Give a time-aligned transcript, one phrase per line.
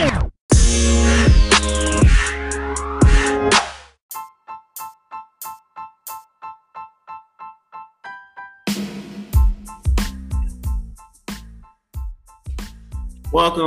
[0.00, 0.16] Welcome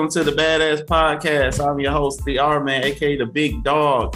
[0.09, 1.63] to the Badass Podcast.
[1.63, 4.15] I'm your host, the R Man, aka the Big Dog,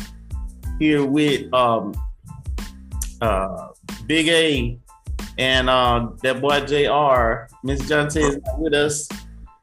[0.80, 1.94] here with um
[3.22, 3.68] uh
[4.08, 4.80] Big A
[5.38, 7.48] and uh that boy JR.
[7.64, 9.08] Miss Jonte is not with us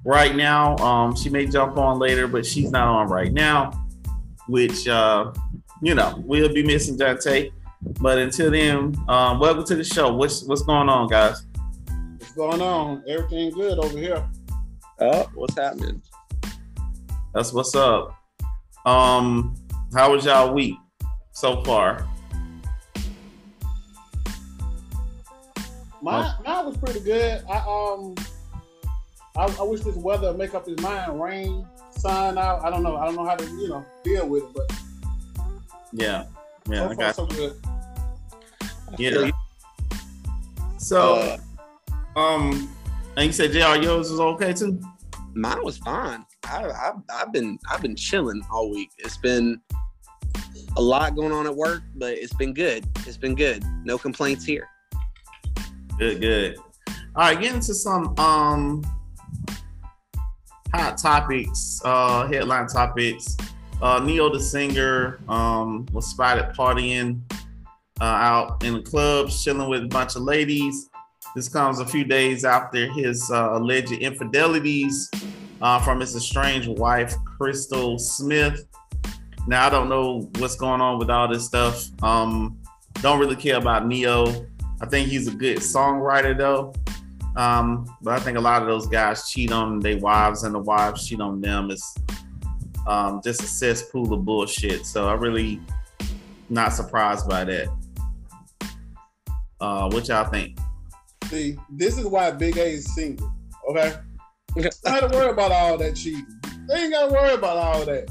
[0.05, 0.77] right now.
[0.79, 3.87] Um she may jump on later, but she's not on right now,
[4.47, 5.33] which uh
[5.83, 7.53] you know, we'll be missing Jonte.
[8.01, 10.15] But until then, um, welcome to the show.
[10.15, 11.47] What's what's going on, guys?
[12.19, 13.05] What's going on?
[13.07, 14.27] Everything good over here.
[15.01, 16.01] Oh, what's happening?
[17.35, 18.17] That's what's up.
[18.87, 19.55] Um,
[19.95, 20.77] how was y'all week
[21.33, 22.09] so far?
[26.01, 27.45] Mine, mine was pretty good.
[27.49, 28.15] I um,
[29.37, 31.21] I, I wish this weather would make up his mind.
[31.21, 32.65] Rain, sun out.
[32.65, 32.97] I don't know.
[32.97, 34.73] I don't know how to you know deal with it, but
[35.93, 36.25] Yeah,
[36.69, 37.57] yeah, so I got so good.
[38.99, 39.31] yeah.
[40.79, 41.39] So,
[42.17, 42.71] Uh, um,
[43.17, 44.81] and you said JR yours was okay too.
[45.35, 46.25] mine was fine.
[46.45, 48.91] I, I, I've been I've been chilling all week.
[48.99, 49.61] It's been
[50.77, 52.87] a lot going on at work, but it's been good.
[53.07, 53.65] It's been good.
[53.85, 54.69] No complaints here.
[55.99, 56.57] Good, good.
[57.17, 58.85] All right, get into some um
[60.75, 63.37] hot topics, uh headline topics.
[63.81, 67.21] Uh Ne-Yo the singer um was spotted partying
[68.01, 70.91] uh, out in the clubs, chilling with a bunch of ladies.
[71.35, 75.11] This comes a few days after his uh, alleged infidelities
[75.61, 78.67] uh, from his estranged wife, Crystal Smith.
[79.47, 81.87] Now I don't know what's going on with all this stuff.
[82.03, 82.59] Um,
[83.01, 84.47] don't really care about Ne-Yo.
[84.81, 86.73] I think he's a good songwriter though.
[87.37, 90.61] Um, but I think a lot of those guys cheat on their wives and the
[90.61, 91.71] wives cheat on them.
[91.71, 91.97] It's
[92.87, 94.87] um, just a cesspool of bullshit.
[94.87, 95.61] So I really
[96.49, 97.69] not surprised by that.
[99.61, 100.59] Uh, what y'all think?
[101.25, 103.33] See, this is why Big A is single.
[103.69, 103.95] Okay,
[104.55, 106.27] don't have to worry about all that cheating.
[106.69, 108.09] They ain't got to worry about all that.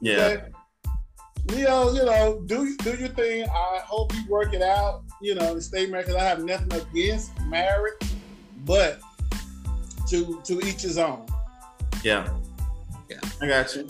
[0.00, 0.42] Yeah, Okay?
[1.50, 3.48] Ne-Yo, you know, do do your thing.
[3.48, 5.02] I hope you work it out.
[5.20, 6.06] You know, and stay married.
[6.06, 7.94] Because I have nothing against marriage,
[8.64, 9.00] but
[10.08, 11.26] to to each his own.
[12.02, 12.28] yeah,
[13.10, 13.20] Yeah.
[13.40, 13.86] I got you.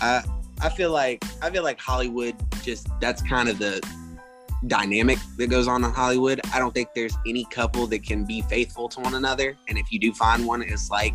[0.00, 0.22] I
[0.60, 3.80] I feel like I feel like Hollywood just that's kind of the
[4.66, 6.40] dynamic that goes on in Hollywood.
[6.52, 9.56] I don't think there's any couple that can be faithful to one another.
[9.68, 11.14] And if you do find one, it's like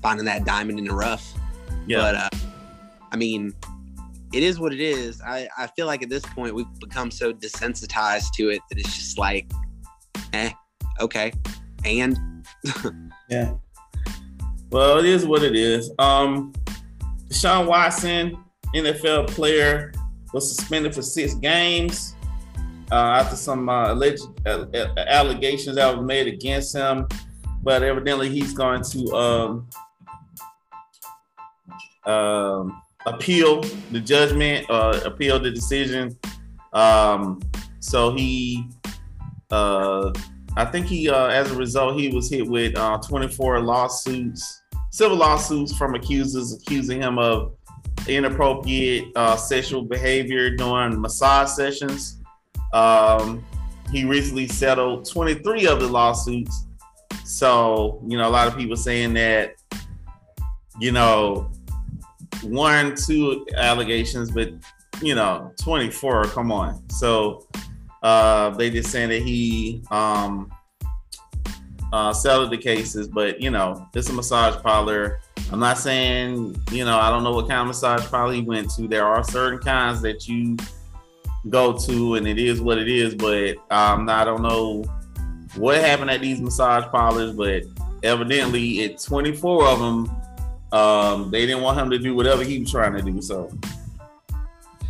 [0.00, 1.32] finding that diamond in the rough.
[1.86, 2.28] Yeah, But uh,
[3.10, 3.52] I mean,
[4.32, 5.20] it is what it is.
[5.20, 8.96] I, I feel like at this point we've become so desensitized to it that it's
[8.96, 9.50] just like,
[10.32, 10.50] eh,
[11.00, 11.32] okay.
[11.84, 12.18] And
[13.28, 13.54] yeah.
[14.70, 15.90] Well, it is what it is.
[15.98, 16.52] Um,
[17.28, 18.36] Deshaun Watson,
[18.74, 19.92] NFL player,
[20.32, 22.14] was suspended for six games
[22.90, 27.06] uh, after some uh, alleged uh, uh, allegations that were made against him.
[27.62, 29.68] But evidently, he's going to um,
[32.04, 36.18] um, appeal the judgment, uh, appeal the decision.
[36.72, 37.40] Um,
[37.80, 38.68] so he,
[39.50, 40.12] uh,
[40.56, 45.16] I think he, uh, as a result, he was hit with uh, 24 lawsuits, civil
[45.16, 47.54] lawsuits from accusers accusing him of
[48.06, 52.20] inappropriate uh, sexual behavior during massage sessions.
[52.72, 53.44] Um,
[53.90, 56.66] he recently settled 23 of the lawsuits.
[57.24, 59.54] So, you know, a lot of people saying that,
[60.78, 61.50] you know,
[62.42, 64.50] one, two allegations, but,
[65.00, 66.82] you know, 24, come on.
[66.90, 67.46] So,
[68.02, 70.50] uh, they just saying that he um,
[71.92, 75.20] uh, settled the cases, but, you know, it's a massage parlor.
[75.52, 78.70] I'm not saying, you know, I don't know what kind of massage parlor he went
[78.76, 78.88] to.
[78.88, 80.56] There are certain kinds that you
[81.50, 83.14] go to, and it is what it is.
[83.14, 84.84] But um, I don't know
[85.56, 87.64] what happened at these massage parlors, but
[88.02, 90.10] evidently, at 24 of them,
[90.72, 93.20] um, they didn't want him to do whatever he was trying to do.
[93.20, 93.50] So,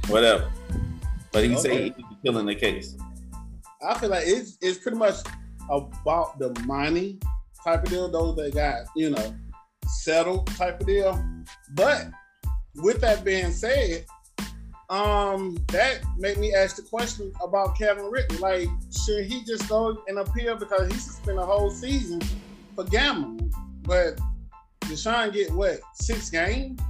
[0.07, 0.51] whatever.
[1.33, 1.95] But he said Okay.
[1.97, 2.95] he's killing the case.
[3.85, 5.17] I feel like it's it's pretty much
[5.71, 7.19] about the money
[7.65, 8.09] type of deal.
[8.09, 9.35] Those that got you know
[9.87, 11.25] settled type of deal.
[11.75, 12.09] But
[12.77, 14.07] with that being said,
[14.89, 18.41] um, that made me ask the question about Kevin Ritton.
[18.41, 18.69] Like,
[19.05, 22.21] should he just go and appeal because he spent a whole season
[22.75, 23.53] for gambling?
[23.83, 24.21] But
[24.83, 26.81] Deshaun get what six games?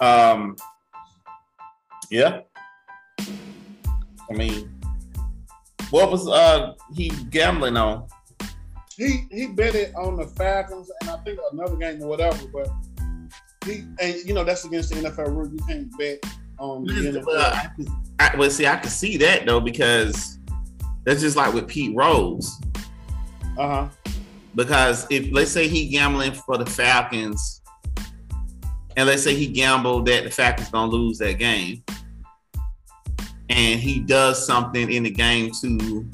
[0.00, 0.56] Um,
[2.10, 2.40] yeah.
[4.30, 4.72] I mean,
[5.90, 8.06] what was uh he gambling on?
[8.96, 12.68] he he bet it on the Falcons and I think another game or whatever, but
[13.64, 15.48] he and you know that's against the NFL rule.
[15.48, 16.24] You can't bet
[16.58, 17.26] on the NFL.
[17.26, 17.70] Well, I,
[18.18, 20.38] I, well, see, I can see that though because
[21.04, 22.58] that's just like with Pete Rose.
[23.58, 23.88] Uh huh.
[24.54, 27.60] Because if let's say he gambling for the Falcons,
[28.96, 31.84] and let's say he gambled that the Falcons gonna lose that game,
[33.48, 36.06] and he does something in the game to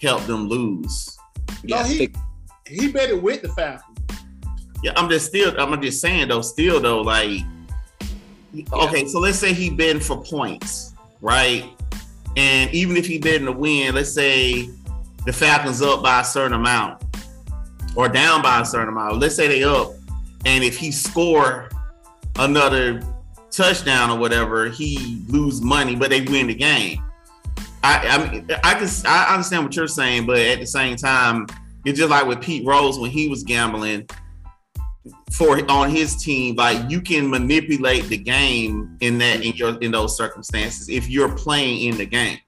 [0.00, 1.16] help them lose.
[1.62, 2.12] No, Yeah, he
[2.66, 3.98] he bet it with the Falcons.
[4.82, 7.40] Yeah, I'm just still I'm just saying though, still though, like
[8.72, 11.64] okay, so let's say he betting for points, right?
[12.36, 14.68] And even if he betting to win, let's say
[15.24, 17.02] the Falcons up by a certain amount
[17.96, 19.18] or down by a certain amount.
[19.18, 19.92] Let's say they up,
[20.44, 21.68] and if he score
[22.36, 23.00] another
[23.56, 27.02] touchdown or whatever, he lose money, but they win the game.
[27.82, 31.46] I I mean I can I understand what you're saying, but at the same time,
[31.84, 34.08] it's just like with Pete Rose when he was gambling
[35.32, 39.90] for on his team, like you can manipulate the game in that in your in
[39.90, 42.38] those circumstances if you're playing in the game.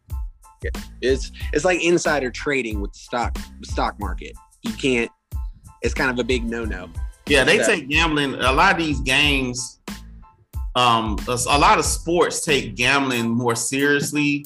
[1.02, 4.32] it's it's like insider trading with the stock stock market.
[4.62, 5.10] You can't.
[5.82, 6.88] It's kind of a big no no.
[7.28, 7.66] Yeah, they Yeah.
[7.66, 8.34] take gambling.
[8.36, 9.75] A lot of these games,
[10.76, 14.44] um, a, a lot of sports take gambling more seriously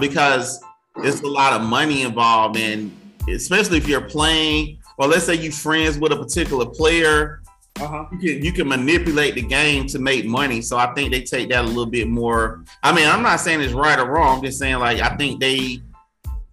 [0.00, 0.60] because
[0.96, 2.90] it's a lot of money involved, and
[3.28, 4.78] especially if you're playing.
[4.98, 7.40] or let's say you're friends with a particular player,
[7.80, 8.04] Uh huh.
[8.12, 10.60] you can you can manipulate the game to make money.
[10.62, 12.64] So I think they take that a little bit more.
[12.82, 14.38] I mean, I'm not saying it's right or wrong.
[14.38, 15.80] I'm just saying like I think they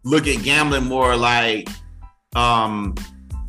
[0.03, 1.67] look at gambling more like
[2.35, 2.93] um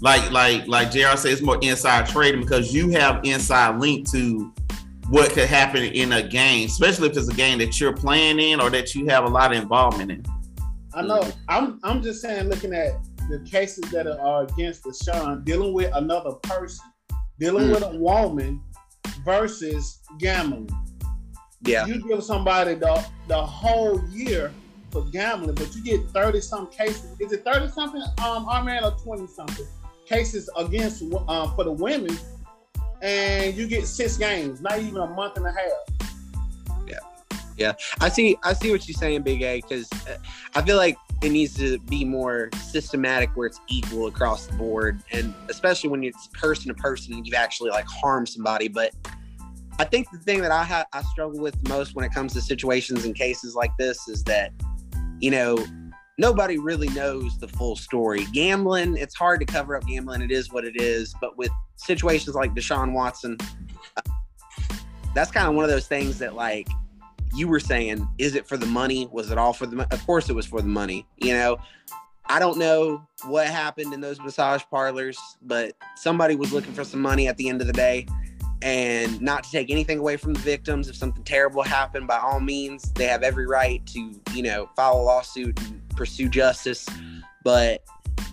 [0.00, 4.52] like like like JR says it's more inside trading because you have inside link to
[5.08, 8.60] what could happen in a game, especially if it's a game that you're playing in
[8.60, 10.24] or that you have a lot of involvement in.
[10.94, 11.30] I know.
[11.48, 12.92] I'm I'm just saying, looking at
[13.30, 16.84] the cases that are against the Deshaun, dealing with another person,
[17.38, 17.74] dealing Mm.
[17.74, 18.60] with a woman
[19.24, 20.68] versus gambling.
[21.62, 24.52] Yeah, You give somebody the the whole year
[24.90, 27.04] for gambling, but you get 30 some cases.
[27.18, 29.66] Is it 30 something, um, Arman, or 20 something
[30.06, 32.16] cases against um, for the women?
[33.00, 36.08] And you get six games, not even a month and a half.
[36.86, 36.98] Yeah,
[37.56, 37.72] yeah.
[38.00, 38.36] I see.
[38.42, 39.60] I see what you're saying, Big A.
[39.60, 40.18] Because uh,
[40.54, 45.00] I feel like it needs to be more systematic, where it's equal across the board,
[45.12, 48.68] and especially when it's person to person and you've actually like harmed somebody.
[48.68, 48.92] But
[49.78, 52.40] I think the thing that I ha- I struggle with most when it comes to
[52.40, 54.52] situations and cases like this is that
[55.20, 55.56] you know
[56.18, 58.26] nobody really knows the full story.
[58.32, 60.20] Gambling, it's hard to cover up gambling.
[60.20, 61.14] It is what it is.
[61.20, 63.38] But with situations like Deshaun Watson,
[63.96, 64.02] uh,
[65.14, 66.68] that's kind of one of those things that like
[67.34, 69.08] you were saying, is it for the money?
[69.10, 69.86] Was it all for the?
[69.92, 71.06] Of course it was for the money.
[71.18, 71.58] You know,
[72.26, 77.00] I don't know what happened in those massage parlors, but somebody was looking for some
[77.00, 78.06] money at the end of the day.
[78.60, 82.40] And not to take anything away from the victims, if something terrible happened, by all
[82.40, 86.86] means, they have every right to, you know, file a lawsuit and pursue justice.
[87.44, 87.84] But,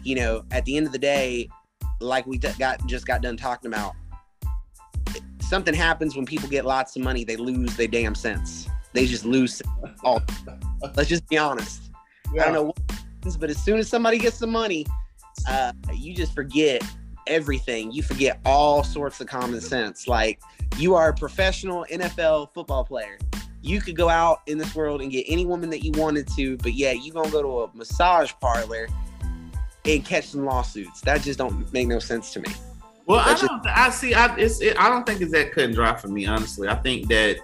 [0.04, 1.48] you know, at the end of the day,
[2.02, 3.94] like we got just got done talking about,
[5.42, 8.68] something happens when people get lots of money, they lose their damn sense.
[8.94, 9.62] They just lose
[10.04, 10.22] all.
[10.96, 11.92] Let's just be honest.
[12.34, 14.86] I don't know what happens, but as soon as somebody gets the money,
[15.48, 16.82] uh, you just forget
[17.28, 17.92] everything.
[17.92, 20.08] You forget all sorts of common sense.
[20.08, 20.40] Like
[20.78, 23.18] you are a professional NFL football player.
[23.62, 26.56] You could go out in this world and get any woman that you wanted to,
[26.58, 28.88] but yeah, you gonna go to a massage parlor
[29.88, 31.02] and catch some lawsuits.
[31.02, 32.50] That just don't make no sense to me.
[33.06, 33.68] Well, I That's just- don't.
[33.68, 34.14] I see.
[34.14, 34.62] I it's.
[34.62, 36.26] It, I don't think it's that cut and dry for me.
[36.26, 37.38] Honestly, I think that.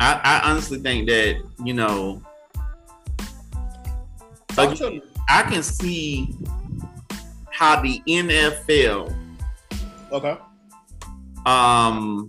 [0.00, 2.20] I, I honestly think that you know
[4.48, 5.02] Talk to me.
[5.28, 6.36] I can see
[7.50, 9.16] how the NFL
[10.12, 10.36] Okay.
[11.46, 12.28] um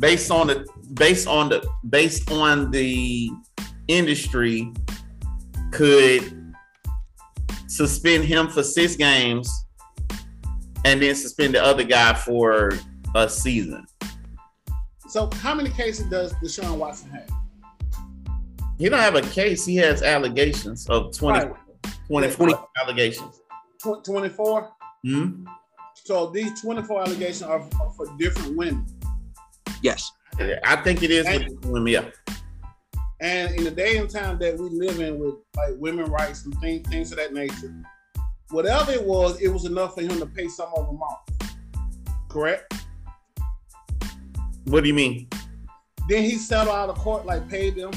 [0.00, 3.30] based on the based on the based on the
[3.88, 4.72] industry
[5.72, 6.54] could
[7.66, 9.50] suspend him for six games
[10.84, 12.72] and then suspend the other guy for
[13.14, 13.86] a season.
[15.08, 17.28] So, how many cases does Deshaun Watson have?
[18.78, 21.56] He don't have a case, he has allegations of 20, Right.
[22.06, 23.40] 24 allegations.
[23.82, 24.70] Tw- 24.
[25.04, 25.44] Hmm?
[26.04, 28.86] So these 24 allegations are are for different women.
[29.82, 30.10] Yes.
[30.64, 32.10] I think it is with women, yeah.
[33.20, 36.54] And in the day and time that we live in with like women rights and
[36.60, 37.74] things, things of that nature,
[38.50, 41.24] whatever it was, it was enough for him to pay some of them off.
[42.28, 42.72] Correct?
[44.64, 45.28] What do you mean?
[46.08, 47.90] Then he settled out of court, like paid them.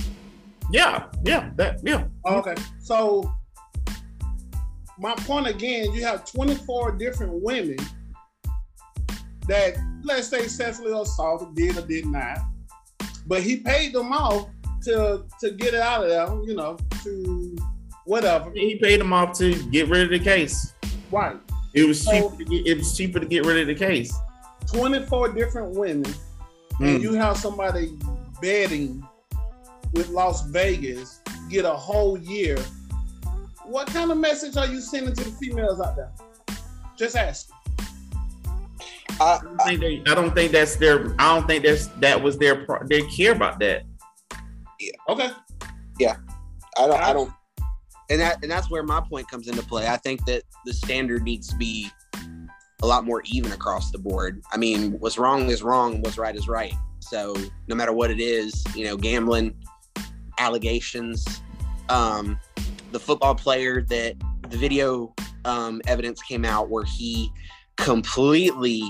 [0.72, 2.06] Yeah, yeah, that yeah.
[2.26, 2.56] Okay.
[2.80, 3.32] So
[4.98, 7.78] my point again, you have 24 different women
[9.48, 12.40] that let's say sexually assaulted, did or did not.
[13.28, 14.48] But he paid them off
[14.84, 17.56] to to get it out of there, you know, to
[18.06, 18.52] whatever.
[18.54, 20.74] He paid them off to get rid of the case.
[21.12, 21.38] Right.
[21.74, 22.38] It was So- cheaper.
[22.38, 24.14] To get, it was cheaper to get rid of the case.
[24.74, 26.14] 24 different women,
[26.78, 26.84] Hmm.
[26.86, 27.98] and you have somebody
[28.42, 29.06] betting
[29.94, 31.20] with Las Vegas
[31.50, 32.58] get a whole year.
[33.66, 36.12] What kind of message are you sending to the females out there?
[36.98, 37.50] Just ask.
[39.20, 40.12] I, I don't think they.
[40.12, 41.14] I don't think that's their.
[41.20, 42.66] I don't think that's that was their.
[42.86, 43.84] They care about that.
[45.10, 45.30] Okay.
[46.00, 46.16] Yeah.
[46.78, 47.02] I don't.
[47.02, 47.32] I don't.
[48.10, 49.88] And that and that's where my point comes into play.
[49.88, 51.90] I think that the standard needs to be
[52.82, 54.42] a lot more even across the board.
[54.52, 56.02] I mean, what's wrong is wrong.
[56.02, 56.74] What's right is right.
[57.00, 57.36] So
[57.68, 59.56] no matter what it is, you know, gambling,
[60.40, 61.42] allegations,
[61.90, 62.40] um,
[62.92, 64.16] the football player that
[64.50, 65.14] the video
[65.46, 67.32] um, evidence came out where he
[67.78, 68.84] completely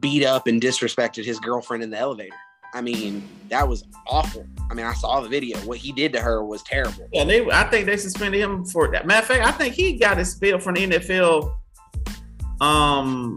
[0.00, 2.36] beat up and disrespected his girlfriend in the elevator.
[2.74, 4.44] I mean, that was awful.
[4.68, 5.58] I mean, I saw the video.
[5.58, 7.08] What he did to her was terrible.
[7.12, 7.48] Yeah, they.
[7.50, 9.06] I think they suspended him for that.
[9.06, 11.54] Matter of fact, I think he got expelled from the NFL.
[12.60, 13.36] Um,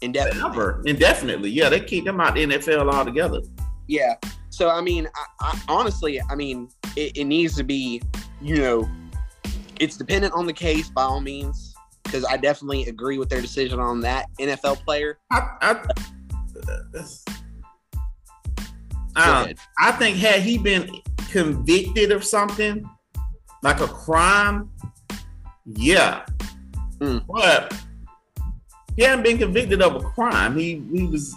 [0.00, 0.42] Indefinitely.
[0.48, 1.50] ever indefinitely.
[1.50, 3.40] Yeah, they keep them out the NFL altogether.
[3.88, 4.14] Yeah.
[4.50, 8.00] So I mean, I, I, honestly, I mean, it, it needs to be,
[8.40, 8.88] you know,
[9.80, 13.80] it's dependent on the case by all means, because I definitely agree with their decision
[13.80, 15.18] on that NFL player.
[15.32, 15.48] I.
[15.60, 17.37] I
[19.14, 21.00] Go I, think had he been
[21.30, 22.88] convicted of something
[23.62, 24.70] like a crime,
[25.66, 26.24] yeah.
[26.98, 27.24] Mm.
[27.26, 27.76] But
[28.96, 30.56] he hadn't been convicted of a crime.
[30.56, 31.34] He he was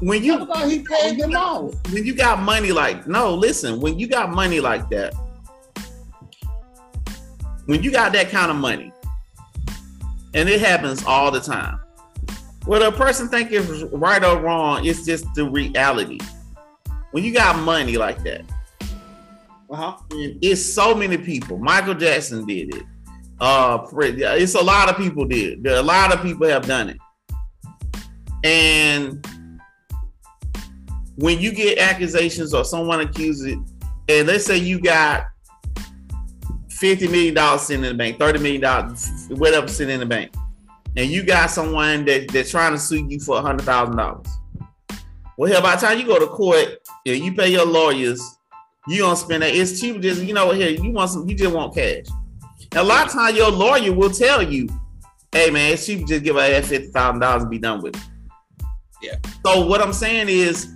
[0.00, 1.74] when you thought he paid them off.
[1.92, 5.14] when you got money like no, listen, when you got money like that,
[7.66, 8.92] when you got that kind of money,
[10.34, 11.80] and it happens all the time.
[12.66, 16.18] Whether a person think it's right or wrong, it's just the reality.
[17.12, 18.42] When you got money like that,
[19.70, 19.96] Uh-huh.
[20.10, 21.58] it's so many people.
[21.58, 22.82] Michael Jackson did it.
[23.40, 25.66] Uh, it's a lot of people did.
[25.66, 26.98] A lot of people have done it.
[28.44, 29.24] And
[31.16, 33.58] when you get accusations or someone accuses it,
[34.08, 35.24] and let's say you got
[36.70, 40.34] fifty million dollars sitting in the bank, thirty million dollars, whatever sitting in the bank,
[40.96, 44.26] and you got someone that that's trying to sue you for hundred thousand dollars.
[45.40, 48.20] Well, hell, by the time you go to court, yeah, you pay your lawyers,
[48.86, 49.54] you don't spend that.
[49.54, 52.04] It's cheaper just you know here you want some, you just want cash.
[52.72, 54.68] And a lot of times your lawyer will tell you,
[55.32, 57.96] "Hey man, it's cheaper just give her that fifty thousand dollars and be done with
[57.96, 58.02] it."
[59.00, 59.14] Yeah.
[59.46, 60.74] So what I'm saying is,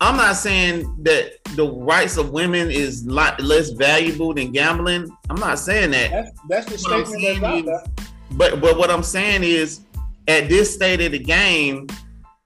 [0.00, 5.16] I'm not saying that the rights of women is lot less valuable than gambling.
[5.28, 6.10] I'm not saying that.
[6.48, 8.06] That's that's the What I'm statement that's out is- there.
[8.32, 9.82] But but what I'm saying is,
[10.26, 11.86] at this state of the game,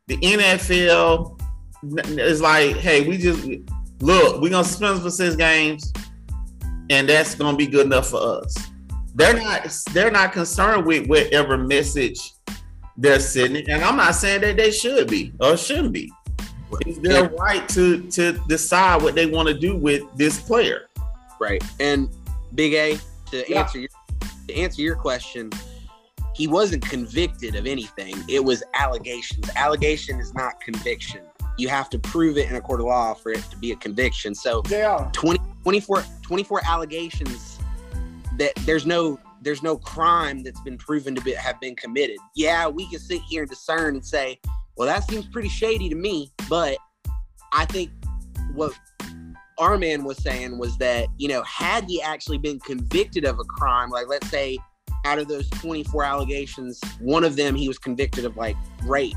[0.07, 1.41] the NFL
[2.19, 3.47] is like, hey, we just
[4.01, 5.93] look, we're gonna suspend for six games,
[6.91, 8.55] and that's gonna be good enough for us.
[9.15, 12.35] They're not they're not concerned with whatever message
[12.97, 16.13] they're sending, and I'm not saying that they should be or shouldn't be.
[16.81, 20.89] It's their right to to decide what they want to do with this player.
[21.41, 21.63] Right.
[21.81, 22.09] And
[22.55, 22.99] Big A,
[23.31, 23.63] to Yeah.
[23.63, 23.89] answer your
[24.49, 25.51] to answer your question,
[26.35, 28.15] he wasn't convicted of anything.
[28.29, 29.49] It was allegations.
[29.57, 31.21] Allegation is not conviction.
[31.57, 33.77] You have to prove it in a court of law for it to be a
[33.77, 34.35] conviction.
[34.35, 35.05] So JR.
[35.13, 37.59] 20, 24, 24 allegations
[38.39, 42.17] that there's no there's no crime that's been proven to be, have been committed.
[42.35, 44.41] Yeah, we can sit here and discern and say,
[44.77, 46.33] well, that seems pretty shady to me.
[46.49, 46.79] But
[47.53, 47.91] I think
[48.55, 48.73] what
[49.59, 53.45] our man was saying was that, you know, had he actually been convicted of a
[53.45, 54.59] crime, like let's say
[55.05, 59.17] out of those 24 allegations, one of them he was convicted of like rape,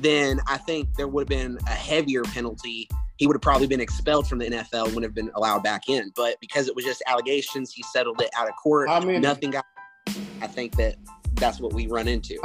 [0.00, 3.80] then I think there would have been a heavier penalty he would have probably been
[3.80, 6.12] expelled from the NFL, wouldn't have been allowed back in.
[6.16, 8.88] But because it was just allegations, he settled it out of court.
[8.88, 9.18] How many?
[9.18, 9.64] Nothing got.
[10.40, 10.96] I think that
[11.34, 12.38] that's what we run into.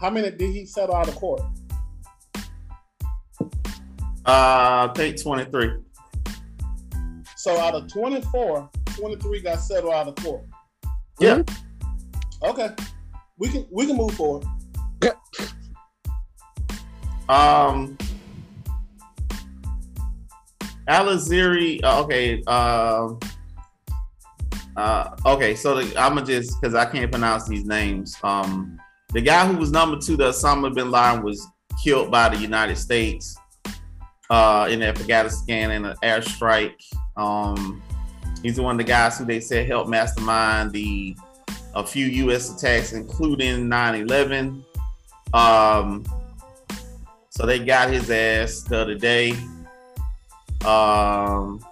[0.00, 1.42] How many did he settle out of court?
[4.24, 5.78] Uh, take 23.
[7.36, 10.44] So out of 24, 23 got settled out of court.
[11.18, 11.42] Yeah.
[12.42, 12.70] Okay.
[13.38, 14.44] We can we can move forward.
[17.28, 17.96] Um,
[20.88, 21.80] Aliziri.
[21.82, 22.42] Uh, okay.
[22.44, 23.20] Um.
[24.76, 25.54] Uh, okay.
[25.54, 28.16] So the, I'm gonna just because I can't pronounce these names.
[28.22, 28.78] Um,
[29.12, 31.46] the guy who was number two to Osama bin Laden was
[31.82, 33.36] killed by the United States
[34.28, 36.74] uh, in Afghanistan in an airstrike.
[37.16, 37.82] Um,
[38.42, 41.14] He's one of the guys who they said helped mastermind the
[41.74, 42.54] a few U.S.
[42.54, 44.64] attacks, including 9/11.
[45.32, 46.04] Um,
[47.30, 49.32] so they got his ass the other day.
[50.64, 51.64] Um,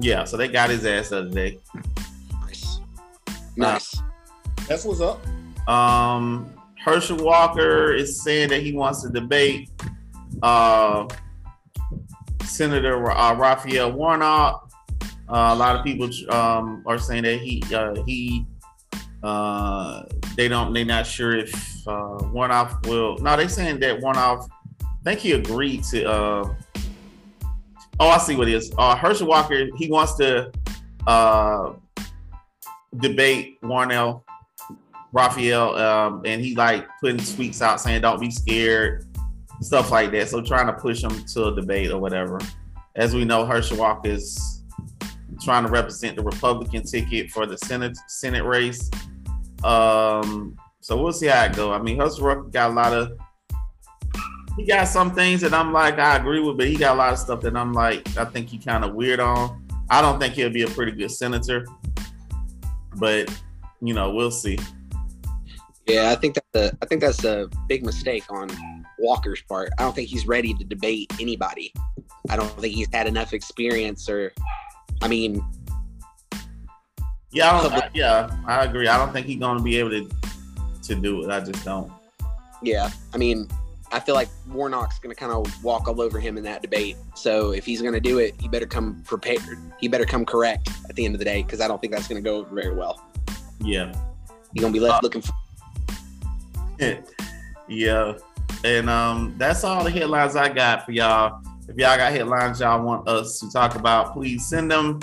[0.00, 1.60] yeah, so they got his ass the other day.
[2.40, 2.80] Nice.
[3.56, 4.02] Nice.
[4.66, 5.24] That's what's up.
[5.68, 6.50] Um,
[6.84, 9.70] Herschel Walker is saying that he wants to debate
[10.42, 11.06] uh,
[12.44, 14.63] Senator uh, Raphael Warnock.
[15.28, 18.46] Uh, a lot of people um, are saying that he uh, he
[19.22, 20.04] uh,
[20.36, 23.16] they don't they're not sure if uh, Warnock will.
[23.18, 24.48] No, they saying that Warnock.
[24.82, 26.04] I think he agreed to.
[26.04, 26.54] Uh,
[28.00, 28.72] oh, I see what it is.
[28.76, 30.52] Uh, Herschel Walker he wants to
[33.00, 34.22] debate Warnell
[35.14, 39.06] Raphael, um, and he like putting tweets out saying don't be scared,
[39.60, 40.28] stuff like that.
[40.28, 42.40] So trying to push him to a debate or whatever.
[42.96, 44.53] As we know, Herschel Walker is
[45.42, 48.90] trying to represent the Republican ticket for the Senate Senate race.
[49.62, 51.72] Um, so we'll see how it go.
[51.72, 53.18] I mean, Walker got a lot of
[54.56, 57.12] he got some things that I'm like I agree with, but he got a lot
[57.12, 59.66] of stuff that I'm like I think he kind of weird on.
[59.90, 61.66] I don't think he'll be a pretty good senator,
[62.96, 63.34] but
[63.80, 64.58] you know we'll see.
[65.86, 68.48] Yeah, I think that's a I think that's a big mistake on
[68.98, 69.70] Walker's part.
[69.78, 71.72] I don't think he's ready to debate anybody.
[72.30, 74.32] I don't think he's had enough experience or
[75.02, 75.44] I mean
[77.32, 78.88] Yeah, I don't, I, yeah, I agree.
[78.88, 80.10] I don't think he's going to be able to
[80.84, 81.30] to do it.
[81.30, 81.90] I just don't.
[82.62, 83.48] Yeah, I mean,
[83.92, 86.96] I feel like Warnock's going to kind of walk all over him in that debate.
[87.14, 89.58] So if he's going to do it, he better come prepared.
[89.78, 92.08] He better come correct at the end of the day because I don't think that's
[92.08, 93.00] going to go over very well.
[93.60, 93.92] Yeah,
[94.52, 95.32] he's going to be left uh, looking for
[97.68, 98.14] yeah.
[98.64, 101.42] And um, that's all the headlines I got for y'all.
[101.66, 105.00] If y'all got headlines y'all want us to talk about, please send them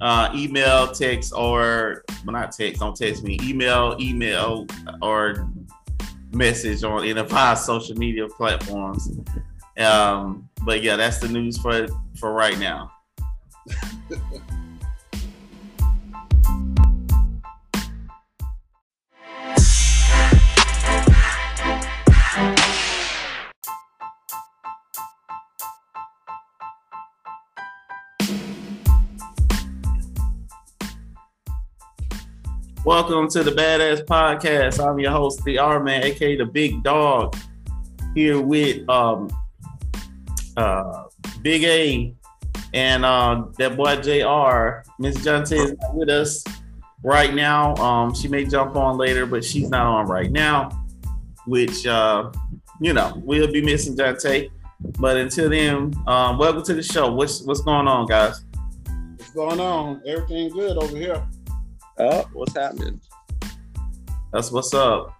[0.00, 2.80] uh, email, text, or well, not text.
[2.80, 3.38] Don't text me.
[3.42, 4.66] Email, email,
[5.02, 5.48] or
[6.32, 9.10] message on any of our social media platforms.
[9.78, 11.86] Um, but yeah, that's the news for
[12.18, 12.90] for right now.
[32.90, 34.84] Welcome to the Badass Podcast.
[34.84, 37.36] I'm your host, the R Man, aka the Big Dog,
[38.16, 39.30] here with um
[40.56, 41.04] uh
[41.40, 42.12] Big A
[42.74, 44.82] and uh that boy JR.
[44.98, 46.42] Miss Jonte is not with us
[47.04, 47.76] right now.
[47.76, 50.70] Um she may jump on later, but she's not on right now,
[51.46, 52.32] which uh
[52.80, 54.50] you know, we'll be missing Jonte.
[54.98, 57.12] But until then, um, welcome to the show.
[57.12, 58.44] What's what's going on, guys?
[59.16, 60.02] What's going on?
[60.04, 61.24] Everything good over here.
[61.98, 63.00] Oh, what's happening?
[64.32, 65.14] That's what's up.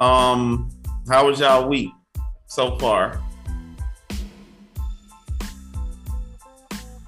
[0.00, 0.70] Um,
[1.08, 1.90] how was y'all week
[2.46, 3.20] so far?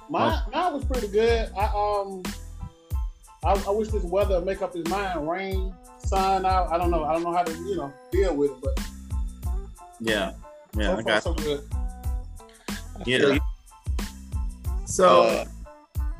[0.09, 1.51] My mine was pretty good.
[1.55, 2.23] I um,
[3.43, 5.29] I, I wish this weather would make up his mind.
[5.29, 6.71] Rain, sun out.
[6.71, 7.03] I don't know.
[7.03, 8.79] I don't know how to you know deal with it, but
[9.99, 10.33] yeah,
[10.75, 11.63] yeah, so far so good.
[13.05, 13.37] Yeah.
[14.85, 15.45] So,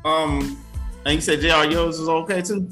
[0.04, 0.56] uh, um,
[1.04, 2.68] and you said JR yours was okay too.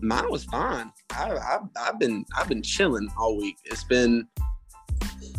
[0.00, 0.92] Mine was fine.
[1.10, 3.56] I, I, I've been I've been chilling all week.
[3.64, 4.26] It's been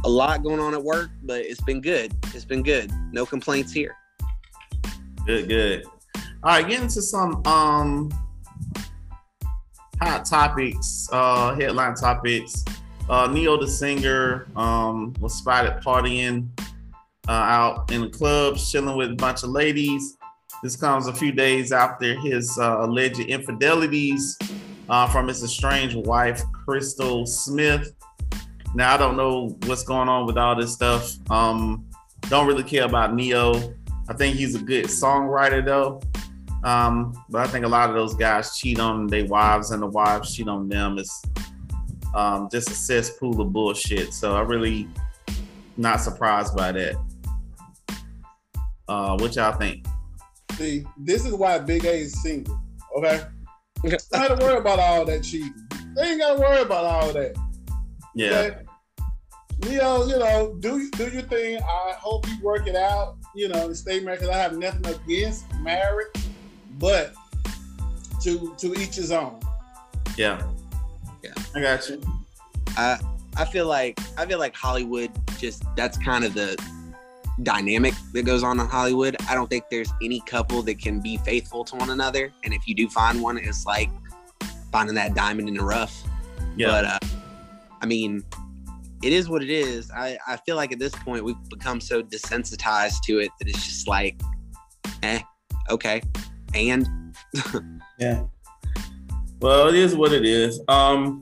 [0.04, 2.14] a lot going on at work, but it's been good.
[2.34, 2.92] It's been good.
[3.12, 3.96] No complaints here.
[5.26, 5.86] Good, good.
[6.44, 8.10] All right, get into some um
[10.02, 12.64] hot topics, uh headline topics.
[13.10, 16.48] Uh Ne-Yo the singer um was spotted partying
[17.28, 20.18] uh, out in the clubs, chilling with a bunch of ladies.
[20.62, 24.38] This comes a few days after his uh, alleged infidelities
[24.90, 27.94] uh, from his estranged wife, Crystal Smith.
[28.76, 31.16] Now, I don't know what's going on with all this stuff.
[31.32, 31.86] Um,
[32.30, 33.74] don't really care about Ne-Yo.
[34.10, 36.02] I think he's a good songwriter, though.
[36.64, 39.88] Um, but I think a lot of those guys cheat on their wives and the
[39.88, 40.98] wives cheat on them.
[40.98, 41.24] It's
[42.14, 44.14] um, just a cesspool of bullshit.
[44.14, 44.90] So I really
[45.78, 46.96] not surprised by that.
[48.88, 49.86] Uh, what y'all think?
[50.60, 52.60] See, this is why Big A is single.
[52.98, 53.22] Okay,
[54.14, 55.54] I don't to worry about all that cheating.
[55.96, 57.34] They ain't gotta worry about all that.
[58.14, 58.32] Yeah.
[58.32, 58.58] Okay?
[59.64, 61.62] Ne-Yo, you know, do do your thing.
[61.64, 63.16] I hope you work it out.
[63.34, 64.20] You know, stay married.
[64.20, 66.08] Cause I have nothing against marriage,
[66.78, 67.14] but
[68.24, 69.40] to to each his own.
[70.18, 70.46] Yeah.
[71.24, 71.32] Yeah.
[71.56, 72.02] I got you.
[72.76, 73.00] I
[73.38, 76.62] I feel like I feel like Hollywood just that's kind of the
[77.44, 79.16] dynamic that goes on in Hollywood.
[79.30, 82.32] I don't think there's any couple that can be faithful to one another.
[82.44, 83.90] And if you do find one, it's like
[84.72, 86.04] finding that diamond in the rough.
[86.56, 86.68] Yeah.
[86.68, 87.00] But uh,
[87.82, 88.24] I mean,
[89.04, 89.92] it is what it is.
[89.92, 93.66] I, I feel like at this point we've become so desensitized to it that it's
[93.66, 94.20] just like,
[95.04, 95.22] eh,
[95.70, 96.02] okay.
[96.54, 96.88] And
[98.00, 98.24] Yeah.
[99.42, 100.62] Well, it is what it is.
[100.68, 101.22] Um,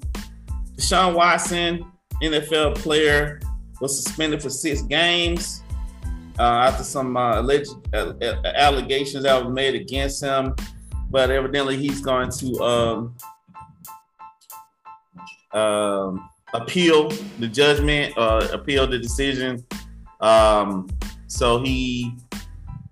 [0.76, 1.86] Deshaun Watson,
[2.22, 3.40] NFL player,
[3.80, 5.62] was suspended for six games
[6.40, 10.56] uh, after some uh, alleged uh, uh, allegations that were made against him.
[11.10, 13.16] But evidently, he's going to um,
[15.54, 19.66] um, appeal the judgment, uh, appeal the decision.
[20.20, 20.88] Um,
[21.28, 22.14] so he,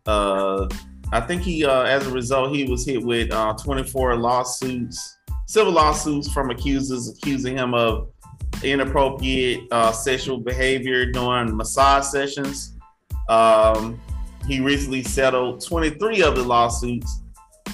[0.05, 0.67] uh,
[1.11, 6.31] I think he, as a result, he was hit with uh, 24 lawsuits, civil lawsuits
[6.31, 8.09] from accusers accusing him of
[8.63, 9.61] inappropriate
[9.93, 12.74] sexual behavior during massage sessions.
[13.29, 13.99] Um,
[14.47, 17.21] he recently settled 23 of the lawsuits.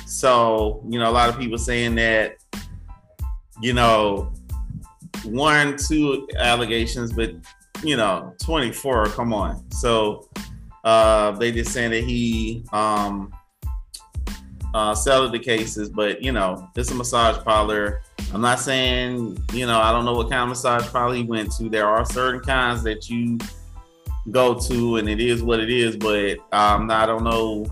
[0.05, 2.37] So, you know, a lot of people saying that,
[3.61, 4.31] you know,
[5.25, 7.35] one, two allegations, but
[7.83, 9.69] you know, 24, come on.
[9.71, 10.29] So
[10.83, 13.31] uh they just saying that he um
[14.73, 18.01] uh settled the cases, but you know, it's a massage parlor.
[18.33, 21.51] I'm not saying, you know, I don't know what kind of massage parlor he went
[21.53, 21.69] to.
[21.69, 23.37] There are certain kinds that you
[24.29, 27.65] go to and it is what it is, but um I don't know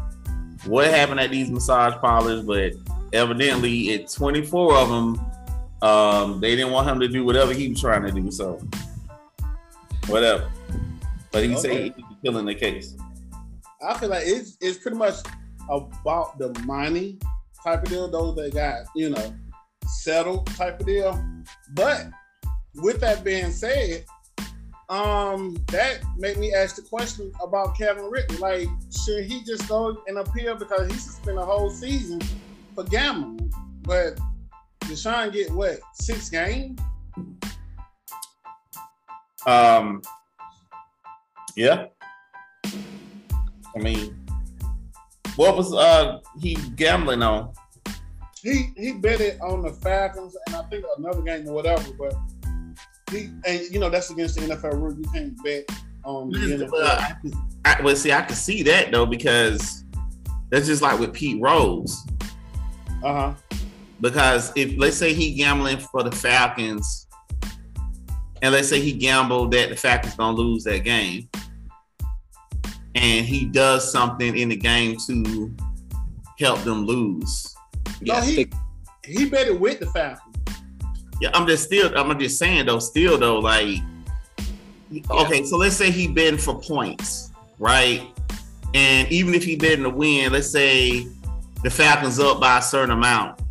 [0.66, 2.74] what happened at these massage parlors, but
[3.14, 5.20] evidently it's 24 of them
[5.82, 8.60] um, they didn't want him to do whatever he was trying to do, so
[10.08, 10.50] whatever.
[11.32, 11.94] But he said Okay.
[11.96, 12.96] he's killing the case.
[13.88, 15.16] I feel like it's it's pretty much
[15.70, 17.18] about the money
[17.64, 18.10] type of deal.
[18.10, 19.34] Those that got you know
[19.88, 21.24] settled type of deal.
[21.74, 22.08] But
[22.76, 24.04] with that being said,
[24.90, 28.40] um, that made me ask the question about Kevin Ritton.
[28.40, 28.68] Like,
[29.06, 32.22] should he just go and appeal because he spent a whole season
[32.76, 33.54] for gambling?
[33.84, 34.20] But
[34.82, 36.80] Deshaun get what six games?
[39.46, 40.02] Um,
[41.56, 41.88] yeah.
[42.66, 44.16] I mean,
[45.36, 47.54] what was uh he gambling on?
[48.42, 52.14] he he bet it on the Falcons and I think another game or whatever, but
[53.12, 54.94] he and you know that's against the NFL rule.
[54.98, 55.66] You can't bet
[56.04, 57.34] on the Well, NFL.
[57.66, 59.84] I, I, well, see, I can see that though because
[60.50, 61.98] that's just like with Pete Rose.
[63.04, 63.34] Uh huh.
[64.02, 67.08] Because if let's say he gambling for the Falcons,
[68.42, 71.30] and let's say he gambled that the Falcons gonna lose that game,
[72.96, 75.54] and he does something in the game to
[76.40, 77.54] help them lose.
[78.02, 78.50] No, yeah, he-
[79.04, 80.29] He bet it with the Falcons.
[81.20, 83.78] Yeah, I'm just still I'm just saying though, still though, like
[85.12, 88.02] okay, so let's say he betting for points, right?
[88.74, 91.08] And even if he betting to win, let's say
[91.64, 93.42] the Falcons up by a certain amount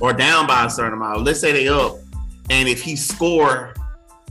[0.00, 1.24] or down by a certain amount.
[1.24, 1.96] Let's say they up,
[2.50, 3.74] and if he score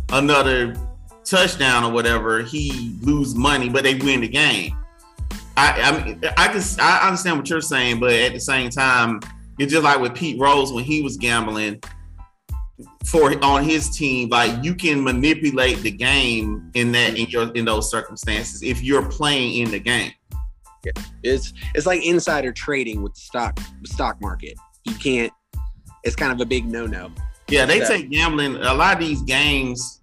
[0.10, 0.76] another
[1.24, 4.76] touchdown or whatever, he lose money, but they win the game.
[5.58, 9.20] I I mean I can I understand what you're saying, but at the same time,
[9.58, 11.82] it's just like with Pete Rose when he was gambling
[13.06, 17.64] for on his team like you can manipulate the game in that in your in
[17.64, 20.12] those circumstances if you're playing in the game
[21.24, 24.54] it's it's like insider trading with the stock the stock market.
[24.84, 25.34] You can't.
[26.04, 27.12] It's kind of a big no no.
[27.48, 27.88] yeah they Yeah.
[27.88, 30.02] take gambling a lot of these games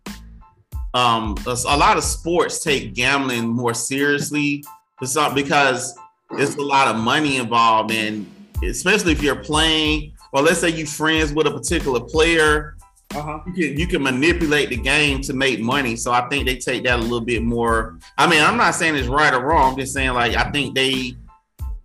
[0.94, 4.64] um a, a lot of sports take gambling more seriously
[4.98, 5.94] for some- because
[6.32, 8.26] it's a lot of money involved and
[8.64, 12.76] especially if you're playing or let's say you friends with a particular player
[13.14, 13.38] Uh huh.
[13.46, 15.96] you can you can manipulate the game to make money.
[15.96, 17.98] So I think they take that a little bit more.
[18.18, 19.72] I mean, I'm not saying it's right or wrong.
[19.72, 21.14] I'm just saying like I think they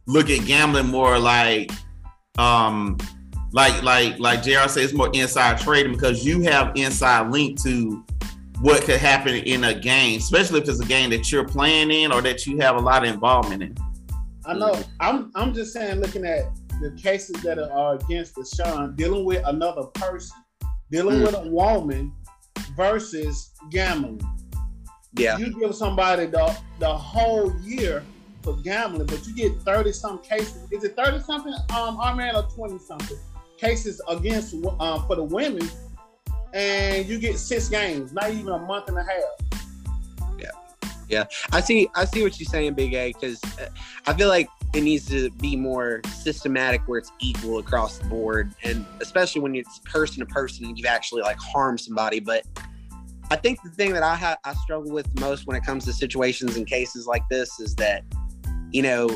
[0.06, 1.70] look at gambling more like
[2.38, 2.98] um
[3.52, 8.04] like like like JR says it's more inside trading because you have inside link to
[8.62, 12.12] what could happen in a game, especially if it's a game that you're playing in
[12.12, 13.76] or that you have a lot of involvement in.
[14.46, 14.80] I know.
[15.00, 16.46] I'm I'm just saying, looking at
[16.82, 20.38] the cases that are against the Deshaun, dealing with another person,
[20.92, 21.26] dealing Mm.
[21.26, 22.14] with a woman
[22.76, 24.22] versus gambling.
[25.14, 28.04] Yeah, You give somebody the the whole year
[28.44, 30.72] for gambling, but you get 30 some cases.
[30.72, 33.18] Is it 30 something, um, Arman, or 20 something
[33.58, 35.68] cases against uh, for the women?
[36.54, 39.60] And you get six games, not even a month and a half.
[40.40, 40.52] Yeah,
[41.10, 41.26] yeah.
[41.52, 41.90] I see.
[41.96, 43.12] I see what you're saying, Big A.
[43.12, 43.42] Because
[44.06, 48.54] I feel like it needs to be more systematic, where it's equal across the board,
[48.64, 52.20] and especially when it's person to person and you've actually like harmed somebody.
[52.20, 52.46] But
[53.32, 55.94] I think the thing that I ha- I struggle with most when it comes to
[55.94, 58.04] situations and cases like this is that,
[58.72, 59.10] you know,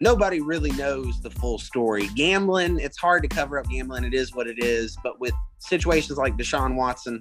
[0.00, 2.08] nobody really knows the full story.
[2.14, 4.04] Gambling, it's hard to cover up gambling.
[4.04, 4.96] It is what it is.
[5.02, 7.18] But with situations like Deshaun Watson,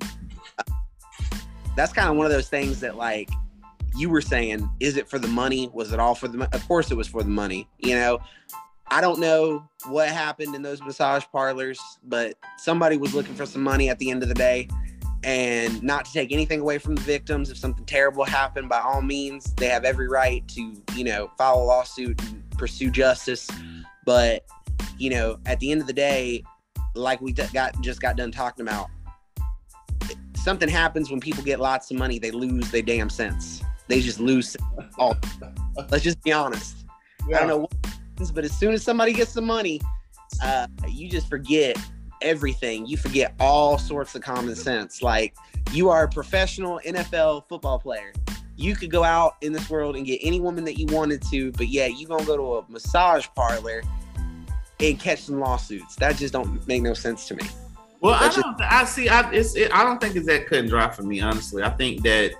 [0.59, 0.63] uh,
[1.75, 3.29] that's kind of one of those things that, like
[3.97, 5.69] you were saying, is it for the money?
[5.73, 6.39] Was it all for the?
[6.39, 7.67] Mo- of course, it was for the money.
[7.79, 8.19] You know,
[8.87, 13.63] I don't know what happened in those massage parlors, but somebody was looking for some
[13.63, 14.67] money at the end of the day.
[15.23, 19.01] And not to take anything away from the victims, if something terrible happened, by all
[19.01, 23.49] means, they have every right to, you know, file a lawsuit and pursue justice.
[24.05, 24.45] But,
[24.97, 26.43] you know, at the end of the day,
[26.95, 28.89] like we got just got done talking about,
[30.35, 33.61] something happens when people get lots of money, they lose their damn sense.
[33.87, 34.55] They just lose
[34.97, 35.17] all.
[35.89, 36.85] Let's just be honest.
[37.27, 37.37] Yeah.
[37.37, 39.81] I don't know what happens, but as soon as somebody gets the money,
[40.43, 41.77] uh, you just forget
[42.21, 42.85] everything.
[42.85, 45.01] You forget all sorts of common sense.
[45.01, 45.35] Like
[45.71, 48.13] you are a professional NFL football player.
[48.55, 51.51] You could go out in this world and get any woman that you wanted to,
[51.53, 53.83] but yeah, you gonna go to a massage parlor
[54.79, 55.95] and catch some lawsuits.
[55.97, 57.43] That just don't make no sense to me.
[58.01, 58.61] Well, I That's just- don't.
[58.61, 59.09] I see.
[59.09, 59.55] I it's.
[59.55, 61.19] It, I don't think it's that cut and dry for me.
[61.21, 62.33] Honestly, I think that.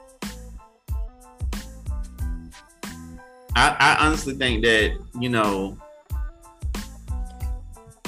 [3.58, 5.76] I, I honestly think that you know.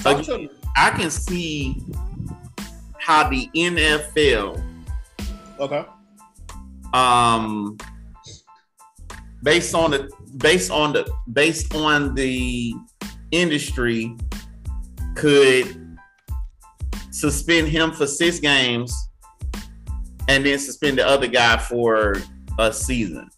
[0.05, 0.47] Again.
[0.77, 1.83] I can see
[2.99, 4.63] how the NFL,
[5.59, 5.85] Okay.
[6.93, 7.77] um,
[9.41, 12.75] based on the based on the based on the
[13.31, 14.15] industry,
[15.15, 15.97] could
[17.09, 18.93] suspend him for six games,
[20.27, 22.17] and then suspend the other guy for
[22.59, 23.31] a season.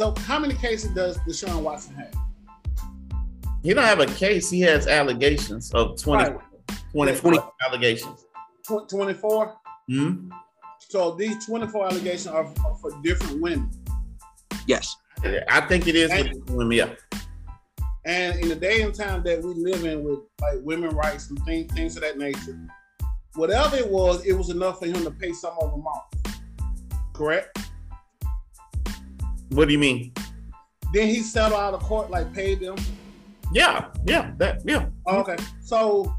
[0.00, 2.14] So, how many cases does Deshaun Watson have?
[3.62, 4.48] He don't have a case.
[4.48, 6.40] He has allegations of 20, Right.
[6.92, 7.46] 24 20.
[7.68, 8.24] allegations.
[8.88, 9.56] 24.
[9.90, 10.30] Hmm?
[10.78, 13.70] So these 24 allegations are, are for different women.
[14.66, 14.96] Yes.
[15.50, 16.78] I think it is with women.
[16.78, 17.20] Yeah.
[18.06, 21.38] And in the day and time that we live in with like women rights and
[21.44, 22.58] things, things of that nature,
[23.34, 26.06] whatever it was, it was enough for him to pay some of them off.
[27.12, 27.69] Correct?
[29.50, 30.12] What do you mean?
[30.92, 32.76] Then he settled out of court, like paid them.
[33.52, 34.86] Yeah, yeah, that yeah.
[35.06, 35.36] Oh, okay.
[35.62, 36.14] So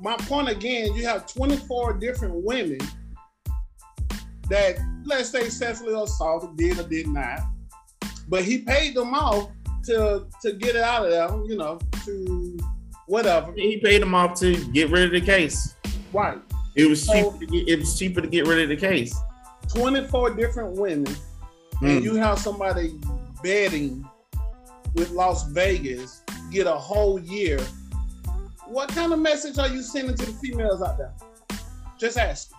[0.00, 2.78] my point again, you have 24 different women
[4.48, 7.40] that let's say sexually assaulted, did or did not.
[8.28, 9.50] But he paid them off
[9.84, 12.58] to to get it out of them, you know, to
[13.06, 13.52] whatever.
[13.52, 15.74] He paid them off to get rid of the case.
[16.12, 16.38] Right.
[16.76, 17.38] It was So- cheaper.
[17.38, 19.14] To get, it was cheaper to get rid of the case.
[19.74, 21.14] 24 different women,
[21.82, 21.96] Mm.
[21.96, 22.98] and you have somebody
[23.42, 24.06] betting
[24.94, 27.58] with Las Vegas get a whole year.
[28.66, 31.12] What kind of message are you sending to the females out there?
[31.98, 32.50] Just ask.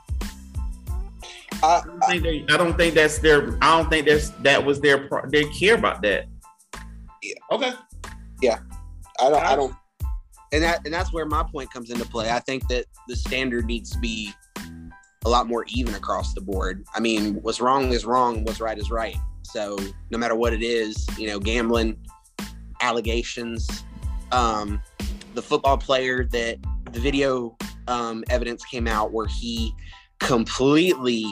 [1.63, 3.57] Uh, I don't think they, I don't think that's their.
[3.62, 5.07] I don't think that's that was their.
[5.29, 6.25] They care about that.
[7.21, 7.36] Yeah.
[7.51, 7.73] Okay.
[8.41, 8.60] Yeah.
[9.19, 9.43] I don't.
[9.43, 9.75] I don't.
[10.53, 12.29] And that and that's where my point comes into play.
[12.29, 14.34] I think that the standard needs to be
[15.25, 16.86] a lot more even across the board.
[16.95, 18.43] I mean, what's wrong is wrong.
[18.43, 19.15] What's right is right.
[19.43, 19.77] So
[20.10, 21.97] no matter what it is, you know, gambling,
[22.81, 23.84] allegations,
[24.31, 24.81] um,
[25.34, 26.57] the football player that
[26.91, 27.55] the video
[27.88, 29.73] um, evidence came out where he
[30.19, 31.25] completely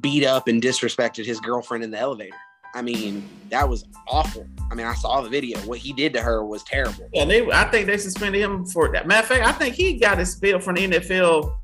[0.00, 2.36] beat up and disrespected his girlfriend in the elevator.
[2.74, 4.46] I mean, that was awful.
[4.70, 5.58] I mean, I saw the video.
[5.60, 7.08] What he did to her was terrible.
[7.12, 7.50] Yeah, they.
[7.50, 9.06] I think they suspended him for that.
[9.06, 11.54] Matter of fact, I think he got expelled from the NFL.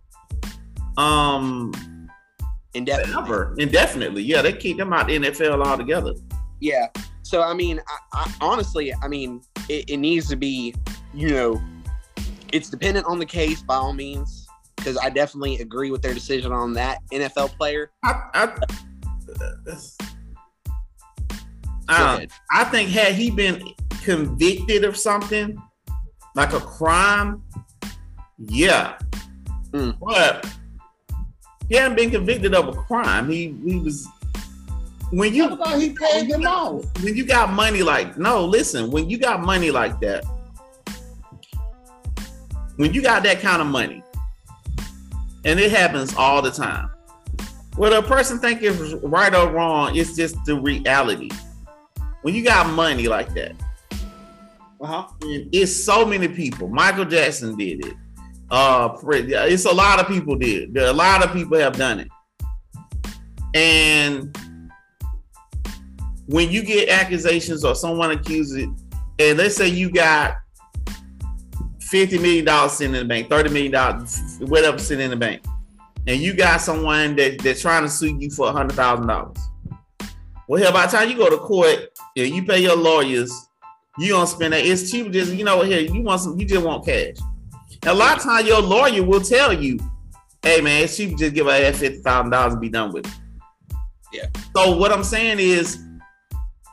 [0.99, 1.73] Um,
[2.75, 3.15] Indefinitely.
[3.23, 4.23] ever indefinitely.
[4.23, 6.13] Yeah, they keep them out the NFL altogether.
[6.61, 6.87] Yeah.
[7.23, 10.75] So I mean, I, I honestly, I mean, it, it needs to be,
[11.15, 11.63] you know,
[12.53, 16.53] it's dependent on the case by all means, because I definitely agree with their decision
[16.53, 17.91] on that NFL player.
[18.05, 18.47] I, I,
[21.89, 22.29] Go I.
[22.53, 23.63] I think had he been
[24.03, 25.61] convicted of something
[26.35, 27.43] like a crime,
[28.39, 28.99] yeah.
[29.73, 29.99] Mm.
[29.99, 30.47] But
[31.69, 33.29] he hadn't been convicted of a crime.
[33.29, 34.07] He he was
[35.11, 36.85] when I you thought he paid them off.
[37.03, 40.25] when you got money like no, listen, when you got money like that,
[42.77, 44.03] when you got that kind of money,
[45.45, 46.91] and it happens all the time.
[47.77, 51.31] Whether a person think is right or wrong, it's just the reality.
[52.23, 53.53] When you got money like that,
[54.81, 55.07] Uh-huh.
[55.23, 56.69] it's so many people.
[56.69, 57.95] Michael Jackson did it.
[58.51, 60.77] Uh, it's a lot of people did.
[60.77, 62.09] A lot of people have done it.
[63.55, 64.37] And
[66.27, 68.69] when you get accusations or someone accuses it,
[69.19, 70.37] and let's say you got
[71.81, 75.43] fifty million dollars sitting in the bank, thirty million dollars, whatever sitting in the bank,
[76.07, 79.37] and you got someone that that's trying to sue you for a hundred thousand dollars.
[80.47, 83.33] Well, hell, by the time you go to court, yeah, you pay your lawyers,
[83.99, 84.65] you don't spend that.
[84.65, 85.11] It's cheap.
[85.13, 86.39] Just you know, here you want some.
[86.39, 87.17] You just want cash.
[87.83, 89.79] And a lot of times, your lawyer will tell you,
[90.43, 91.15] "Hey, man, she.
[91.15, 93.13] Just give her that fifty thousand dollars and be done with it."
[94.13, 94.27] Yeah.
[94.57, 95.79] So what I'm saying is,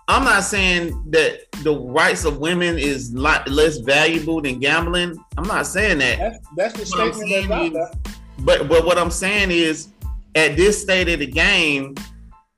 [0.08, 5.18] I'm not saying that the rights of women is lot less valuable than gambling.
[5.38, 6.18] I'm not saying that.
[6.18, 8.14] That's that's the What I'm statement that's saying out there.
[8.40, 9.90] But but what I'm saying is,
[10.36, 11.96] at this state of the game,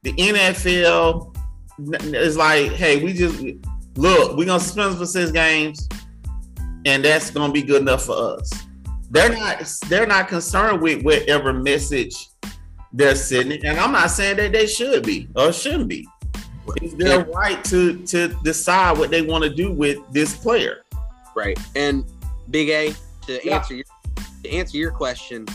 [0.03, 1.35] the NFL
[2.13, 3.39] is like, hey, we just
[3.95, 5.87] look, we're gonna suspend for six games,
[6.87, 8.49] and that's gonna be good enough for us.
[9.11, 12.29] They're not they're not concerned with whatever message
[12.93, 16.07] they're sending, and I'm not saying that they should be or shouldn't be.
[16.81, 20.83] It's their right to to decide what they want to do with this player.
[21.35, 21.59] Right.
[21.75, 22.05] And
[22.49, 22.95] Big A,
[23.27, 23.57] to Yeah.
[23.57, 23.85] answer your
[24.43, 25.45] to answer your question,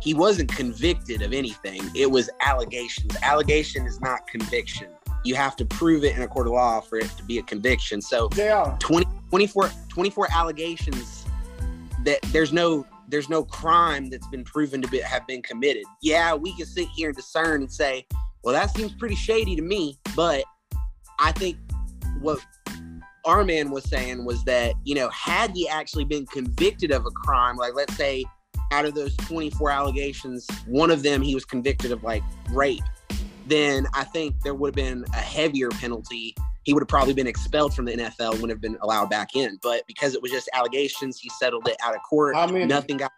[0.00, 1.82] he wasn't convicted of anything.
[1.94, 3.16] It was allegations.
[3.22, 4.88] Allegation is not conviction.
[5.24, 7.42] You have to prove it in a court of law for it to be a
[7.42, 8.00] conviction.
[8.00, 11.26] So JR, 20, 24, 24 allegations
[12.04, 15.82] that there's no there's no crime that's been proven to be, have been committed.
[16.02, 18.06] Yeah, we can sit here and discern and say,
[18.44, 19.98] well, that seems pretty shady to me.
[20.14, 20.44] But
[21.18, 21.56] I think
[22.20, 22.38] what
[23.24, 27.10] our man was saying was that, you know, had he actually been convicted of a
[27.10, 28.24] crime, like let's say
[28.70, 32.84] out of those 24 allegations, one of them he was convicted of like rape,
[33.48, 36.36] then I think there would have been a heavier penalty
[36.68, 39.58] he would have probably been expelled from the NFL, wouldn't have been allowed back in.
[39.62, 42.36] But because it was just allegations, he settled it out of court.
[42.36, 42.66] How many?
[42.66, 43.10] Nothing got.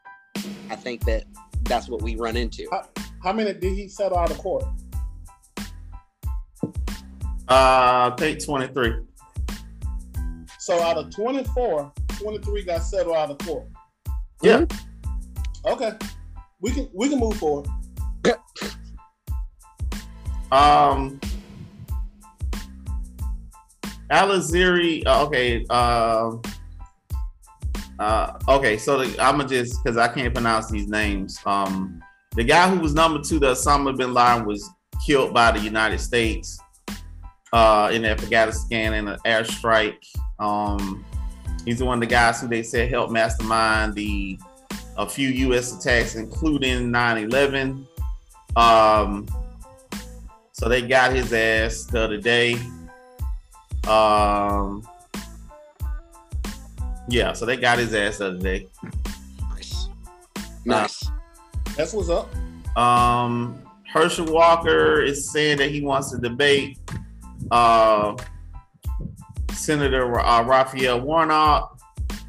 [0.70, 1.24] I think that
[1.64, 2.68] that's what we run into.
[3.24, 4.62] how many did he settle out of court?
[7.48, 9.00] Uh, I think 23.
[10.60, 13.66] So out of 24, 23 got settled out of court.
[14.42, 14.64] Yeah.
[15.64, 15.90] Okay.
[16.60, 17.66] We can we can move forward.
[20.52, 21.20] Um,
[24.10, 25.06] Aliziri.
[25.06, 25.64] Uh, okay.
[25.66, 26.42] Um.
[28.00, 31.38] Uh, okay, so the, I'm gonna just because I can't pronounce these names.
[31.44, 32.02] Um,
[32.34, 34.66] the guy who was number two, the Osama bin Laden, was
[35.06, 36.58] killed by the United States
[37.52, 39.98] uh, in Afghanistan in an airstrike.
[40.38, 41.04] Um,
[41.66, 44.38] he's one of the guys who they said helped mastermind the
[44.96, 45.78] a few U.S.
[45.78, 47.86] attacks, including 9/11.
[48.56, 49.26] Um,
[50.52, 52.58] so they got his ass the other day.
[53.88, 54.86] Um,
[57.08, 58.68] yeah, so they got his ass the other day.
[59.50, 59.88] Nice,
[60.64, 61.10] nice.
[61.76, 62.28] That's what's up.
[62.76, 63.62] Um,
[63.92, 66.78] Herschel Walker is saying that he wants to debate
[67.50, 68.16] uh,
[69.52, 71.78] Senator uh, Raphael Warnock.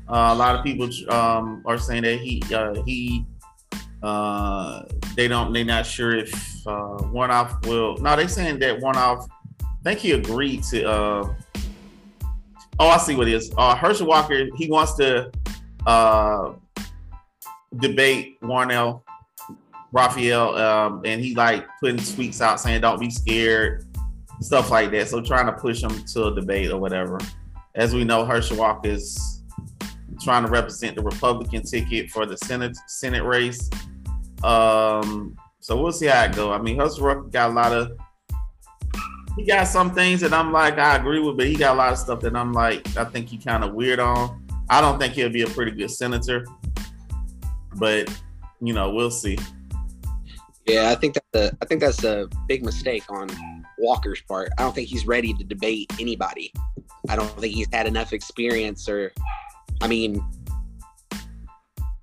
[0.09, 3.25] Uh, a lot of people um, are saying that he uh, he
[4.03, 4.83] uh,
[5.15, 6.33] they don't they're not sure if
[6.67, 7.97] uh, Warnock will.
[7.97, 9.29] No, they're saying that Warnock.
[9.81, 10.83] I think he agreed to.
[10.83, 11.33] Uh,
[12.79, 13.51] oh, I see what it is.
[13.57, 15.31] Uh, Herschel Walker he wants to
[15.87, 16.53] uh,
[17.77, 19.01] debate Warnell
[19.91, 23.87] Raphael, um, and he like putting tweets out saying don't be scared,
[24.39, 25.07] stuff like that.
[25.07, 27.17] So trying to push him to a debate or whatever.
[27.73, 29.41] As we know, Herschel Walker is
[30.21, 33.67] trying to represent the Republican ticket for the Senate Senate race.
[34.43, 36.51] Um, so we'll see how it go.
[36.51, 37.97] I mean, Herschel Walker got a lot of
[39.37, 41.91] he got some things that I'm like I agree with, but he got a lot
[41.93, 44.45] of stuff that I'm like I think he kind of weird on.
[44.69, 46.45] I don't think he'll be a pretty good senator,
[47.75, 48.09] but
[48.61, 49.37] you know we'll see.
[50.67, 53.29] Yeah, I think that's a, I think that's a big mistake on
[53.79, 54.51] Walker's part.
[54.57, 56.53] I don't think he's ready to debate anybody.
[57.09, 59.11] I don't think he's had enough experience, or,
[59.81, 60.23] I mean,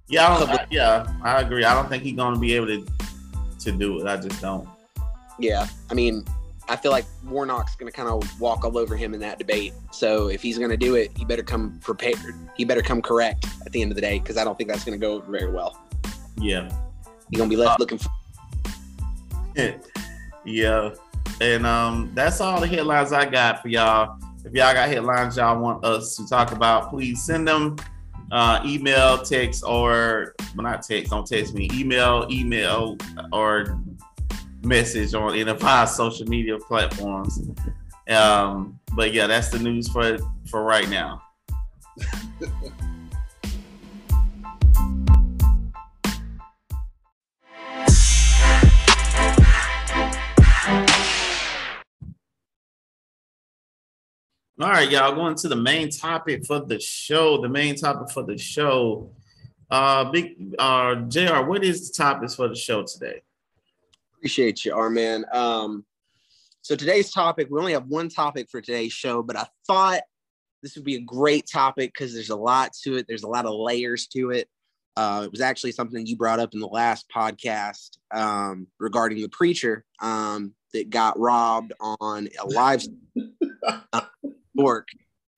[0.08, 1.64] Yeah, I don't, I- yeah, I agree.
[1.64, 2.86] I don't think he's going to be able to
[3.60, 4.06] to do it.
[4.06, 4.68] I just don't.
[5.38, 6.24] yeah, I mean,
[6.68, 9.72] I feel like Warnock's going to kind of walk all over him in that debate.
[9.90, 12.34] So if he's going to do it, he better come prepared.
[12.56, 14.84] He better come correct at the end of the day because I don't think that's
[14.84, 15.80] going to go very well.
[16.36, 16.70] Yeah,
[17.30, 18.10] You're going to be left looking for.
[20.44, 20.94] yeah,
[21.40, 24.18] and um, that's all the headlines I got for y'all.
[24.44, 27.76] If y'all got headlines y'all want us to talk about, please send them.
[28.30, 31.10] Uh, email, text, or well, not text.
[31.10, 31.68] Don't text me.
[31.72, 32.98] Email, email,
[33.32, 33.80] or
[34.62, 37.40] message on any of our social media platforms.
[38.08, 40.18] Um, but yeah, that's the news for
[40.50, 41.22] for right now.
[54.60, 55.14] All right, y'all.
[55.14, 57.40] Going to the main topic for the show.
[57.40, 59.12] The main topic for the show
[59.70, 61.42] Uh, big uh, Jr.
[61.44, 63.22] What is the topics for the show today?
[64.18, 65.32] Appreciate you, Arman.
[65.32, 65.84] Um,
[66.62, 70.00] so today's topic, we only have one topic for today's show, but I thought
[70.60, 73.06] this would be a great topic because there's a lot to it.
[73.06, 74.48] There's a lot of layers to it.
[74.96, 79.28] Uh, it was actually something you brought up in the last podcast um, regarding the
[79.28, 82.82] preacher um, that got robbed on a live
[84.56, 84.88] work.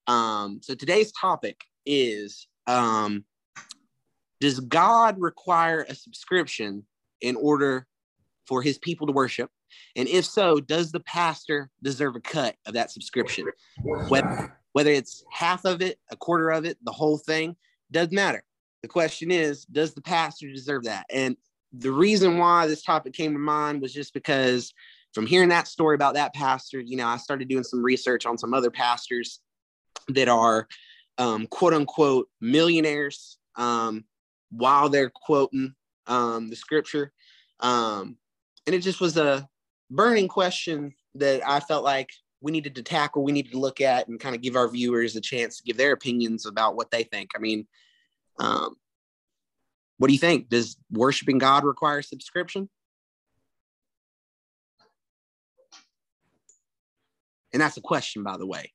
[0.07, 3.27] Um, so today's topic is um,
[4.41, 6.87] Does God require a subscription
[7.21, 7.87] in order
[8.51, 9.49] for his people to worship?
[9.95, 13.47] And if so, does the pastor deserve a cut of that subscription?
[14.09, 17.55] Whether, whether it's half of it, a quarter of it, the whole thing,
[17.93, 18.43] doesn't matter.
[18.83, 21.07] The question is, does the pastor deserve that?
[21.11, 21.37] And
[21.73, 24.75] the reason why this topic came to mind was just because
[25.15, 28.37] from hearing that story about that pastor, you know, I started doing some research on
[28.37, 29.39] some other pastors
[30.09, 30.67] that are
[31.19, 34.05] um, quote unquote millionaires um,
[34.51, 35.75] while they're quoting
[36.09, 37.13] um, the scripture.
[37.61, 38.17] Um,
[38.71, 39.49] and it just was a
[39.91, 42.09] burning question that I felt like
[42.41, 45.17] we needed to tackle, we needed to look at, and kind of give our viewers
[45.17, 47.31] a chance to give their opinions about what they think.
[47.35, 47.67] I mean,
[48.39, 48.77] um,
[49.99, 50.51] what do you think?
[50.51, 52.71] Does worshiping God require subscription?
[57.53, 58.73] And that's a question, by the way.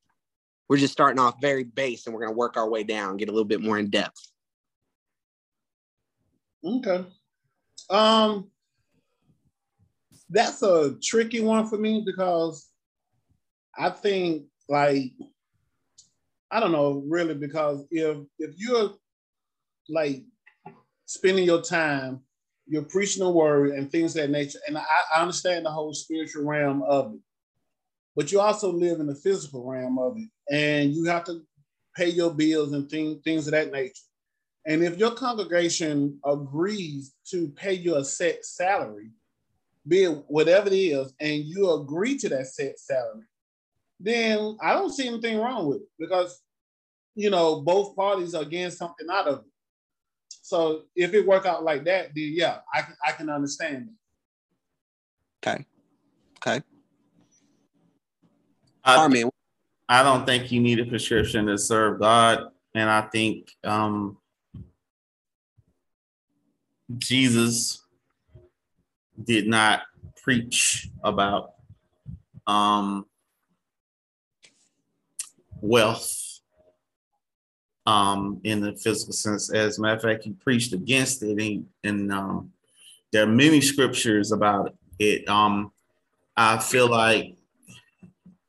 [0.67, 3.29] We're just starting off very base and we're going to work our way down, get
[3.29, 4.29] a little bit more in depth.
[6.65, 7.05] Okay.
[7.89, 8.51] Um,
[10.29, 12.69] that's a tricky one for me because
[13.77, 15.11] I think like
[16.51, 18.93] I don't know really because if if you're
[19.89, 20.23] like
[21.05, 22.21] spending your time,
[22.67, 25.93] you're preaching the word and things of that nature, and I, I understand the whole
[25.93, 27.19] spiritual realm of it,
[28.15, 31.41] but you also live in the physical realm of it, and you have to
[31.95, 33.93] pay your bills and things things of that nature.
[34.65, 39.11] And if your congregation agrees to pay you a set salary,
[39.87, 43.25] be it whatever it is, and you agree to that set salary,
[43.99, 46.41] then I don't see anything wrong with it because
[47.15, 49.51] you know both parties are getting something out of it.
[50.41, 55.47] So if it work out like that, then yeah, I can I can understand it.
[55.47, 55.65] Okay.
[56.37, 56.63] Okay.
[58.83, 59.09] I,
[59.89, 62.49] I don't think you need a prescription to serve God.
[62.73, 64.17] And I think um,
[66.97, 67.84] Jesus
[69.23, 69.83] did not
[70.21, 71.53] preach about
[72.47, 73.05] um,
[75.61, 76.39] wealth
[77.85, 79.51] um, in the physical sense.
[79.51, 82.51] As a matter of fact, he preached against it, and, and um,
[83.11, 85.27] there are many scriptures about it.
[85.29, 85.71] Um,
[86.35, 87.35] I feel like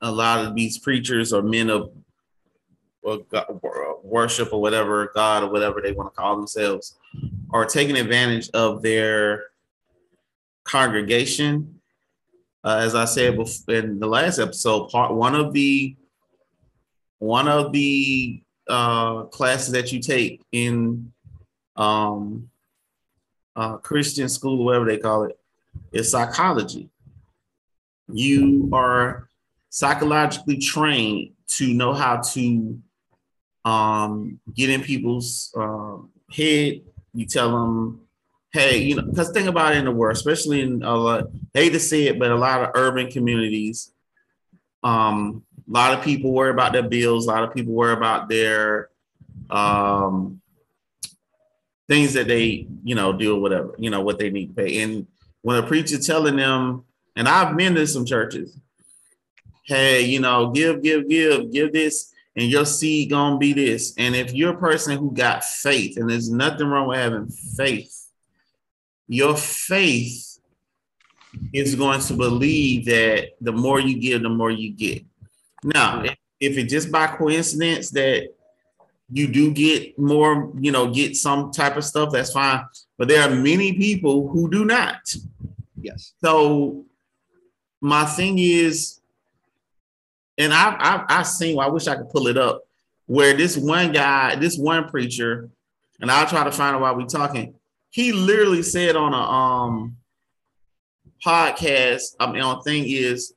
[0.01, 1.91] a lot of these preachers or men of
[4.03, 6.97] worship or whatever God or whatever they want to call themselves
[7.51, 9.45] are taking advantage of their
[10.67, 11.79] congregation.
[12.63, 15.95] Uh, as I said before in the last episode, part one of the
[17.19, 21.11] one of the uh, classes that you take in
[21.75, 22.49] um,
[23.55, 25.39] uh, Christian school, whatever they call it,
[25.91, 26.89] is psychology.
[28.11, 29.29] You are
[29.69, 32.79] psychologically trained to know how to
[33.65, 35.97] um, get in people's uh,
[36.31, 36.81] head.
[37.13, 38.06] You tell them,
[38.57, 41.73] hey, you know, because think about it in the world, especially in a lot, hate
[41.73, 43.91] to see it, but a lot of urban communities,
[44.83, 47.27] um, a lot of people worry about their bills.
[47.27, 48.89] A lot of people worry about their
[49.49, 50.41] um,
[51.87, 54.81] things that they, you know, do whatever, you know, what they need to pay.
[54.81, 55.05] And
[55.41, 56.83] when a preacher telling them,
[57.15, 58.57] and I've been to some churches,
[59.65, 63.93] hey, you know, give, give, give, give this, and your seed gonna be this.
[63.97, 68.06] And if you're a person who got faith, and there's nothing wrong with having faith,
[69.07, 70.39] your faith
[71.53, 75.03] is going to believe that the more you give, the more you get.
[75.63, 76.03] Now,
[76.39, 78.29] if, it's just by coincidence that
[79.11, 82.65] you do get more, you know, get some type of stuff, that's fine.
[82.97, 85.15] But there are many people who do not.
[85.79, 86.13] Yes.
[86.21, 86.85] So
[87.79, 88.99] my thing is,
[90.37, 91.59] and I've I've, I've seen.
[91.59, 92.63] I wish I could pull it up.
[93.05, 95.49] Where this one guy, this one preacher,
[96.01, 97.56] and I'll try to find it while we're talking.
[97.89, 99.97] He literally said on a um
[101.25, 103.33] podcast, I mean, on thing is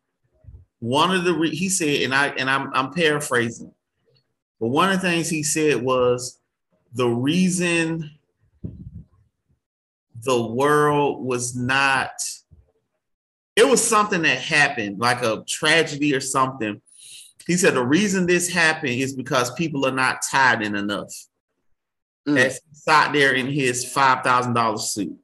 [0.81, 3.73] one of the re- he said, and I and I'm I'm paraphrasing,
[4.59, 6.41] but one of the things he said was
[6.93, 8.11] the reason
[10.23, 12.11] the world was not
[13.57, 16.81] it was something that happened like a tragedy or something
[17.51, 21.13] he said the reason this happened is because people are not tithing enough.
[22.27, 22.43] Mm.
[22.43, 25.17] he sat there in his five thousand dollars suit.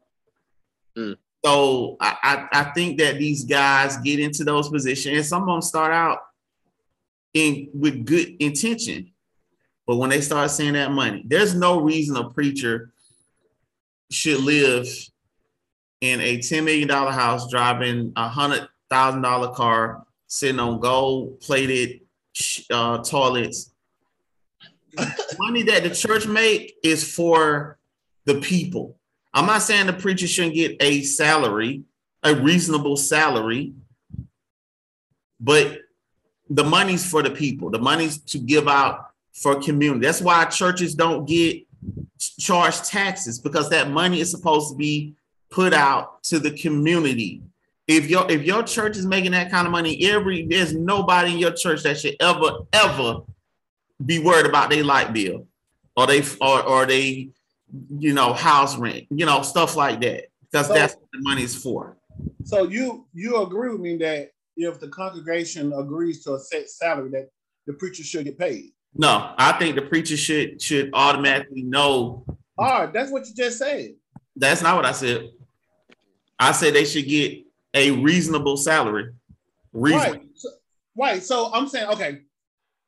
[0.97, 1.16] Mm.
[1.44, 2.16] So I,
[2.53, 5.92] I, I think that these guys get into those positions, and some of them start
[5.92, 6.18] out
[7.34, 9.12] in with good intention,
[9.86, 12.92] but when they start seeing that money, there's no reason a preacher
[14.11, 14.88] should live
[16.01, 22.01] in a $10 million house driving a hundred thousand dollar car, sitting on gold plated
[22.70, 23.72] uh, toilets.
[25.38, 27.78] Money that the church make is for
[28.24, 28.97] the people.
[29.32, 31.84] I'm not saying the preacher shouldn't get a salary,
[32.22, 33.74] a reasonable salary,
[35.38, 35.80] but
[36.49, 37.70] the money's for the people.
[37.70, 40.07] The money's to give out for community.
[40.07, 41.62] That's why churches don't get
[42.18, 45.14] charged taxes because that money is supposed to be
[45.51, 47.42] put out to the community.
[47.86, 51.38] If your if your church is making that kind of money, every there's nobody in
[51.38, 53.20] your church that should ever ever
[54.05, 55.47] be worried about their light bill
[55.97, 57.30] or they or or they
[57.99, 61.42] you know house rent, you know stuff like that because so, that's what the money
[61.42, 61.97] is for.
[62.44, 67.11] So you you agree with me that if the congregation agrees to a set salary,
[67.11, 67.30] that
[67.66, 68.72] the preacher should get paid?
[68.94, 72.24] No, I think the preacher should should automatically know.
[72.59, 73.94] All right, that's what you just said.
[74.36, 75.30] That's not what I said.
[76.38, 77.44] I said they should get
[77.74, 79.12] a reasonable salary.
[79.72, 80.12] Reasonable.
[80.12, 80.28] Right.
[80.34, 80.49] So,
[80.97, 81.22] right.
[81.22, 82.20] So I'm saying, okay,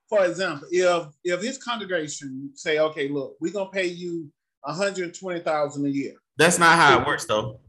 [0.09, 4.30] for example, if if his congregation say, okay, look, we're gonna pay you
[4.62, 6.14] 120,000 a year.
[6.36, 7.61] That's not how it works though.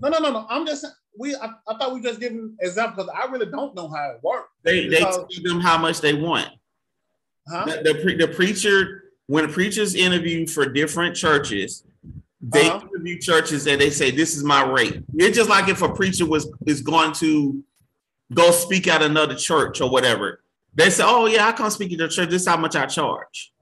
[0.00, 0.46] No, no, no, no.
[0.48, 0.86] I'm just
[1.18, 4.22] we I, I thought we just giving example because I really don't know how it
[4.22, 4.48] works.
[4.62, 6.48] They they tell them how much they want.
[7.48, 7.64] Huh?
[7.64, 11.84] The, the, pre, the preacher when preachers interview for different churches,
[12.40, 12.86] they uh-huh.
[12.88, 15.02] interview churches and they say, This is my rate.
[15.14, 17.62] It's just like if a preacher was is going to
[18.32, 20.42] go speak at another church or whatever.
[20.76, 22.30] They say, Oh, yeah, I come speak at your church.
[22.30, 23.52] This is how much I charge.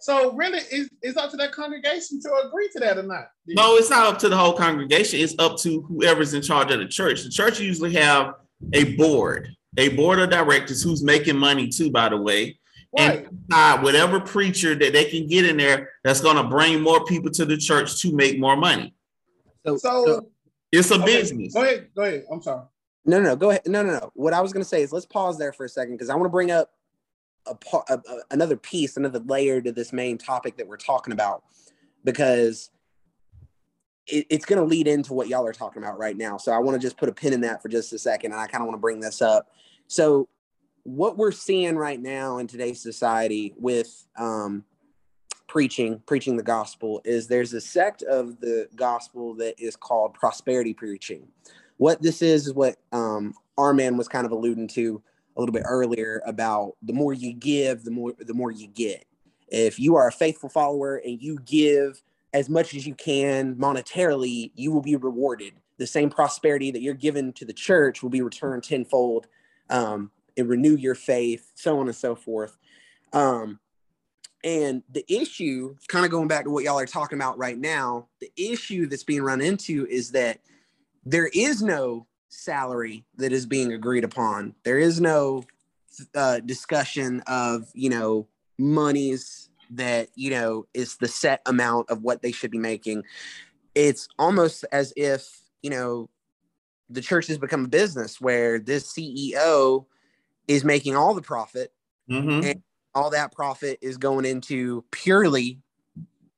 [0.00, 3.30] So really it's, it's up to that congregation to agree to that or not.
[3.48, 5.18] No, it's not up to the whole congregation.
[5.18, 7.24] It's up to whoever's in charge of the church.
[7.24, 8.34] The church usually have
[8.72, 12.58] a board, a board of directors who's making money too, by the way
[12.96, 13.26] right.
[13.26, 17.04] and decide whatever preacher that they can get in there that's going to bring more
[17.04, 18.94] people to the church to make more money.
[19.66, 20.30] So, so
[20.72, 21.54] it's a okay, business.
[21.54, 21.88] Go ahead.
[21.94, 22.24] Go ahead.
[22.30, 22.62] I'm sorry.
[23.08, 23.34] No, no.
[23.36, 23.62] Go ahead.
[23.66, 24.12] No, no, no.
[24.14, 26.14] What I was going to say is let's pause there for a second because I
[26.14, 26.72] want to bring up
[27.46, 27.56] a,
[27.88, 31.42] a, a, another piece, another layer to this main topic that we're talking about
[32.04, 32.70] because
[34.06, 36.36] it, it's going to lead into what y'all are talking about right now.
[36.36, 38.40] So I want to just put a pin in that for just a second, and
[38.42, 39.48] I kind of want to bring this up.
[39.86, 40.28] So
[40.82, 44.64] what we're seeing right now in today's society with um,
[45.46, 50.74] preaching, preaching the gospel, is there's a sect of the gospel that is called prosperity
[50.74, 51.28] preaching.
[51.78, 55.02] What this is is what um, our man was kind of alluding to
[55.36, 59.04] a little bit earlier about the more you give, the more the more you get.
[59.48, 62.02] If you are a faithful follower and you give
[62.34, 65.54] as much as you can monetarily, you will be rewarded.
[65.78, 69.28] The same prosperity that you're given to the church will be returned tenfold
[69.70, 72.58] um, and renew your faith, so on and so forth.
[73.12, 73.60] Um,
[74.44, 78.06] and the issue, kind of going back to what y'all are talking about right now,
[78.20, 80.40] the issue that's being run into is that
[81.10, 84.54] there is no salary that is being agreed upon.
[84.62, 85.44] There is no
[86.14, 88.28] uh, discussion of, you know,
[88.58, 93.04] monies that, you know, is the set amount of what they should be making.
[93.74, 96.10] It's almost as if, you know,
[96.90, 99.86] the church has become a business where this CEO
[100.46, 101.72] is making all the profit
[102.10, 102.44] mm-hmm.
[102.44, 102.62] and
[102.94, 105.58] all that profit is going into purely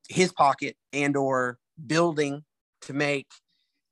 [0.09, 2.45] his pocket and or building
[2.83, 3.27] to make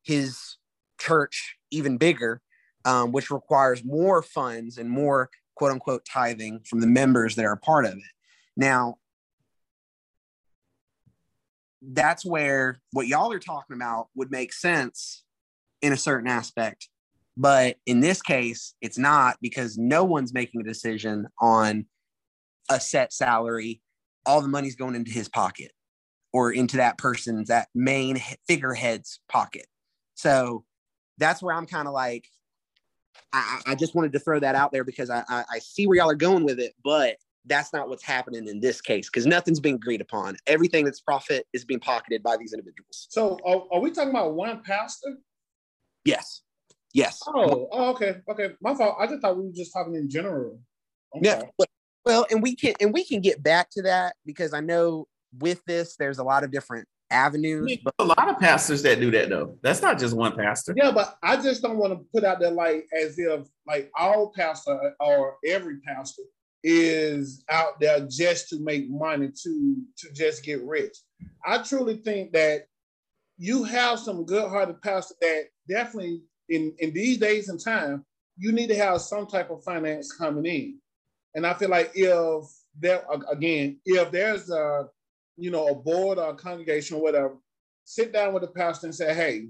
[0.03, 0.57] his
[0.99, 2.41] church even bigger
[2.85, 7.53] um, which requires more funds and more quote unquote tithing from the members that are
[7.53, 8.03] a part of it
[8.57, 8.97] now
[11.93, 15.25] that's where what y'all are talking about would make sense
[15.81, 16.89] in a certain aspect
[17.39, 21.87] but in this case, it's not because no one's making a decision on
[22.69, 23.81] a set salary.
[24.27, 25.71] All the money's going into his pocket
[26.33, 29.67] or into that person's, that main figurehead's pocket.
[30.17, 30.65] So
[31.19, 32.29] that's where I'm kind of like,
[33.33, 35.99] I, I, just wanted to throw that out there because I, I, I see where
[35.99, 37.17] y'all are going with it, but
[37.47, 40.37] that's not what's happening in this case because nothing's being agreed upon.
[40.47, 43.07] Everything that's profit is being pocketed by these individuals.
[43.11, 45.19] So are, are we talking about one pastor?
[46.05, 46.43] Yes.
[46.95, 47.21] Yes.
[47.27, 48.55] Oh, oh, okay, okay.
[48.63, 48.97] My fault.
[48.99, 50.59] I just thought we were just talking in general.
[51.17, 51.27] Okay.
[51.27, 51.67] Yeah.
[52.05, 55.07] Well, and we can and we can get back to that because I know
[55.39, 57.79] with this there's a lot of different avenues.
[57.83, 59.57] but a lot of pastors that do that though.
[59.63, 60.75] That's not just one pastor.
[60.77, 64.33] Yeah, but I just don't want to put out there like as if like all
[64.35, 66.23] pastor or every pastor
[66.65, 70.97] is out there just to make money to to just get rich.
[71.45, 72.67] I truly think that
[73.37, 78.05] you have some good-hearted pastor that definitely in in these days and time,
[78.37, 80.79] you need to have some type of finance coming in.
[81.35, 82.45] And I feel like if
[82.79, 84.89] there again, if there's a
[85.39, 87.37] you know a board or a congregation or whatever,
[87.85, 89.49] sit down with the pastor and say, hey,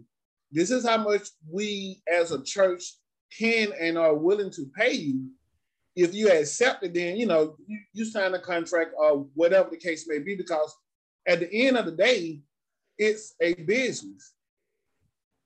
[0.53, 2.95] this is how much we as a church
[3.37, 5.29] can and are willing to pay you.
[5.97, 9.77] If you accept it, then you know you, you sign a contract or whatever the
[9.77, 10.75] case may be, because
[11.27, 12.41] at the end of the day,
[12.97, 14.33] it's a business.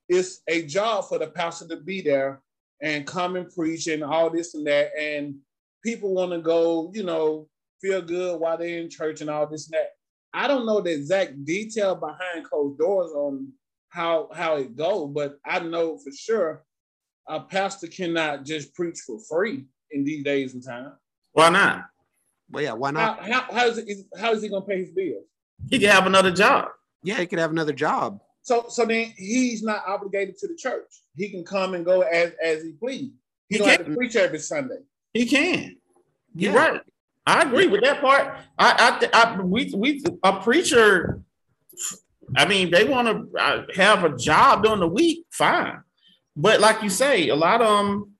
[0.08, 2.40] It's a job for the pastor to be there
[2.82, 4.90] and come and preach and all this and that.
[4.98, 5.36] And
[5.82, 7.48] people want to go, you know,
[7.80, 9.90] feel good while they're in church and all this and that.
[10.34, 13.52] I don't know the exact detail behind closed doors on
[13.88, 16.64] how how it go, but I know for sure
[17.28, 20.92] a pastor cannot just preach for free in these days and time.
[21.32, 21.84] Why not?
[22.50, 23.20] Well, yeah, why not?
[23.22, 25.24] How, how, how is it, how is he gonna pay his bills?
[25.70, 26.68] He can have another job.
[27.02, 28.20] Yeah, he could have another job.
[28.42, 30.88] So so then he's not obligated to the church.
[31.16, 33.12] He can come and go as as he please.
[33.48, 33.90] He, He don't have can.
[33.90, 34.78] to preach every Sunday.
[35.12, 35.76] He can.
[36.34, 36.68] You're Yeah.
[36.68, 36.80] right.
[37.26, 38.36] I agree with that part.
[38.58, 41.20] I, I, I we, we, a preacher.
[42.36, 45.80] I mean, they want to uh, have a job during the week, fine.
[46.36, 48.12] But like you say, a lot of them.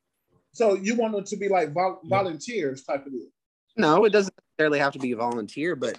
[0.53, 3.29] So you want them to be like vol- volunteers type of deal.
[3.77, 5.99] No, it doesn't necessarily have to be a volunteer, but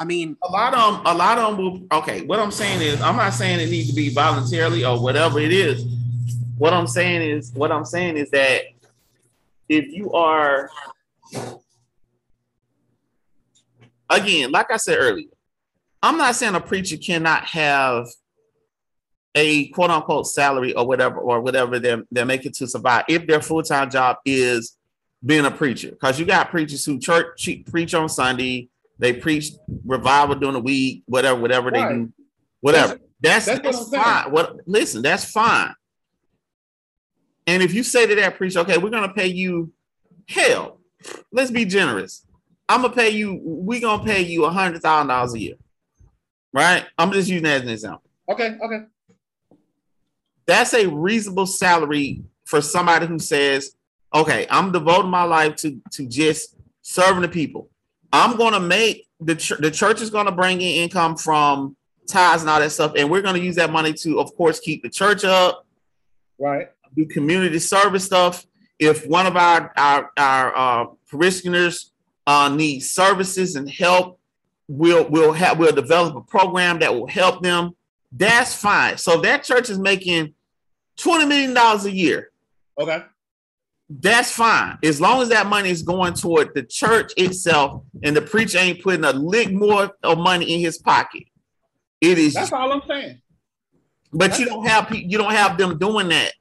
[0.00, 1.98] I mean, A lot of them, a lot of them will.
[1.98, 5.38] Okay, what I'm saying is, I'm not saying it needs to be voluntarily or whatever
[5.38, 5.84] it is.
[6.56, 8.62] What I'm saying is, what I'm saying is that
[9.68, 10.70] if you are,
[14.10, 15.28] again, like I said earlier,
[16.02, 18.06] I'm not saying a preacher cannot have
[19.34, 23.40] a quote unquote salary or whatever or whatever they're, they're making to survive if their
[23.40, 24.76] full time job is
[25.24, 25.90] being a preacher.
[25.90, 29.52] Because you got preachers who church preach on Sunday, they preach
[29.84, 32.12] revival during the week, whatever, whatever they do,
[32.60, 32.98] whatever.
[33.20, 34.32] That's That's that's, what fine.
[34.32, 35.74] What listen, that's fine.
[37.46, 39.72] And if you say to that preacher, okay, we're gonna pay you
[40.28, 40.80] hell,
[41.30, 42.26] let's be generous.
[42.70, 45.54] I'm gonna pay you, we're gonna pay you a hundred thousand dollars a year.
[46.52, 46.84] Right?
[46.96, 48.02] I'm just using that as an example.
[48.30, 48.84] Okay, okay.
[50.46, 53.74] That's a reasonable salary for somebody who says,
[54.14, 57.70] okay, I'm devoting my life to, to just serving the people.
[58.12, 61.76] I'm gonna make the ch- the church is gonna bring in income from
[62.08, 64.82] tithes and all that stuff, and we're gonna use that money to, of course, keep
[64.82, 65.66] the church up,
[66.38, 66.68] Right.
[66.96, 68.46] do community service stuff.
[68.78, 71.89] If one of our our, our uh, parishioners
[72.26, 74.18] uh, need services and help,
[74.68, 77.72] we'll we'll have we'll develop a program that will help them.
[78.12, 78.98] That's fine.
[78.98, 80.34] So that church is making
[80.96, 82.30] twenty million dollars a year.
[82.78, 83.02] Okay.
[83.88, 88.22] That's fine as long as that money is going toward the church itself, and the
[88.22, 91.24] preacher ain't putting a lick more of money in his pocket.
[92.00, 93.20] It is, That's all I'm saying.
[94.12, 96.32] but you don't have you don't have them doing that.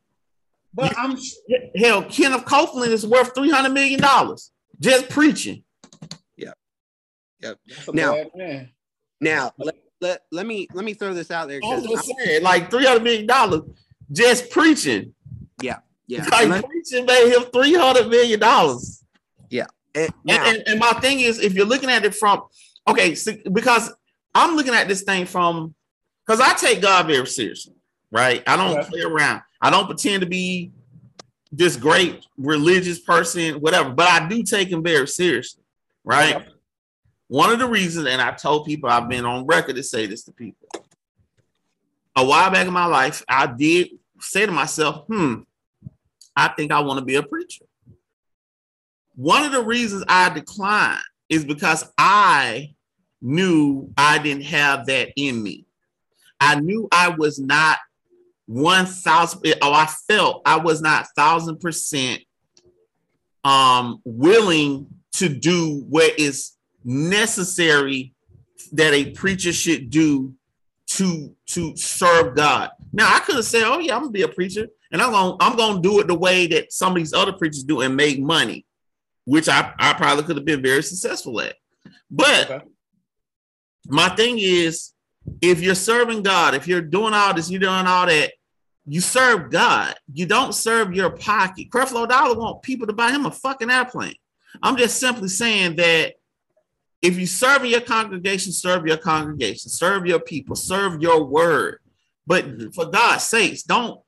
[0.73, 1.17] But I'm
[1.75, 5.63] Hell, Kenneth Copeland is worth three hundred million dollars just preaching.
[7.43, 7.55] A
[7.93, 8.15] Now-
[9.21, 11.59] now let, let, let me let me throw this out there.
[11.63, 13.61] I'm just saying, like three hundred million dollars
[14.11, 15.13] just preaching.
[15.61, 16.25] yeah, yeah.
[16.31, 19.03] Like let- preaching made him three hundred million dollars.
[19.49, 19.65] Yeah.
[19.95, 22.43] And, now, and, and my thing is, if you're looking at it from,
[22.87, 23.91] okay, so, because
[24.35, 25.73] I'm looking at this thing from,
[26.25, 27.73] because I take God very seriously,
[28.11, 28.43] right?
[28.45, 29.41] I don't play around.
[29.59, 30.71] I don't pretend to be
[31.51, 35.63] this great religious person, whatever, but I do take him very seriously,
[36.03, 36.35] right?
[36.35, 36.47] Okay.
[37.29, 40.23] One of the reasons, and I told people I've been on record to say this
[40.23, 40.67] to people.
[42.15, 45.41] A while back in my life, I did say to myself, hmm,
[46.35, 47.65] I think I want to be a preacher.
[49.15, 52.73] One of the reasons I declined is because I
[53.21, 55.67] knew I didn't have that in me.
[56.41, 57.77] I knew I was not
[58.47, 62.21] one thousand, or I felt I was not thousand percent
[63.43, 66.53] um willing to do what is
[66.89, 68.13] necessary
[68.73, 70.33] that a preacher should do
[70.87, 72.71] to to serve God.
[72.91, 75.37] Now I could have said, "Oh yeah, I'm gonna be a preacher, and I'm gonna
[75.39, 78.19] I'm gonna do it the way that some of these other preachers do and make
[78.19, 78.65] money,"
[79.25, 81.55] which I I probably could have been very successful at.
[82.09, 82.65] But Okay.
[83.87, 84.93] my thing is,
[85.41, 88.33] if you're serving God, if you're doing all this, you're doing all that,
[88.87, 89.93] you serve God.
[90.11, 91.69] You don't serve your pocket.
[91.69, 94.15] Creflo Dollar want people to buy him a fucking airplane.
[94.63, 96.15] I'm just simply saying that
[97.01, 101.79] if you serve your congregation, serve your congregation, serve your people, serve your word.
[102.27, 102.73] But Mhm.
[102.75, 103.99] for God's sakes, don't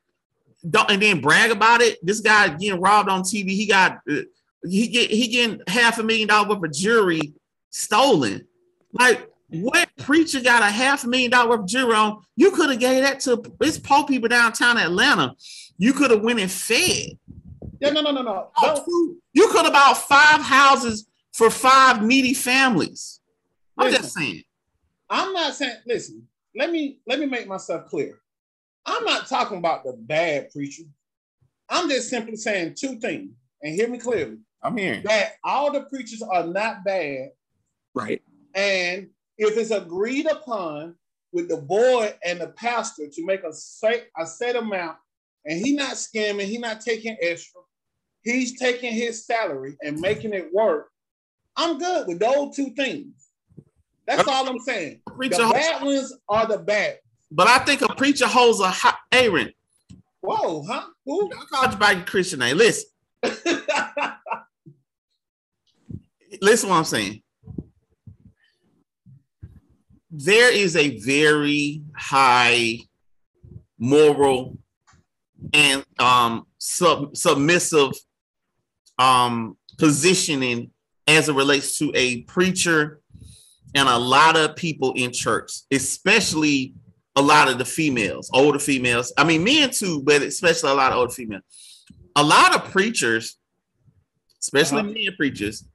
[0.69, 1.97] don't and then brag about it.
[2.05, 3.55] This guy getting robbed on TV.
[3.55, 4.21] He got uh,
[4.63, 7.33] he get he getting half a million dollars worth of jewelry
[7.71, 8.45] stolen.
[8.93, 12.21] Like what preacher got a half a million dollar worth of jewelry on?
[12.35, 15.35] You could have gave that to it's poor people downtown Atlanta.
[15.79, 17.17] You could have went and fed.
[17.79, 18.51] Yeah, no, no, no, no.
[19.33, 23.19] You could have bought five houses for five needy families.
[23.77, 24.01] I'm Listen.
[24.01, 24.43] just saying.
[25.09, 25.77] I'm not saying.
[25.85, 28.19] Listen, let me let me make myself clear.
[28.85, 30.83] I'm not talking about the bad preacher.
[31.69, 34.37] I'm just simply saying two things, and hear me clearly.
[34.63, 35.03] I'm hearing.
[35.03, 37.29] That all the preachers are not bad,
[37.93, 38.21] Right.
[38.53, 40.95] and if it's agreed upon
[41.31, 44.97] with the board and the pastor to make a set a set amount,
[45.45, 47.61] and he not scamming, he not taking extra,
[48.23, 50.90] he's taking his salary and making it work.
[51.55, 53.13] I'm good with those two things.
[54.07, 55.01] That's all I'm saying.
[55.07, 56.97] Preacher, The bad ones are the bad.
[57.31, 58.95] but I think a preacher holds a high.
[59.11, 59.51] Aaron,
[60.21, 60.85] Whoa, huh?
[61.05, 61.29] Who?
[61.31, 62.57] I called you by your Christian name.
[62.57, 62.89] Listen,
[66.41, 67.21] listen what I'm saying.
[70.11, 72.79] There is a very high
[73.79, 74.57] moral
[75.53, 77.91] and um sub, submissive
[78.99, 80.71] um positioning
[81.17, 82.99] as it relates to a preacher
[83.75, 86.73] and a lot of people in church, especially
[87.15, 89.13] a lot of the females, older females.
[89.17, 91.43] I mean, men too, but especially a lot of older females.
[92.15, 93.37] A lot of preachers,
[94.41, 94.91] especially Uh-huh.
[94.93, 95.65] men preachers,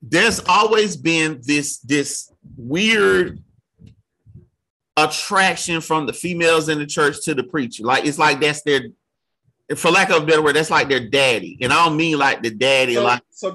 [0.00, 3.38] there's always been this this weird
[4.96, 7.84] attraction from the females in the church to the preacher.
[7.84, 8.82] Like it's like that's their,
[9.76, 11.56] for lack of a better word, that's like their daddy.
[11.62, 13.50] And I don't mean like the daddy, so, like so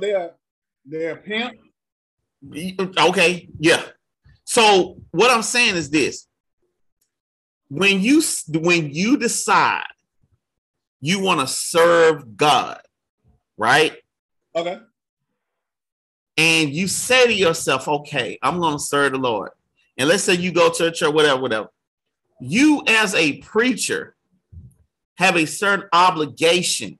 [0.87, 2.97] they're they're pimp.
[2.99, 3.83] Okay, yeah.
[4.45, 6.27] So what I'm saying is this:
[7.69, 9.83] when you when you decide
[11.01, 12.81] you want to serve God,
[13.57, 13.93] right?
[14.55, 14.79] Okay.
[16.37, 19.51] And you say to yourself, "Okay, I'm going to serve the Lord."
[19.97, 21.69] And let's say you go to a church, whatever, whatever.
[22.39, 24.15] You, as a preacher,
[25.17, 26.99] have a certain obligation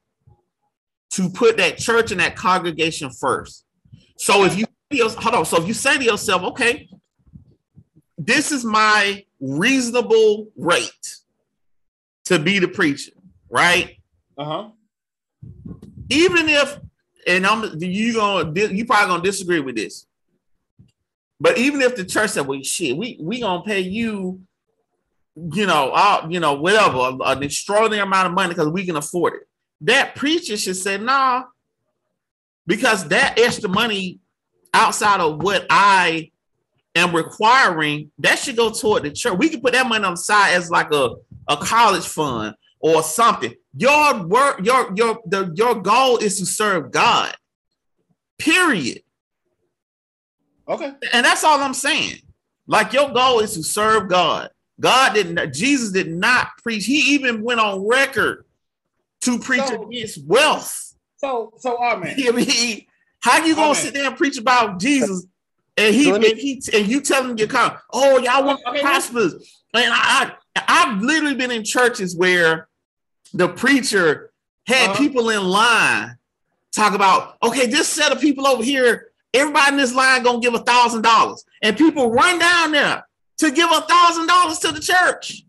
[1.11, 3.63] to put that church and that congregation first.
[4.17, 6.89] So if you hold on, so if you say to yourself, okay,
[8.17, 11.15] this is my reasonable rate
[12.25, 13.11] to be the preacher,
[13.49, 13.97] right?
[14.37, 14.69] Uh huh.
[16.09, 16.79] Even if,
[17.27, 20.07] and I'm you gonna you probably gonna disagree with this,
[21.39, 24.41] but even if the church said, well, shit, we we gonna pay you,
[25.35, 29.33] you know, all you know, whatever, an extraordinary amount of money because we can afford
[29.35, 29.47] it.
[29.81, 31.43] That preacher should say, nah,
[32.67, 34.19] because that extra money
[34.73, 36.31] outside of what I
[36.93, 39.37] am requiring, that should go toward the church.
[39.37, 41.15] We can put that money on the side as like a,
[41.47, 43.53] a college fund or something.
[43.75, 47.35] Your work, your your the your goal is to serve God.
[48.37, 49.01] Period.
[50.67, 50.91] Okay.
[51.13, 52.17] And that's all I'm saying.
[52.67, 54.49] Like your goal is to serve God.
[54.79, 56.85] God didn't Jesus did not preach.
[56.85, 58.45] He even went on record
[59.21, 60.86] to preach So- against wealth.
[61.17, 62.15] So so our man.
[62.19, 62.85] I mean,
[63.19, 63.79] how you gonna Okay.
[63.81, 65.25] sit there and preach about Jesus
[65.75, 69.33] and he me- and he and you telling your car, oh y'all want Okay, prosperous?
[69.73, 72.67] And I, I I've literally been in churches where
[73.33, 74.31] the preacher
[74.67, 74.97] had Uh-huh.
[74.99, 76.17] people in line
[76.71, 80.53] talk about, okay, this set of people over here, everybody in this line gonna give
[80.53, 83.07] a thousand dollars, and people run down there
[83.39, 85.43] to give a thousand dollars to the church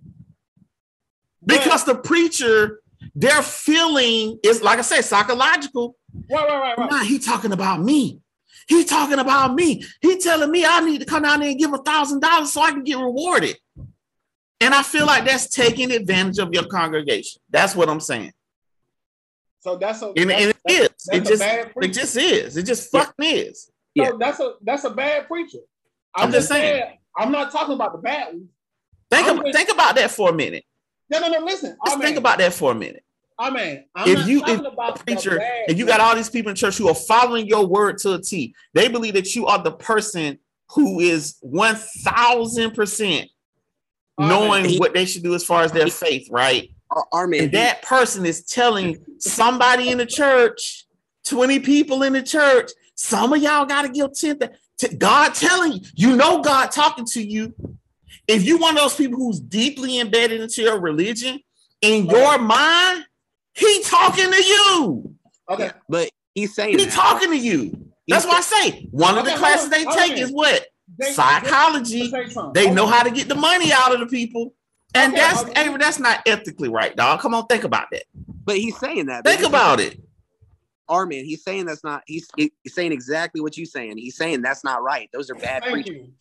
[1.45, 2.81] because the preacher,
[3.21, 5.97] their feeling is like I said, psychological.
[6.31, 6.91] Right, right, right, right.
[6.91, 8.21] Nah, he talking about me.
[8.69, 9.83] He talking about me.
[10.01, 12.61] He telling me I need to come down there and give a thousand dollars so
[12.63, 13.57] I can get rewarded.
[14.61, 17.41] And I feel like that's taking advantage of your congregation.
[17.51, 18.33] That's what I'm saying.
[19.61, 20.89] So that's a And, that's, and it that's, is.
[21.07, 22.01] that's It a just bad it preacher.
[22.01, 22.57] just is.
[22.57, 23.63] It just fucking is.
[23.65, 24.11] So Yeah.
[24.19, 25.59] that's a that's a bad preacher.
[26.15, 26.83] I'm I'm, just just saying.
[26.83, 26.99] saying.
[27.17, 28.49] I'm not talking about the bad ones.
[29.11, 30.65] Think I'm about just- think about that for a minute.
[31.11, 31.39] No, no, no.
[31.45, 31.77] Listen.
[31.87, 33.03] Just I think about that for a minute.
[33.39, 36.01] I mean, I'm If not you- talking if about the Preacher, bad and you got
[36.01, 38.55] all these people in church who are following your word to a T.
[38.75, 40.39] They believe that you are the person
[40.73, 43.31] who is one thousand percent
[44.19, 46.71] knowing mean, what they should do as far as their faith, right?
[46.91, 50.87] Our, our And that person is telling somebody in the church,
[51.27, 54.39] 20 people in the church, some of y'all got to give 10.
[54.41, 57.55] th- to God telling you, you know God talking to you.
[58.27, 61.41] If you one of those people who's deeply embedded into your religion,
[61.81, 63.05] in your mind,
[63.59, 65.15] he talking to you.
[65.51, 65.71] Okay.
[65.89, 66.93] but he's saying He that.
[66.95, 67.91] talking to you.
[68.07, 70.67] That's why I say one of the classes they take hold is what?
[70.99, 72.11] They- Psychology.
[72.11, 74.55] they- They Hold know how to get the money out of the people.
[74.95, 75.65] And that's okay.
[75.71, 77.21] hey, that's not ethically right, dog.
[77.21, 78.05] Come on, think about that.
[78.45, 79.25] But he's saying that.
[79.25, 80.01] Think about it.
[80.89, 81.27] Armin.
[81.27, 82.03] He's saying that's not.
[82.07, 83.99] He's he's saying exactly what you're saying.
[83.99, 85.11] He's saying that's not right.
[85.13, 85.97] Those are bad Thank preachers.
[86.07, 86.13] you.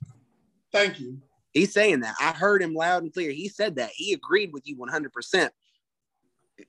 [0.73, 1.19] Thank you.
[1.53, 2.15] He's saying that.
[2.19, 3.31] I heard him loud and clear.
[3.31, 3.91] He said that.
[3.93, 5.49] He agreed with you 100%.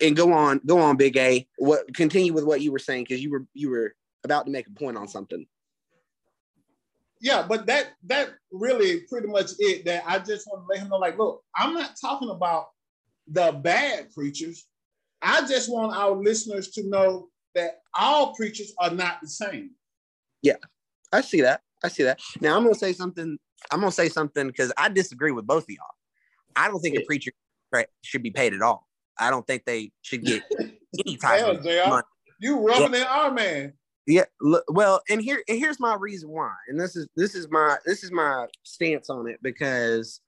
[0.00, 1.46] And go on, go on, Big A.
[1.56, 4.66] What continue with what you were saying because you were you were about to make
[4.66, 5.46] a point on something.
[7.20, 9.84] Yeah, but that that really pretty much it.
[9.86, 12.66] That I just want to let him know, like, look, I'm not talking about
[13.26, 14.66] the bad preachers.
[15.20, 19.70] I just want our listeners to know that all preachers are not the same.
[20.42, 20.56] Yeah,
[21.12, 21.62] I see that.
[21.82, 22.20] I see that.
[22.40, 23.38] Now I'm gonna say something.
[23.70, 25.86] I'm gonna say something because I disagree with both of y'all.
[26.54, 27.32] I don't think a preacher
[28.02, 28.87] should be paid at all.
[29.18, 30.42] I don't think they should get
[31.06, 32.06] any type Hell, of JR, money.
[32.40, 33.72] You rubbing in our man.
[34.06, 37.48] Yeah, look, well, and here and here's my reason why, and this is this is
[37.50, 40.20] my this is my stance on it because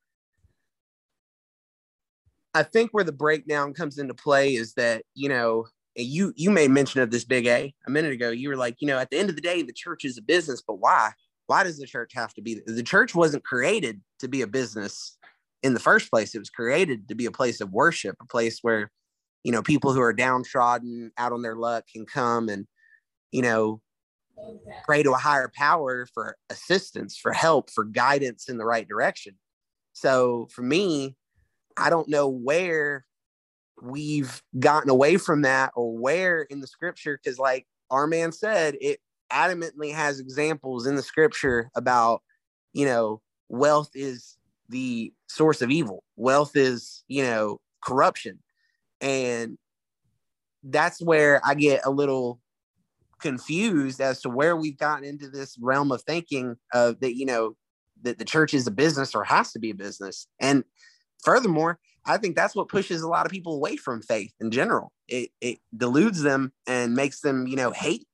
[2.53, 5.66] I think where the breakdown comes into play is that you know
[5.97, 8.30] and you you made mention of this big A a minute ago.
[8.30, 10.22] You were like, you know, at the end of the day, the church is a
[10.22, 11.12] business, but why?
[11.47, 12.61] Why does the church have to be?
[12.66, 15.16] The church wasn't created to be a business
[15.63, 16.35] in the first place.
[16.35, 18.91] It was created to be a place of worship, a place where
[19.45, 22.67] you know people who are downtrodden, out on their luck, can come and
[23.33, 23.81] you know
[24.85, 29.37] pray to a higher power for assistance, for help, for guidance in the right direction.
[29.93, 31.17] So for me,
[31.77, 33.05] I don't know where
[33.83, 38.77] we've gotten away from that or where in the scripture because like our man said
[38.81, 39.01] it
[39.33, 42.21] adamantly has examples in the scripture about
[42.73, 44.37] you know wealth is
[44.71, 46.03] the source of evil.
[46.16, 48.39] Wealth is you know corruption.
[49.01, 49.57] And
[50.62, 52.39] that's where i get a little
[53.18, 57.57] confused as to where we've gotten into this realm of thinking of that you know
[58.03, 60.27] that the church is a business or has to be a business.
[60.39, 60.64] And
[61.23, 64.93] furthermore I think that's what pushes a lot of people away from faith in general.
[65.09, 68.07] It it deludes them and makes them, you know, hate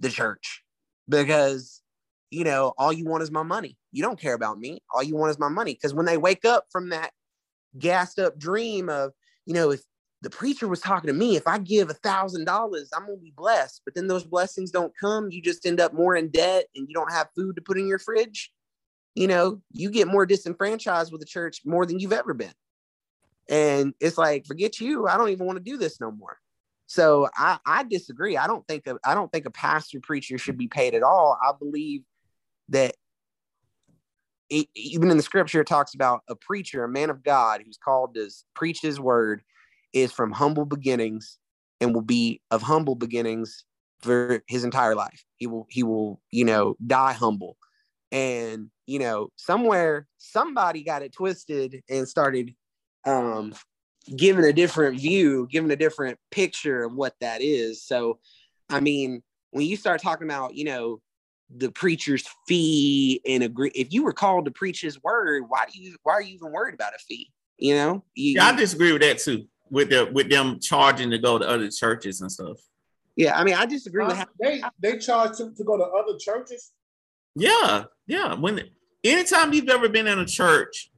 [0.00, 0.62] the church
[1.08, 1.82] because
[2.30, 3.76] you know, all you want is my money.
[3.92, 4.82] You don't care about me.
[4.94, 5.74] All you want is my money.
[5.74, 7.12] Because when they wake up from that
[7.78, 9.12] gassed up dream of,
[9.46, 9.80] you know, if
[10.20, 13.32] the preacher was talking to me, if I give a thousand dollars, I'm gonna be
[13.36, 13.82] blessed.
[13.84, 15.30] But then those blessings don't come.
[15.30, 17.86] You just end up more in debt and you don't have food to put in
[17.86, 18.52] your fridge.
[19.14, 22.52] You know, you get more disenfranchised with the church more than you've ever been.
[23.48, 25.08] And it's like, forget you.
[25.08, 26.38] I don't even want to do this no more.
[26.86, 28.36] So I, I disagree.
[28.36, 31.38] I don't think a, I don't think a pastor preacher should be paid at all.
[31.42, 32.02] I believe
[32.70, 32.94] that
[34.50, 37.78] it, even in the scripture, it talks about a preacher, a man of God who's
[37.78, 39.42] called to preach his word
[39.92, 41.38] is from humble beginnings
[41.80, 43.64] and will be of humble beginnings
[44.00, 45.24] for his entire life.
[45.36, 47.56] He will, he will, you know, die humble.
[48.10, 52.54] And, you know, somewhere somebody got it twisted and started
[53.04, 53.54] um,
[54.16, 57.82] given a different view, giving a different picture of what that is.
[57.82, 58.18] So,
[58.70, 61.00] I mean, when you start talking about, you know,
[61.54, 65.80] the preacher's fee and agree, if you were called to preach his word, why do
[65.80, 67.30] you, why are you even worried about a fee?
[67.58, 68.04] You know?
[68.14, 69.46] You, yeah, I disagree with that too.
[69.70, 72.58] With the with them charging to go to other churches and stuff.
[73.16, 75.84] Yeah, I mean, I disagree uh, with how they they charge to, to go to
[75.84, 76.72] other churches.
[77.34, 78.34] Yeah, yeah.
[78.34, 78.62] When
[79.04, 80.90] anytime you've ever been in a church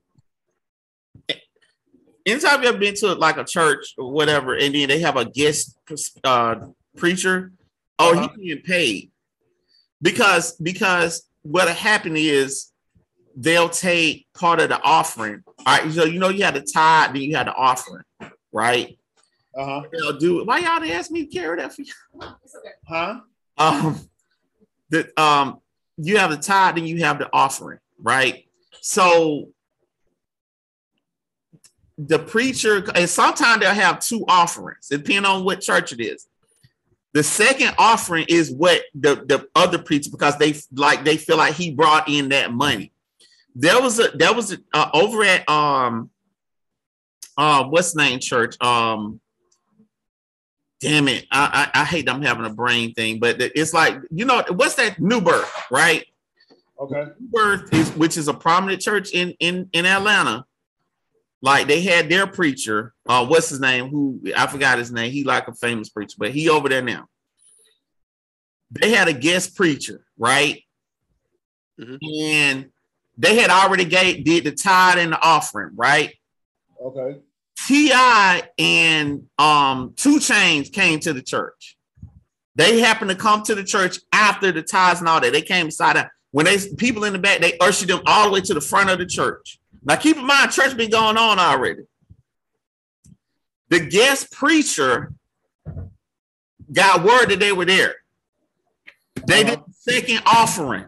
[2.26, 5.24] anytime you ever been to like a church or whatever, and then they have a
[5.24, 5.78] guest
[6.24, 6.56] uh,
[6.96, 7.52] preacher,
[7.98, 8.28] oh, uh-huh.
[8.28, 9.09] he's being paid
[10.02, 12.72] because because what happened is
[13.36, 15.42] they'll take part of the offering.
[15.46, 18.04] All right, so you know you had the tithe, then you had the offering,
[18.52, 18.98] right?
[19.56, 19.82] Uh-huh.
[19.92, 20.46] They'll do it.
[20.46, 21.92] Why y'all didn't ask me to carry that for you?
[22.16, 22.70] Okay.
[22.86, 23.20] Huh?
[23.58, 24.00] Um,
[24.90, 25.60] the um,
[25.96, 28.46] you have the tithe, then you have the offering, right?
[28.80, 29.48] So
[31.98, 36.26] the preacher, and sometimes they'll have two offerings, depending on what church it is.
[37.12, 41.54] The second offering is what the, the other preacher, because they like they feel like
[41.54, 42.92] he brought in that money.
[43.56, 46.10] There was a there was a, uh, over at um
[47.36, 48.60] uh what's name church?
[48.62, 49.20] Um
[50.80, 51.26] damn it.
[51.32, 54.76] I, I, I hate I'm having a brain thing but it's like you know what's
[54.76, 55.00] that?
[55.00, 56.06] New birth right?
[56.78, 57.06] Okay.
[57.18, 60.46] New birth is which is a prominent church in in in Atlanta
[61.42, 63.88] like they had their preacher, uh, what's his name?
[63.88, 65.12] Who I forgot his name.
[65.12, 67.06] He like a famous preacher, but he over there now.
[68.70, 70.62] They had a guest preacher, right?
[71.80, 71.96] Mm-hmm.
[72.22, 72.70] And
[73.16, 76.14] they had already gave, did the tithe and the offering, right?
[76.80, 77.20] Okay.
[77.66, 78.42] T.I.
[78.58, 81.76] and um 2 Chainz came to the church.
[82.54, 85.32] They happened to come to the church after the tithes and all that.
[85.32, 88.40] They came inside When they people in the back, they ushered them all the way
[88.40, 89.59] to the front of the church.
[89.82, 91.82] Now, keep in mind, church been going on already.
[93.68, 95.12] The guest preacher
[96.72, 97.96] got word that they were there.
[99.26, 99.56] They uh-huh.
[99.56, 100.86] did the second offering.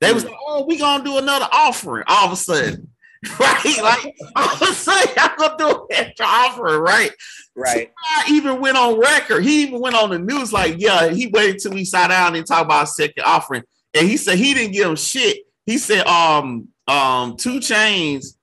[0.00, 2.88] They was like, oh, we gonna do another offering all of a sudden.
[3.40, 7.10] Right, like all of a sudden, I'm gonna do an extra offering, right?
[7.56, 7.90] Right.
[8.18, 9.42] I even went on record.
[9.44, 12.46] He even went on the news, like, yeah, he waited till we sat down and
[12.46, 13.62] talk about second offering.
[13.94, 15.38] And he said he didn't give him shit.
[15.64, 18.36] He said, um, um, 2 Chainz,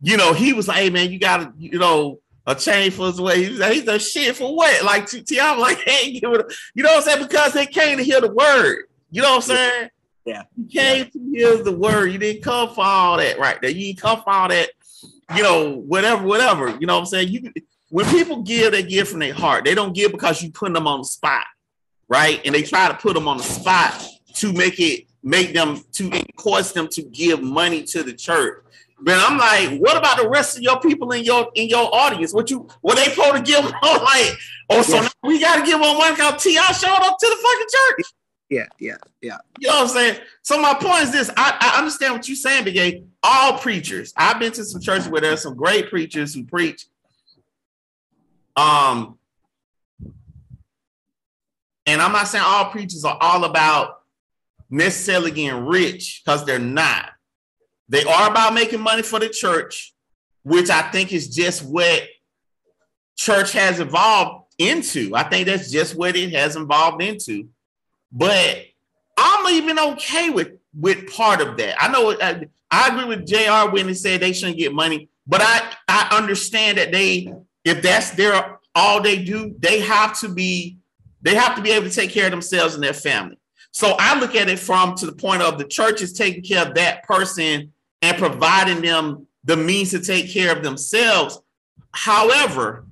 [0.00, 3.20] you know, he was like, hey man, you gotta, you know, a chain for his
[3.20, 3.44] way.
[3.44, 4.84] He's like, he's a shit for what?
[4.84, 5.56] Like T.I.
[5.56, 7.26] like, hey, give it, a, you know what I'm saying?
[7.26, 8.84] Because they came to hear the word.
[9.10, 9.88] You know what I'm saying?
[10.26, 10.42] Yeah.
[10.56, 11.10] You came yeah.
[11.10, 12.12] to hear the word.
[12.12, 13.60] You didn't come for all that, right?
[13.60, 13.70] there.
[13.70, 14.70] you didn't come for all that,
[15.36, 16.68] you know, whatever, whatever.
[16.78, 17.28] You know what I'm saying?
[17.28, 17.52] You
[17.90, 19.64] when people give, they give from their heart.
[19.64, 21.46] They don't give because you put them on the spot,
[22.08, 22.40] right?
[22.44, 24.04] And they try to put them on the spot
[24.34, 28.62] to make it make them to encourage them to give money to the church.
[29.00, 32.32] But I'm like, what about the rest of your people in your in your audience?
[32.32, 33.72] What you what they supposed to give them?
[33.82, 34.38] like,
[34.70, 35.08] oh, so yeah.
[35.22, 36.72] we got to give them one because T.I.
[36.72, 38.06] showed up to the fucking church.
[38.50, 39.38] Yeah, yeah, yeah.
[39.58, 40.20] You know what I'm saying?
[40.42, 43.04] So my point is this: I, I understand what you're saying, Big A.
[43.22, 44.12] All preachers.
[44.16, 46.86] I've been to some churches where there's some great preachers who preach.
[48.56, 49.18] Um,
[51.86, 54.03] and I'm not saying all preachers are all about
[54.70, 57.10] necessarily getting rich because they're not.
[57.88, 59.94] They are about making money for the church,
[60.42, 62.02] which I think is just what
[63.16, 65.14] church has evolved into.
[65.14, 67.48] I think that's just what it has evolved into.
[68.10, 68.64] But
[69.18, 71.76] I'm even okay with with part of that.
[71.82, 73.70] I know I, I agree with Jr.
[73.70, 77.32] when he said they shouldn't get money, but I I understand that they
[77.64, 80.78] if that's their all they do, they have to be
[81.22, 83.38] they have to be able to take care of themselves and their family.
[83.74, 86.64] So I look at it from to the point of the church is taking care
[86.64, 87.72] of that person
[88.02, 91.40] and providing them the means to take care of themselves.
[91.90, 92.86] However,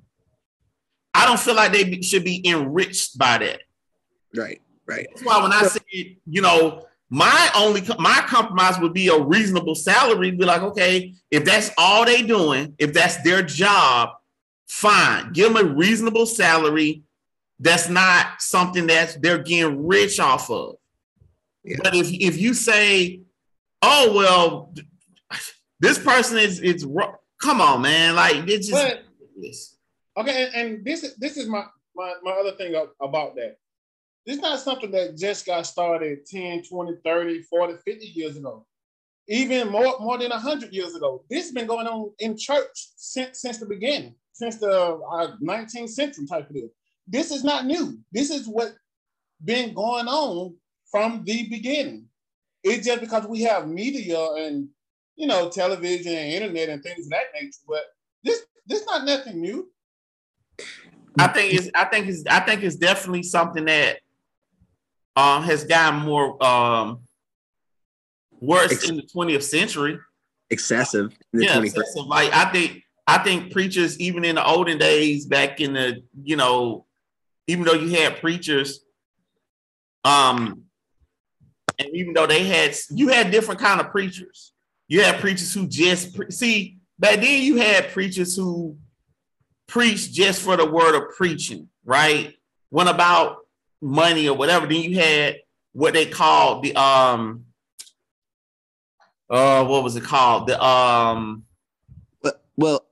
[1.14, 3.60] I don't feel like they should be enriched by that.
[4.34, 5.06] Right, right.
[5.10, 9.76] That's why when I said, you know, my only my compromise would be a reasonable
[9.76, 10.32] salary.
[10.32, 14.10] Be like, okay, if that's all they doing, if that's their job,
[14.66, 15.32] fine.
[15.32, 17.04] Give them a reasonable salary
[17.62, 20.76] that's not something that's they're getting rich off of.
[21.62, 21.76] Yeah.
[21.82, 23.22] But if if you say,
[23.80, 24.74] "Oh well,
[25.80, 26.84] this person is it's
[27.40, 28.98] come on, man, like it's just
[30.16, 33.56] but, okay." And this is this is my my my other thing about that.
[34.26, 38.66] This is not something that just got started 10, 20, 30, 40, 50 years ago.
[39.28, 41.24] Even more more than 100 years ago.
[41.30, 45.90] This has been going on in church since since the beginning, since the uh, 19th
[45.90, 46.68] century type of deal
[47.12, 47.98] this is not new.
[48.10, 48.74] This is what
[49.44, 50.56] been going on
[50.90, 52.06] from the beginning.
[52.64, 54.68] It's just because we have media and
[55.16, 57.82] you know television and internet and things of that nature, but
[58.24, 59.70] this this not nothing new.
[61.18, 63.98] I think it's I think it's I think it's definitely something that
[65.14, 67.00] um has gotten more um
[68.40, 69.98] worse Ex- in the 20th century.
[70.48, 71.12] Excessive.
[71.32, 72.06] yeah, excessive.
[72.06, 76.36] Like I think I think preachers even in the olden days back in the you
[76.36, 76.86] know
[77.46, 78.80] even though you had preachers,
[80.04, 80.64] um,
[81.78, 84.52] and even though they had, you had different kind of preachers.
[84.88, 87.42] You had preachers who just pre- see back then.
[87.42, 88.76] You had preachers who
[89.66, 92.34] preached just for the word of preaching, right?
[92.70, 93.38] What about
[93.80, 94.66] money or whatever?
[94.66, 95.36] Then you had
[95.72, 97.46] what they called the um,
[99.30, 100.46] uh, what was it called?
[100.46, 101.44] The um,
[102.56, 102.86] well,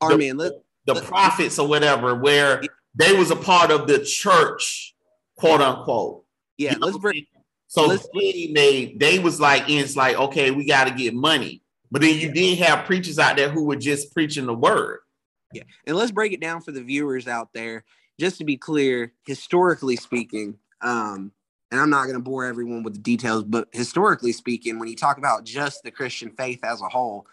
[0.00, 2.62] army and the, the prophets or whatever, where
[2.94, 4.94] they was a part of the church,
[5.36, 6.24] quote unquote.
[6.58, 7.26] Yeah, you let's bring.
[7.68, 11.62] So let's, they made they was like, it's like okay, we got to get money,
[11.90, 12.34] but then you yeah.
[12.34, 15.00] did have preachers out there who were just preaching the word.
[15.52, 17.84] Yeah, and let's break it down for the viewers out there.
[18.20, 21.32] Just to be clear, historically speaking, um,
[21.72, 24.94] and I'm not going to bore everyone with the details, but historically speaking, when you
[24.94, 27.26] talk about just the Christian faith as a whole,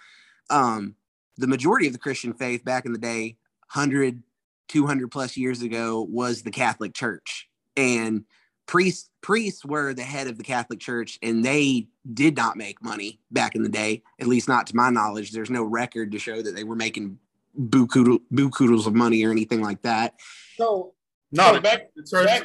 [0.49, 0.95] um,
[1.37, 3.35] the majority of the Christian faith back in the day,
[3.73, 4.23] 100,
[4.69, 7.49] 200 plus years ago was the Catholic Church.
[7.75, 8.23] And
[8.65, 13.19] priests priests were the head of the Catholic Church and they did not make money
[13.31, 15.31] back in the day, at least not to my knowledge.
[15.31, 17.19] There's no record to show that they were making
[17.59, 20.15] buku of money or anything like that.
[20.55, 20.93] So
[21.31, 22.43] no, so back, the church back,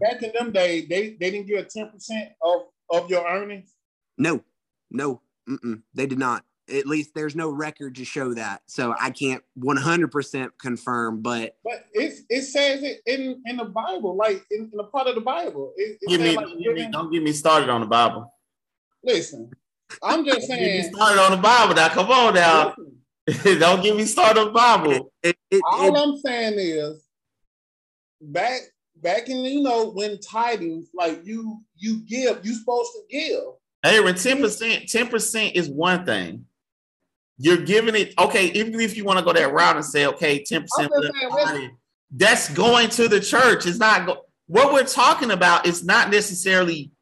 [0.00, 1.90] back in them days, they, they didn't give 10%
[2.42, 3.74] of, of your earnings?
[4.16, 4.42] No,
[4.90, 5.20] no,
[5.94, 8.62] they did not at least there's no record to show that.
[8.66, 14.16] So i can't 100% confirm but but it, it says it in in the bible
[14.16, 15.72] like in, in a part of the bible.
[15.76, 18.32] It, it give me, like give me, don't get me started on the bible.
[19.02, 19.50] Listen
[20.02, 21.88] i'm just saying get me started on the bible now.
[21.88, 22.74] Come on now.
[23.44, 25.12] Don't get me started on the bible.
[25.22, 25.36] It,
[25.72, 27.06] all i'm saying is
[28.20, 28.60] back
[28.96, 33.42] back in you know when tithings like you you give you supposed to give.
[33.84, 36.46] Aaron, 10%, 10% is one thing.
[37.36, 40.42] You're giving it, okay, even if you want to go that route and say, okay,
[40.42, 41.76] 10% saying,
[42.10, 43.66] that's going to the church.
[43.66, 46.92] It's not go- what we're talking about is not necessarily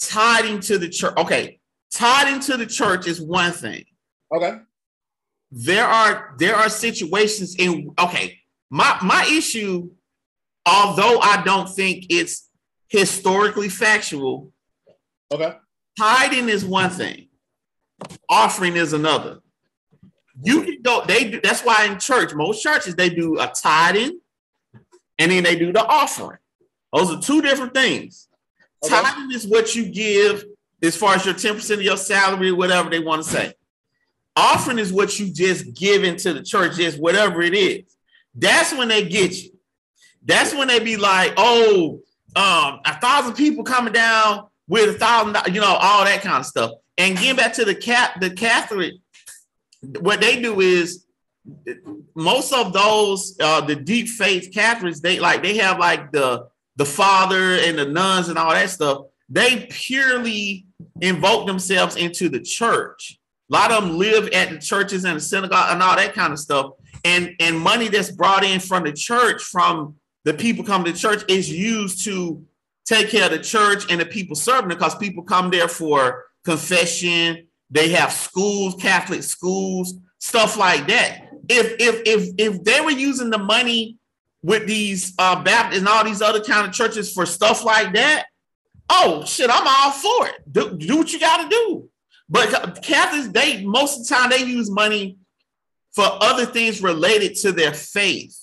[0.00, 1.14] tied into the church.
[1.16, 1.60] Okay,
[1.92, 3.84] tied into the church is one thing.
[4.34, 4.58] Okay.
[5.50, 8.38] There are there are situations in okay.
[8.70, 9.90] My my issue,
[10.66, 12.48] although I don't think it's
[12.88, 14.52] historically factual.
[15.32, 15.54] Okay.
[15.98, 17.27] Tithing is one thing.
[18.28, 19.40] Offering is another.
[20.42, 21.04] You can go.
[21.06, 21.40] They do.
[21.42, 24.20] That's why in church, most churches they do a tithing,
[25.18, 26.38] and then they do the offering.
[26.92, 28.28] Those are two different things.
[28.84, 28.94] Okay.
[28.94, 30.44] Tithing is what you give
[30.82, 33.54] as far as your ten percent of your salary, whatever they want to say.
[34.36, 37.96] Offering is what you just give into the church, just whatever it is.
[38.34, 39.50] That's when they get you.
[40.24, 42.00] That's when they be like, oh,
[42.36, 46.46] um, a thousand people coming down with a thousand, you know, all that kind of
[46.46, 46.72] stuff.
[46.98, 48.94] And getting back to the cat, the Catholic,
[50.00, 51.06] what they do is
[52.14, 56.84] most of those uh, the deep faith Catholics, they like they have like the the
[56.84, 59.06] father and the nuns and all that stuff.
[59.28, 60.66] They purely
[61.00, 63.18] invoke themselves into the church.
[63.50, 66.32] A lot of them live at the churches and the synagogue and all that kind
[66.32, 66.72] of stuff.
[67.04, 69.94] And and money that's brought in from the church, from
[70.24, 72.44] the people coming to church, is used to
[72.84, 76.24] take care of the church and the people serving it because people come there for
[76.48, 77.46] confession.
[77.70, 81.28] They have schools, Catholic schools, stuff like that.
[81.48, 83.98] If if if if they were using the money
[84.42, 88.26] with these uh Baptists and all these other kind of churches for stuff like that,
[88.88, 90.52] oh shit, I'm all for it.
[90.52, 91.90] Do, do what you got to do.
[92.30, 95.18] But Catholics, they most of the time they use money
[95.92, 98.36] for other things related to their faith.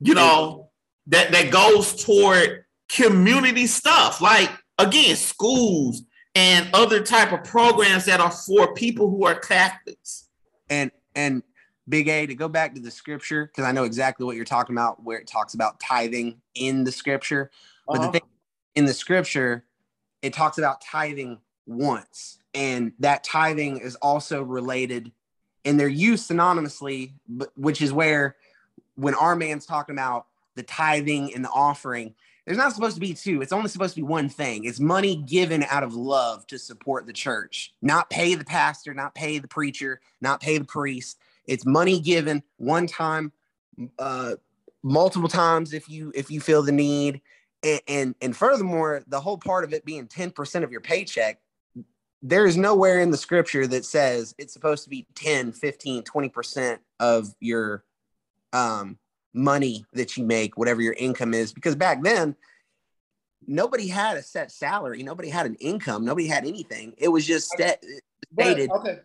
[0.00, 0.70] You know
[1.08, 6.02] that that goes toward community stuff like again schools
[6.34, 10.28] and other type of programs that are for people who are Catholics.
[10.70, 11.42] And and
[11.88, 14.74] Big A to go back to the scripture because I know exactly what you're talking
[14.74, 17.50] about where it talks about tithing in the scripture.
[17.86, 18.06] But uh-huh.
[18.06, 18.28] the thing
[18.74, 19.64] in the scripture,
[20.22, 25.12] it talks about tithing once, and that tithing is also related,
[25.64, 28.36] and they're used synonymously, but which is where
[28.96, 30.26] when our man's talking about
[30.56, 32.14] the tithing and the offering,
[32.48, 33.42] there's not supposed to be two.
[33.42, 34.64] It's only supposed to be one thing.
[34.64, 39.14] It's money given out of love to support the church, not pay the pastor, not
[39.14, 41.18] pay the preacher, not pay the priest.
[41.46, 43.32] It's money given one time,
[43.98, 44.36] uh,
[44.82, 47.20] multiple times if you if you feel the need.
[47.62, 51.40] And, and and furthermore, the whole part of it being 10% of your paycheck,
[52.22, 56.78] there is nowhere in the scripture that says it's supposed to be 10, 15, 20%
[56.98, 57.84] of your
[58.54, 58.96] um
[59.34, 62.34] money that you make, whatever your income is, because back then
[63.46, 66.94] nobody had a set salary, nobody had an income, nobody had anything.
[66.98, 67.84] It was just set,
[68.32, 68.70] stated.
[68.70, 68.98] Okay.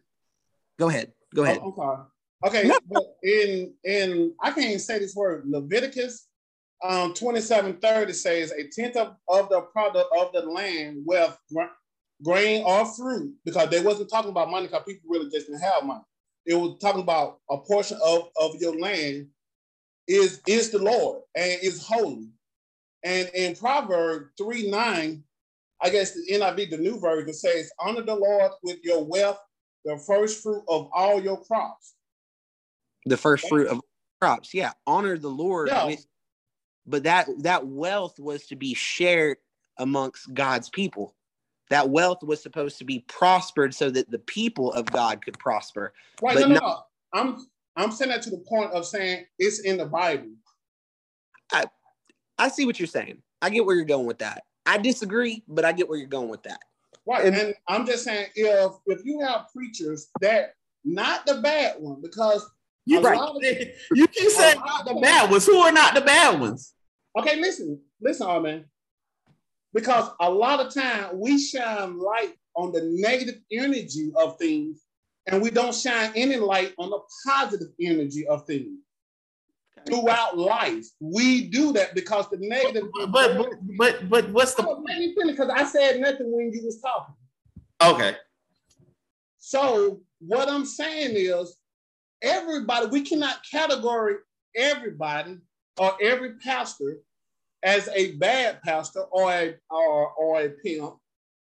[0.79, 1.11] Go ahead.
[1.33, 1.59] Go ahead.
[1.63, 2.07] Oh,
[2.45, 2.67] okay.
[2.67, 2.77] No.
[2.89, 6.27] But in in I can't even say this word Leviticus
[6.83, 11.37] um 2730 says a tenth of, of the product of the land wealth
[12.23, 15.83] grain or fruit because they wasn't talking about money because people really just didn't have
[15.83, 16.01] money.
[16.45, 19.27] It was talking about a portion of, of your land
[20.07, 22.29] is is the Lord and is holy.
[23.03, 25.23] And in Proverbs 3 9,
[25.81, 29.39] I guess the NIV, the new version, says, Honor the Lord with your wealth,
[29.83, 31.95] the first fruit of all your crops.
[33.05, 33.81] The first fruit of
[34.21, 34.53] crops.
[34.53, 34.71] Yeah.
[34.87, 35.87] Honor the Lord yeah.
[35.87, 36.05] with
[36.85, 39.37] but that that wealth was to be shared
[39.77, 41.15] amongst God's people.
[41.69, 45.93] That wealth was supposed to be prospered so that the people of God could prosper.
[46.21, 47.19] Right, but no, no, not, no.
[47.19, 50.29] I'm I'm saying that to the point of saying it's in the Bible.
[51.51, 51.65] I
[52.37, 53.21] I see what you're saying.
[53.41, 54.43] I get where you're going with that.
[54.65, 56.59] I disagree, but I get where you're going with that.
[57.05, 57.25] Right.
[57.25, 60.53] And, and I'm just saying if if you have preachers that
[60.85, 62.49] not the bad one, because
[62.85, 63.19] you right.
[63.19, 63.37] Of,
[63.93, 65.45] you keep saying not the bad ones.
[65.45, 66.73] Who are not the bad ones?
[67.17, 68.65] Okay, listen, listen, oh man.
[69.73, 74.82] Because a lot of time we shine light on the negative energy of things
[75.27, 78.79] and we don't shine any light on the positive energy of things
[79.85, 80.85] throughout life.
[80.99, 82.89] We do that because the negative.
[82.93, 83.37] But but
[83.77, 84.63] but, but what's the?
[84.63, 87.15] Let me finish because I said nothing when you was talking.
[87.81, 88.17] Okay.
[89.39, 91.57] So what I'm saying is,
[92.21, 94.17] everybody we cannot categorize
[94.55, 95.37] everybody
[95.77, 96.99] or every pastor
[97.63, 100.95] as a bad pastor or a or, or a pimp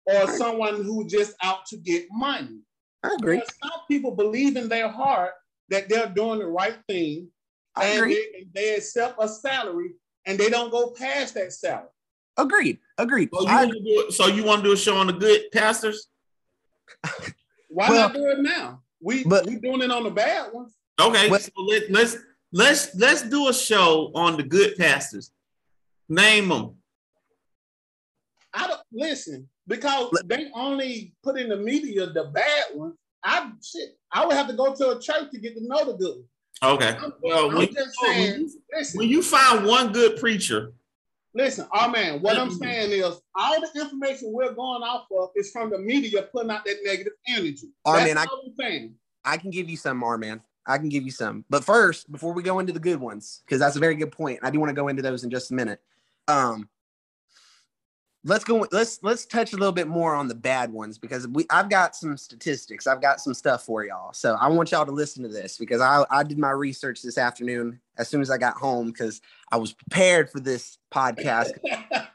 [0.06, 2.60] or someone who just out to get money.
[3.04, 3.42] I agree.
[3.62, 5.32] some people believe in their heart
[5.68, 7.28] that they're doing the right thing.
[7.76, 8.14] I and agree.
[8.54, 9.92] They, they accept a salary
[10.26, 11.88] and they don't go past that salary.
[12.36, 12.78] Agreed.
[12.98, 13.28] Agreed.
[13.32, 15.12] So you, I- want to do so you want to do a show on the
[15.12, 16.08] good pastors?
[17.68, 18.82] Why Well- not do it now?
[19.00, 20.72] We But- we doing it on the bad ones.
[21.00, 22.16] Okay, What- so let, let's
[22.52, 25.30] let's let's do a show on the good pastors.
[26.08, 26.76] Name them.
[28.54, 32.94] I don't listen because they only put in the media the bad ones.
[33.24, 33.98] I shit.
[34.12, 36.16] I would have to go to a church to get to know the good.
[36.16, 36.26] ones.
[36.62, 36.96] Okay.
[37.00, 38.40] I'm, Well, I'm when, just saying.
[38.40, 40.72] you, Listen, when you find one good preacher,
[41.34, 41.66] listen.
[41.72, 45.70] Oh man, what I'm saying is all the information we're going off of is from
[45.70, 47.68] the media putting out that negative energy.
[47.84, 48.94] Oh, That's man, I- all I'm saying.
[49.26, 50.42] I can give you some more, man.
[50.66, 51.44] I can give you some.
[51.48, 54.38] But first, before we go into the good ones, because that's a very good point.
[54.42, 55.80] I do want to go into those in just a minute.
[56.28, 56.68] Um,
[58.24, 58.66] let's go.
[58.72, 61.94] Let's let's touch a little bit more on the bad ones because we I've got
[61.94, 62.86] some statistics.
[62.86, 64.12] I've got some stuff for y'all.
[64.12, 67.18] So I want y'all to listen to this because I I did my research this
[67.18, 69.20] afternoon as soon as I got home because
[69.52, 71.52] I was prepared for this podcast.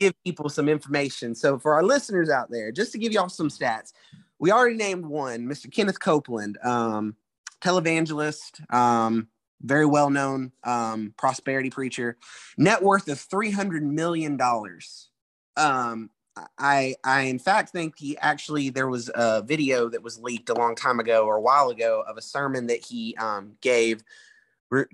[0.00, 1.34] give people some information.
[1.34, 3.92] So for our listeners out there, just to give y'all some stats,
[4.40, 5.72] we already named one, Mr.
[5.72, 7.14] Kenneth Copeland, um,
[7.60, 9.28] televangelist, um,
[9.60, 12.16] very well known um, prosperity preacher,
[12.58, 15.10] net worth of three hundred million dollars.
[15.56, 16.10] Um,
[16.58, 20.54] I I in fact think he actually there was a video that was leaked a
[20.54, 24.02] long time ago or a while ago of a sermon that he um, gave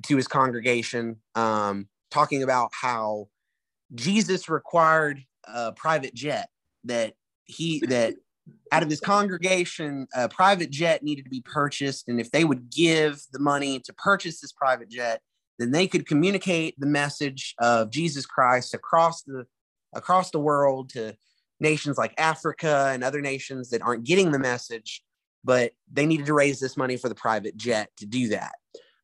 [0.02, 3.28] to his congregation, um, talking about how
[3.94, 6.48] Jesus required a private jet
[6.84, 7.14] that
[7.44, 8.14] he that
[8.72, 12.08] out of his congregation a private jet needed to be purchased.
[12.08, 15.20] And if they would give the money to purchase this private jet
[15.58, 19.46] then they could communicate the message of Jesus Christ across the
[19.94, 21.14] across the world to
[21.60, 25.02] nations like Africa and other nations that aren't getting the message
[25.44, 28.52] but they needed to raise this money for the private jet to do that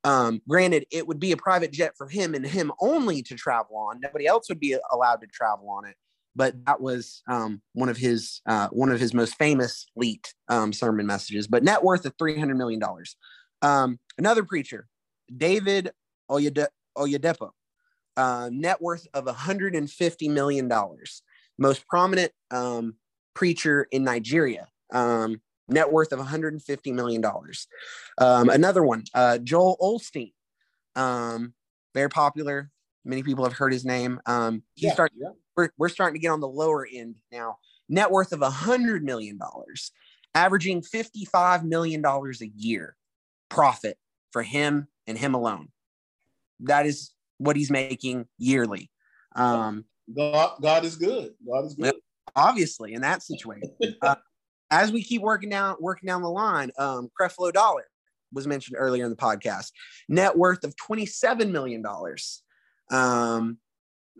[0.05, 3.77] um, granted, it would be a private jet for him and him only to travel
[3.77, 4.01] on.
[4.01, 5.97] Nobody else would be allowed to travel on it.
[6.37, 10.73] But that was um, one of his uh, one of his most famous leaked um,
[10.73, 11.47] sermon messages.
[11.47, 13.17] But net worth of three hundred million dollars.
[13.63, 14.87] Um, another preacher,
[15.35, 15.93] David
[16.31, 16.67] Oyede-
[16.99, 17.51] Oyedepo,
[18.17, 21.23] uh, net worth of one hundred and fifty million dollars.
[21.59, 22.95] Most prominent um,
[23.35, 24.69] preacher in Nigeria.
[24.93, 27.67] Um, net worth of 150 million dollars.
[28.19, 30.33] Um, another one, uh, Joel Osteen,
[30.95, 31.55] um,
[31.95, 32.71] very popular.
[33.05, 34.21] Many people have heard his name.
[34.27, 35.19] Um, he's Yeah, starting.
[35.21, 35.29] yeah.
[35.57, 37.59] We're, we're starting to get on the lower end now.
[37.89, 39.91] Net worth of hundred million dollars,
[40.35, 42.97] averaging 55 million dollars a year
[43.49, 43.97] profit
[44.33, 45.69] for him and him alone.
[46.61, 47.13] That is
[47.45, 48.91] what he's making yearly.
[49.37, 49.85] Um,
[50.17, 51.35] God, God is good.
[51.47, 51.95] God is good.
[52.35, 53.71] Obviously in that situation.
[54.03, 54.17] Uh,
[54.71, 57.85] as we keep working down working down the line, um, Creflo Dollar
[58.33, 59.71] was mentioned earlier in the podcast.
[60.09, 62.43] Net worth of twenty seven million dollars,
[62.91, 63.59] um,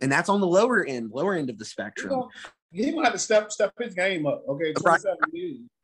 [0.01, 2.09] and that's on the lower end, lower end of the spectrum.
[2.09, 2.27] gonna,
[2.71, 4.43] he gonna have to step step his game up.
[4.47, 5.01] Okay, Right.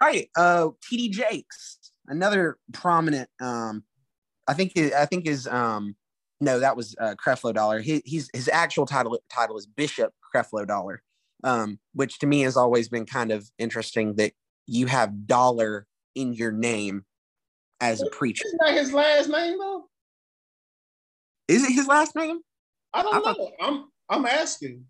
[0.01, 0.29] Right.
[0.37, 3.29] Uh, TD Jakes, another prominent.
[3.41, 3.83] Um,
[4.47, 5.95] I think I think is um,
[6.41, 7.79] no, that was uh, Creflo Dollar.
[7.79, 11.01] He, he's his actual title title is Bishop Creflo Dollar,
[11.43, 14.33] um, which to me has always been kind of interesting that
[14.67, 15.85] you have dollar
[16.15, 17.05] in your name
[17.79, 18.43] as a preacher.
[18.45, 19.85] Isn't that his last name though?
[21.47, 22.39] Is it his last name?
[22.93, 23.51] I don't I thought- know.
[23.61, 24.85] I'm I'm asking.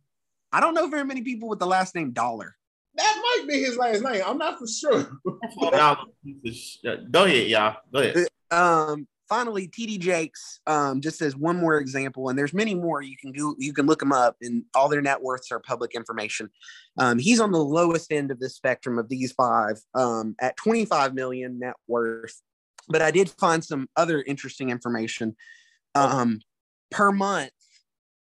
[0.53, 2.55] I don't know very many people with the last name Dollar.
[2.95, 4.21] That might be his last name.
[4.25, 5.17] I'm not for sure.
[5.61, 6.05] Y'all
[6.43, 7.09] piece of.
[7.11, 7.77] Go ahead, y'all.
[7.93, 8.27] Go ahead.
[8.51, 13.15] um finally td jakes um just as one more example and there's many more you
[13.15, 16.49] can do you can look them up and all their net worths are public information.
[16.97, 21.13] Um he's on the lowest end of the spectrum of these five um at 25
[21.13, 22.41] million net worth.
[22.89, 25.37] But i did find some other interesting information.
[25.95, 26.41] Um
[26.89, 27.53] per month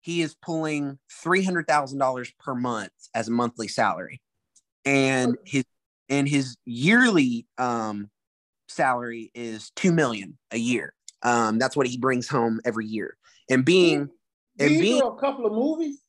[0.03, 4.21] he is pulling $300000 per month as a monthly salary.
[4.85, 5.65] And his
[6.11, 8.11] and his yearly um
[8.69, 10.93] salary is two million a year.
[11.23, 13.17] Um, that's what he brings home every year.
[13.51, 14.09] And being
[14.57, 16.01] Did and he being a couple of movies?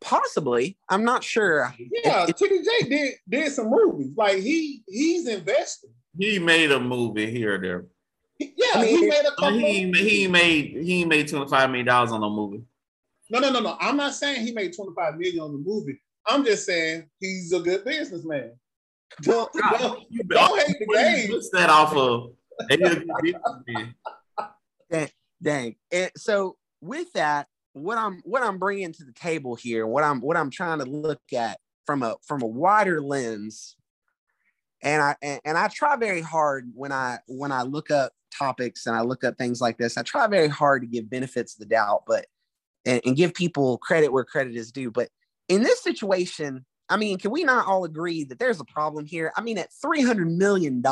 [0.00, 1.74] possibly, I'm not sure.
[1.78, 4.12] Yeah, It- TDJ did did some movies.
[4.16, 5.90] Like he he's invested.
[6.18, 7.86] He made a movie here or there.
[8.38, 9.50] Yeah, I mean, he made a couple.
[9.58, 12.62] he of, he made he made twenty five million dollars on a movie.
[13.30, 13.76] no, no, no, no.
[13.80, 16.00] I'm not saying he made 25 million on the movie.
[16.26, 18.52] I'm just saying he's a good businessman.
[19.22, 21.30] Don't, don't, You don't hate the Where you game.
[21.36, 22.30] base that off of?
[22.68, 23.94] They did a good businessman.
[25.42, 25.76] Dang.
[25.92, 30.20] And so with that, what I'm what I'm bringing to the table here, what I'm
[30.20, 33.76] what I'm trying to look at from a from a wider lens,
[34.82, 38.86] and I and, and I try very hard when I when I look up topics
[38.86, 39.96] and I look up things like this.
[39.96, 42.26] I try very hard to give benefits of the doubt, but
[42.84, 44.90] and, and give people credit where credit is due.
[44.90, 45.08] But
[45.48, 49.32] in this situation, I mean, can we not all agree that there's a problem here?
[49.36, 50.82] I mean, at $300 million,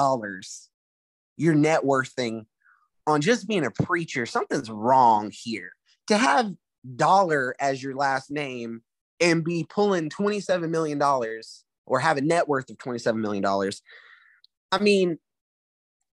[1.37, 2.47] your net worth thing
[3.07, 5.73] on just being a preacher, something's wrong here.
[6.07, 6.53] To have
[6.97, 8.83] dollar as your last name
[9.21, 11.03] and be pulling $27 million
[11.85, 13.45] or have a net worth of $27 million.
[14.71, 15.19] I mean,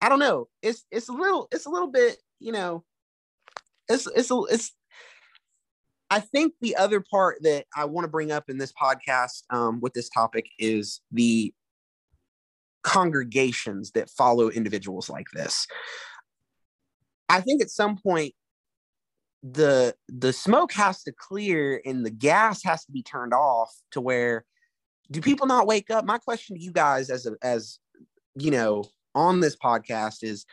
[0.01, 0.49] I don't know.
[0.63, 2.85] It's it's a little it's a little bit, you know,
[3.89, 4.73] it's it's a, it's
[6.13, 9.81] I think the other part that I want to bring up in this podcast um,
[9.81, 11.55] with this topic is the
[12.83, 15.67] congregations that follow individuals like this.
[17.31, 18.35] I think at some point
[19.43, 24.01] the the smoke has to clear and the gas has to be turned off to
[24.03, 24.45] where
[25.11, 27.79] do people not wake up my question to you guys as a, as
[28.35, 28.85] you know
[29.15, 30.45] on this podcast is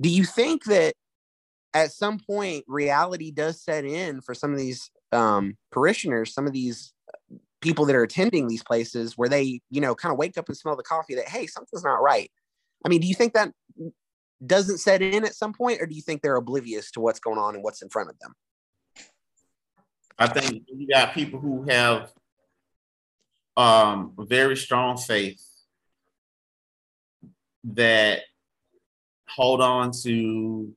[0.00, 0.94] do you think that
[1.74, 6.52] at some point reality does set in for some of these um, parishioners some of
[6.52, 6.92] these
[7.60, 10.56] people that are attending these places where they you know kind of wake up and
[10.56, 12.30] smell the coffee that hey something's not right
[12.84, 13.52] i mean do you think that
[14.44, 17.38] doesn't set in at some point, or do you think they're oblivious to what's going
[17.38, 18.34] on and what's in front of them?
[20.18, 22.12] I think you got people who have
[23.56, 25.42] um, very strong faith
[27.64, 28.20] that
[29.28, 30.74] hold on to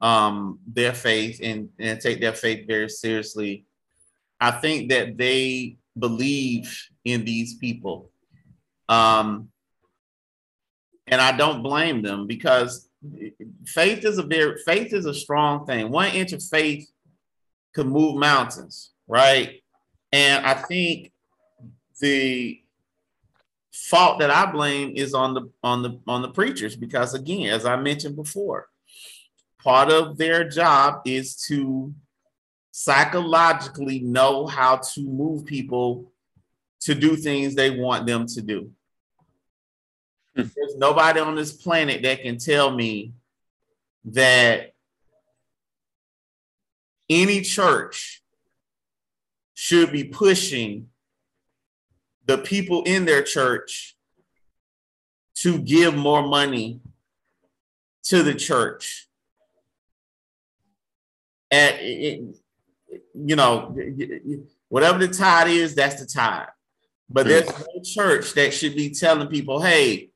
[0.00, 3.64] um, their faith and, and take their faith very seriously.
[4.40, 8.10] I think that they believe in these people.
[8.88, 9.50] Um,
[11.06, 12.88] and I don't blame them because
[13.64, 15.90] faith is a very faith is a strong thing.
[15.90, 16.90] One inch of faith
[17.74, 19.62] could move mountains, right?
[20.12, 21.12] And I think
[22.00, 22.60] the
[23.72, 27.64] fault that I blame is on the on the on the preachers because again, as
[27.64, 28.68] I mentioned before,
[29.62, 31.92] part of their job is to
[32.70, 36.12] psychologically know how to move people
[36.80, 38.70] to do things they want them to do.
[40.36, 40.42] Hmm.
[40.54, 43.14] There's nobody on this planet that can tell me
[44.04, 44.74] that
[47.10, 48.22] any church
[49.54, 50.88] should be pushing
[52.26, 53.96] the people in their church
[55.34, 56.80] to give more money
[58.04, 59.07] to the church.
[61.50, 62.34] And
[63.14, 63.76] you know,
[64.68, 66.48] whatever the tide is, that's the tide.
[67.10, 70.10] But there's no church that should be telling people, hey,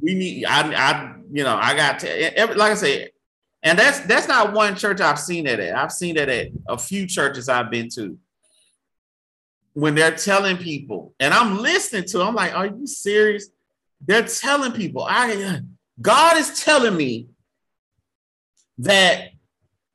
[0.00, 0.44] we need.
[0.46, 3.10] I, I, you know, I got to, every, like I said,
[3.62, 5.76] and that's that's not one church I've seen it at.
[5.76, 8.18] I've seen it at a few churches I've been to.
[9.74, 13.48] When they're telling people, and I'm listening to, I'm like, are you serious?
[14.04, 15.60] They're telling people, I
[16.00, 17.28] God is telling me
[18.78, 19.30] that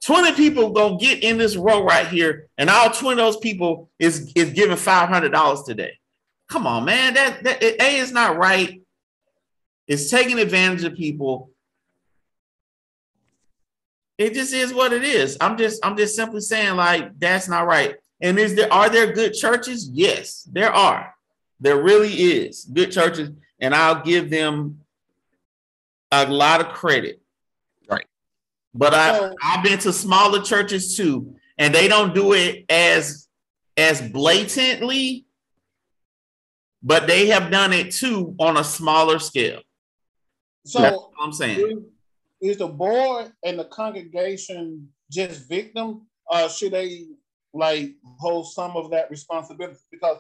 [0.04, 3.90] 20 people gonna get in this row right here, and all 20 of those people
[4.00, 6.00] is is giving $500 today.
[6.48, 7.14] Come on, man.
[7.16, 8.82] That, that A is not right.
[9.88, 11.52] It's taking advantage of people.
[14.18, 15.38] It just is what it is.
[15.40, 17.96] I'm just I'm just simply saying like that's not right.
[18.22, 19.90] And is there are there good churches?
[19.90, 21.14] Yes, there are.
[21.60, 23.30] There really is good churches,
[23.60, 24.82] and I'll give them
[26.12, 27.22] a lot of credit.
[28.74, 33.28] But I I've been to smaller churches too, and they don't do it as
[33.76, 35.26] as blatantly,
[36.84, 39.62] but they have done it too on a smaller scale.
[40.66, 41.86] So I'm saying
[42.42, 47.06] is, the board and the congregation just victim, or should they
[47.54, 49.80] like hold some of that responsibility?
[49.92, 50.18] Because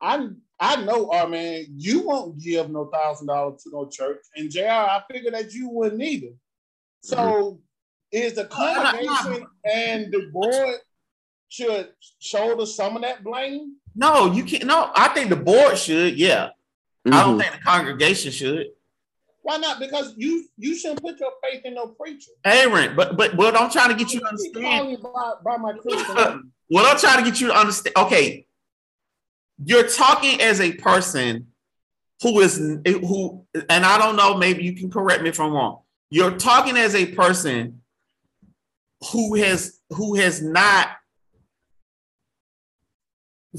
[0.00, 4.50] I I know, our man, you won't give no thousand dollars to no church, and
[4.50, 4.68] Jr.
[4.68, 6.34] I figure that you wouldn't either.
[7.02, 7.56] So mm-hmm.
[8.16, 10.76] Is the congregation and the board
[11.48, 13.76] should shoulder some of that blame?
[13.94, 14.64] No, you can't.
[14.64, 16.18] No, I think the board should.
[16.18, 17.14] Yeah, mm-hmm.
[17.14, 17.40] I don't mm-hmm.
[17.40, 18.68] think the congregation should.
[19.42, 19.78] Why not?
[19.78, 22.32] Because you you shouldn't put your faith in no preacher.
[22.44, 25.02] Aaron, but but what I'm trying to get you to understand.
[25.02, 25.72] By, by my
[26.68, 27.96] what I'm trying to get you to understand.
[27.96, 28.46] Okay,
[29.64, 31.48] you're talking as a person
[32.22, 34.36] who is who, and I don't know.
[34.36, 35.80] Maybe you can correct me if I'm wrong.
[36.10, 37.75] You're talking as a person
[39.12, 40.88] who has who has not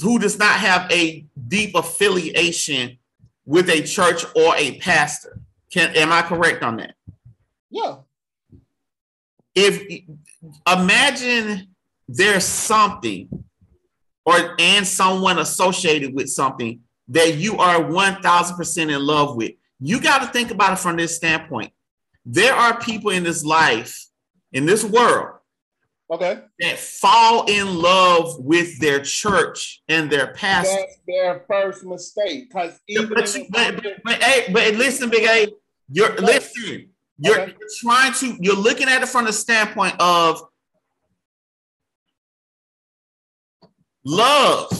[0.01, 2.97] who does not have a deep affiliation
[3.45, 5.41] with a church or a pastor.
[5.71, 6.95] Can am I correct on that?
[7.69, 7.97] Yeah.
[9.55, 9.83] If
[10.67, 11.69] imagine
[12.07, 13.27] there's something
[14.25, 19.53] or and someone associated with something that you are 1000% in love with.
[19.79, 21.71] You got to think about it from this standpoint.
[22.25, 24.06] There are people in this life,
[24.57, 25.37] in this world,
[26.09, 26.39] Okay.
[26.59, 30.73] That fall in love with their church and their pastor.
[30.73, 32.47] That's their first mistake.
[32.47, 35.51] Because even but, you, but, but, but, hey, but listen, Big A,
[35.91, 36.89] you're listen.
[37.19, 37.55] You're, okay.
[37.59, 38.37] you're trying to.
[38.39, 40.41] You're looking at it from the standpoint of
[44.05, 44.71] love.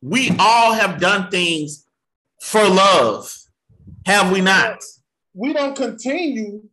[0.00, 1.84] We all have done things
[2.40, 3.34] for love,
[4.06, 4.82] have we not?
[5.34, 6.69] We don't continue.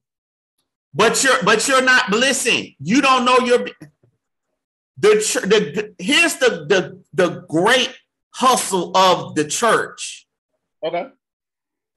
[0.98, 2.74] But you're but you're not listen.
[2.80, 3.60] You don't know your
[4.98, 5.10] the
[5.48, 7.96] the here's the the the great
[8.32, 10.28] hustle of the church.
[10.84, 11.10] Okay.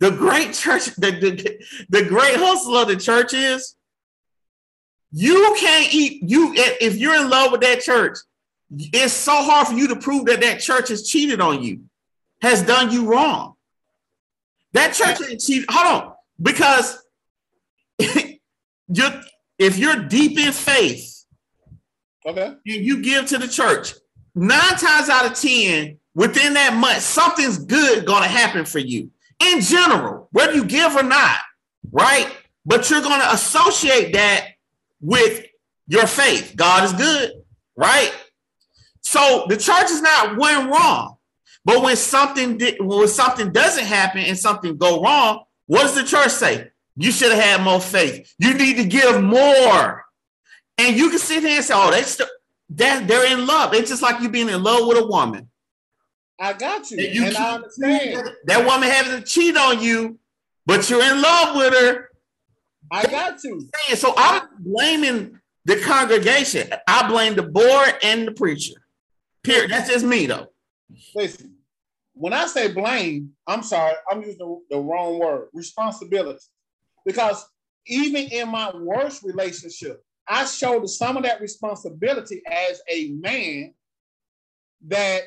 [0.01, 3.74] The great church, the, the, the great hustle of the church is
[5.12, 8.18] you can't eat you if you're in love with that church,
[8.70, 11.85] it's so hard for you to prove that that church has cheated on you,
[12.43, 13.55] has done you wrong.
[14.74, 15.70] That church ain't cheated.
[15.70, 17.02] Hold on, because
[18.90, 19.08] you
[19.58, 21.24] if you're deep in faith,
[22.26, 23.94] okay, and you give to the church,
[24.34, 29.10] nine times out of ten, within that month, something's good gonna happen for you
[29.40, 31.38] in general, whether you give or not,
[31.92, 32.30] right?
[32.66, 34.48] But you're gonna associate that
[35.00, 35.46] with
[35.86, 36.54] your faith.
[36.56, 37.32] God is good,
[37.76, 38.12] right?
[39.00, 41.16] So the church is not one wrong.
[41.64, 46.04] But when something did, when something doesn't happen and something go wrong, what does the
[46.04, 46.70] church say?
[46.96, 48.32] You should have had more faith.
[48.38, 50.04] You need to give more.
[50.78, 52.28] And you can sit there and say, "Oh, they st-
[52.70, 55.50] that they're in love." It's just like you being in love with a woman.
[56.38, 60.18] I got you, and, you and I understand that woman having to cheat on you,
[60.64, 62.08] but you're in love with her.
[62.90, 63.68] I got you.
[63.94, 66.72] So I'm blaming the congregation.
[66.88, 68.74] I blame the board and the preacher.
[69.42, 69.70] Period.
[69.70, 70.48] That's just me, though.
[71.14, 71.56] Listen,
[72.14, 75.48] when I say blame, I'm sorry, I'm using the, the wrong word.
[75.52, 76.40] Responsibility,
[77.05, 77.44] because
[77.86, 83.74] even in my worst relationship, I showed some of that responsibility as a man
[84.86, 85.22] that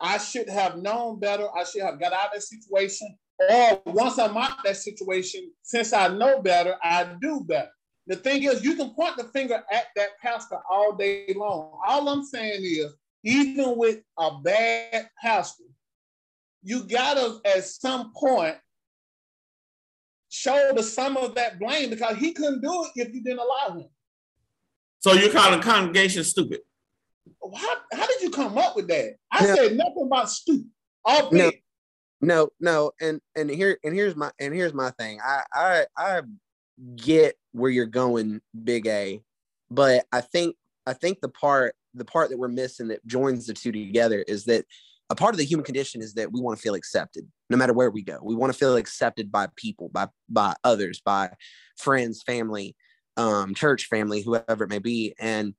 [0.00, 1.48] I should have known better.
[1.56, 3.16] I should have got out of that situation.
[3.50, 7.70] Or once I'm out of that situation, since I know better, I do better.
[8.06, 11.78] The thing is, you can point the finger at that pastor all day long.
[11.86, 15.64] All I'm saying is, even with a bad pastor,
[16.62, 18.56] you gotta at some point
[20.34, 23.78] show the some of that blame because he couldn't do it if you didn't allow
[23.78, 23.86] him.
[24.98, 26.60] So you're calling congregation stupid.
[27.56, 29.16] How, how did you come up with that?
[29.30, 29.54] I no.
[29.54, 30.70] said nothing about stupid.
[31.04, 31.52] All no,
[32.20, 35.20] no, no, and and here and here's my and here's my thing.
[35.22, 36.22] I I I
[36.96, 39.20] get where you're going, Big A,
[39.70, 40.56] but I think
[40.86, 44.46] I think the part the part that we're missing that joins the two together is
[44.46, 44.64] that
[45.10, 47.72] a part of the human condition is that we want to feel accepted no matter
[47.72, 51.30] where we go we want to feel accepted by people by by others by
[51.76, 52.74] friends family
[53.16, 55.54] um, church family whoever it may be and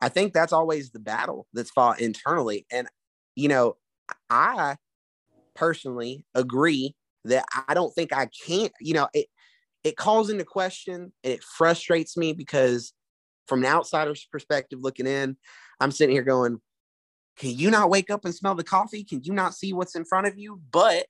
[0.00, 2.86] i think that's always the battle that's fought internally and
[3.34, 3.76] you know
[4.28, 4.76] i
[5.54, 6.94] personally agree
[7.24, 9.26] that i don't think i can't you know it
[9.82, 12.92] it calls into question and it frustrates me because
[13.48, 15.36] from an outsider's perspective looking in
[15.80, 16.60] I'm sitting here going,
[17.38, 19.02] can you not wake up and smell the coffee?
[19.02, 20.60] Can you not see what's in front of you?
[20.70, 21.06] But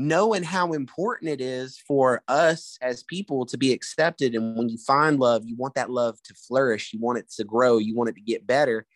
[0.00, 4.34] knowing how important it is for us as people to be accepted.
[4.34, 7.44] And when you find love, you want that love to flourish, you want it to
[7.44, 8.86] grow, you want it to get better.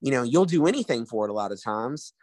[0.00, 2.14] You know, you'll do anything for it a lot of times.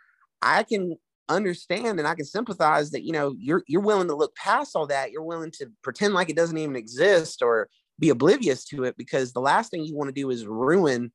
[0.42, 0.96] I can
[1.30, 4.88] understand and I can sympathize that, you know, you're you're willing to look past all
[4.88, 5.12] that.
[5.12, 7.70] You're willing to pretend like it doesn't even exist or
[8.00, 11.12] be oblivious to it because the last thing you want to do is ruin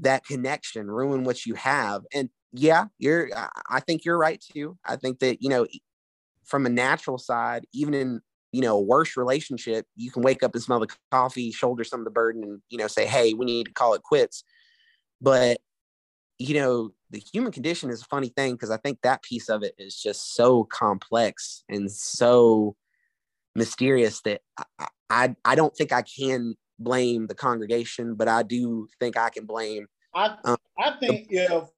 [0.00, 2.02] that connection, ruin what you have.
[2.12, 3.30] And yeah, you're,
[3.70, 4.76] I think you're right too.
[4.84, 5.66] I think that, you know,
[6.46, 8.20] from a natural side, even in,
[8.52, 12.00] you know, a worse relationship, you can wake up and smell the coffee, shoulder some
[12.00, 14.44] of the burden and, you know, say, hey, we need to call it quits.
[15.20, 15.58] But,
[16.38, 19.62] you know, the human condition is a funny thing because I think that piece of
[19.62, 22.76] it is just so complex and so
[23.54, 24.40] mysterious that
[24.78, 29.30] I, I, I don't think I can blame the congregation, but I do think I
[29.30, 29.86] can blame.
[30.14, 31.68] I um, I think if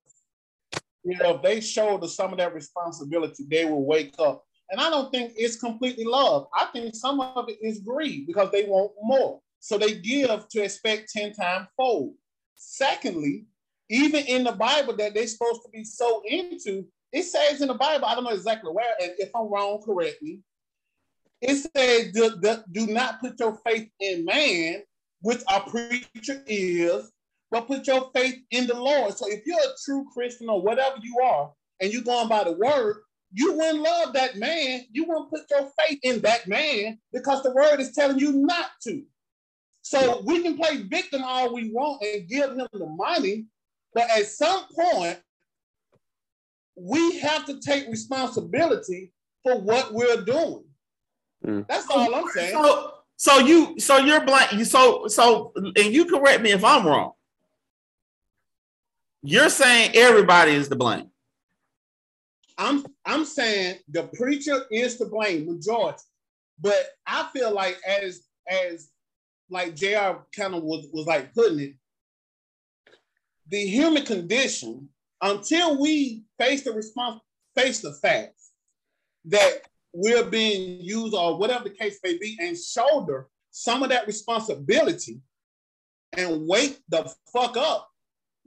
[1.05, 4.45] you know if they showed some of that responsibility, they will wake up.
[4.71, 6.49] And I don't think it's completely love.
[6.55, 9.41] I think some of it is greed because they want more.
[9.61, 12.15] So they give to expect 10 times fold.
[12.55, 13.47] Secondly,
[13.91, 17.75] even in the Bible that they're supposed to be so into, it says in the
[17.75, 20.41] Bible, I don't know exactly where, and if I'm wrong, correct me.
[21.41, 24.83] It says, do, do, do not put your faith in man,
[25.23, 27.11] which a preacher is,
[27.51, 29.17] but put your faith in the Lord.
[29.17, 32.53] So if you're a true Christian or whatever you are, and you're going by the
[32.53, 32.97] word,
[33.33, 34.87] you wouldn't love that man.
[34.91, 38.71] You wouldn't put your faith in that man because the word is telling you not
[38.85, 39.03] to.
[39.83, 43.47] So we can play victim all we want and give him the money,
[43.95, 45.19] but at some point,
[46.77, 50.65] we have to take responsibility for what we're doing.
[51.47, 51.67] Mm.
[51.69, 52.53] That's all I'm saying.
[52.53, 54.53] So, so you, so you're blank.
[54.53, 57.13] You so so, and you correct me if I'm wrong.
[59.23, 61.11] You're saying everybody is to blame.
[62.59, 66.03] I'm I'm saying the preacher is to blame, majority.
[66.61, 68.91] But I feel like as as
[69.49, 71.75] like JR kind of was, was like putting it,
[73.49, 74.89] the human condition,
[75.23, 77.21] until we face the response,
[77.57, 78.51] face the facts
[79.27, 79.63] that
[79.93, 85.21] we're being used or whatever the case may be, and shoulder some of that responsibility
[86.17, 87.91] and wake the fuck up,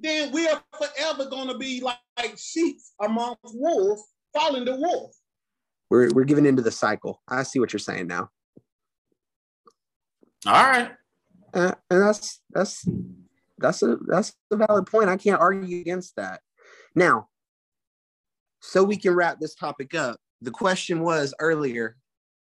[0.02, 4.04] then we are forever gonna be like, like sheep amongst wolves,
[4.34, 5.16] following the wolf.
[5.90, 7.22] We're we're giving into the cycle.
[7.28, 8.30] I see what you're saying now.
[10.46, 10.92] All right.
[11.54, 12.88] Uh, and that's that's
[13.58, 15.10] that's a that's a valid point.
[15.10, 16.42] I can't argue against that.
[16.96, 17.30] Now,
[18.62, 20.20] so we can wrap this topic up.
[20.42, 21.98] The question was earlier,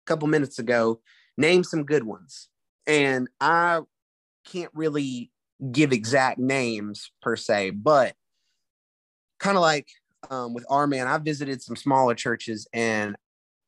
[0.04, 1.00] a couple minutes ago,
[1.36, 2.48] name some good ones.
[2.86, 3.80] And I
[4.44, 5.30] can't really
[5.72, 8.14] give exact names per se, but
[9.38, 9.88] kind of like
[10.30, 13.16] um, with our man, I visited some smaller churches and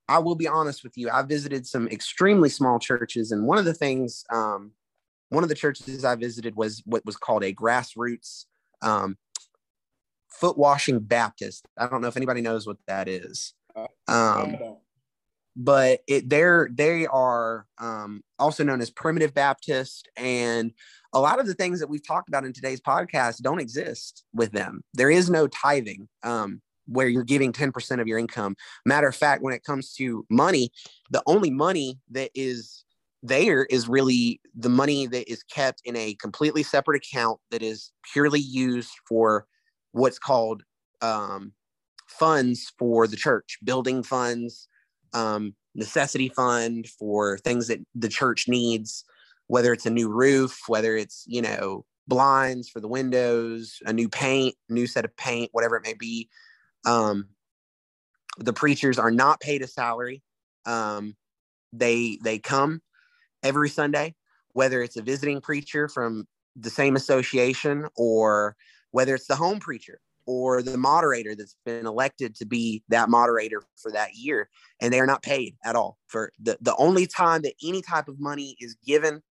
[0.09, 1.11] I will be honest with you.
[1.11, 4.73] I visited some extremely small churches, and one of the things, um,
[5.29, 8.47] one of the churches I visited was what was called a grassroots
[8.81, 9.19] um,
[10.29, 11.67] foot washing Baptist.
[11.77, 13.53] I don't know if anybody knows what that is.
[13.77, 14.57] Uh, um,
[15.57, 20.73] but it they're they are um, also known as primitive Baptist, and
[21.13, 24.53] a lot of the things that we've talked about in today's podcast don't exist with
[24.53, 24.83] them.
[24.95, 26.09] There is no tithing.
[26.23, 28.57] Um, where you're giving 10% of your income.
[28.87, 30.71] Matter of fact, when it comes to money,
[31.11, 32.85] the only money that is
[33.23, 37.93] there is really the money that is kept in a completely separate account that is
[38.13, 39.47] purely used for
[39.93, 40.63] what's called
[41.03, 41.53] um,
[42.07, 44.69] funds for the church, building funds,
[45.13, 49.05] um, necessity fund for things that the church needs,
[49.47, 54.09] whether it's a new roof, whether it's, you know, blinds for the windows, a new
[54.09, 56.29] paint, new set of paint, whatever it may be.
[56.87, 57.29] Um,
[58.39, 60.23] the preachers are not paid a salary.
[60.65, 61.17] Um,
[61.73, 62.81] they they come
[63.43, 64.15] every Sunday,
[64.53, 66.27] whether it's a visiting preacher from
[66.57, 68.57] the same association or
[68.91, 73.63] whether it's the home preacher or the moderator that's been elected to be that moderator
[73.77, 74.47] for that year
[74.79, 78.09] and they are not paid at all for the, the only time that any type
[78.09, 79.23] of money is given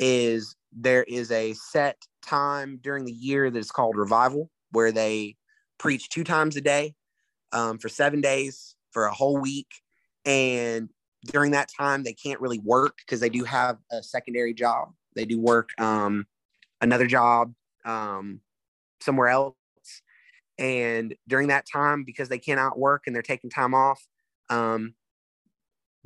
[0.00, 5.36] is there is a set time during the year that is called revival where they
[5.78, 6.92] preach two times a day
[7.52, 9.68] um, for seven days for a whole week.
[10.24, 10.88] And
[11.26, 14.88] during that time, they can't really work because they do have a secondary job.
[15.14, 16.26] They do work um,
[16.80, 17.54] another job
[17.84, 18.40] um,
[19.00, 19.54] somewhere else.
[20.58, 24.02] And during that time, because they cannot work and they're taking time off,
[24.50, 24.94] um,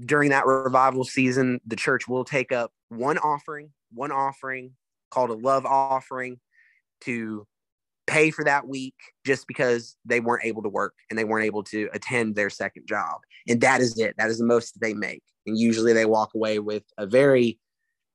[0.04, 4.72] during that revival season, the church will take up one offering, one offering
[5.10, 6.38] called a love offering
[7.02, 7.46] to
[8.06, 11.62] pay for that week just because they weren't able to work and they weren't able
[11.62, 13.20] to attend their second job.
[13.48, 14.14] And that is it.
[14.18, 15.22] That is the most they make.
[15.46, 17.58] And usually they walk away with a very,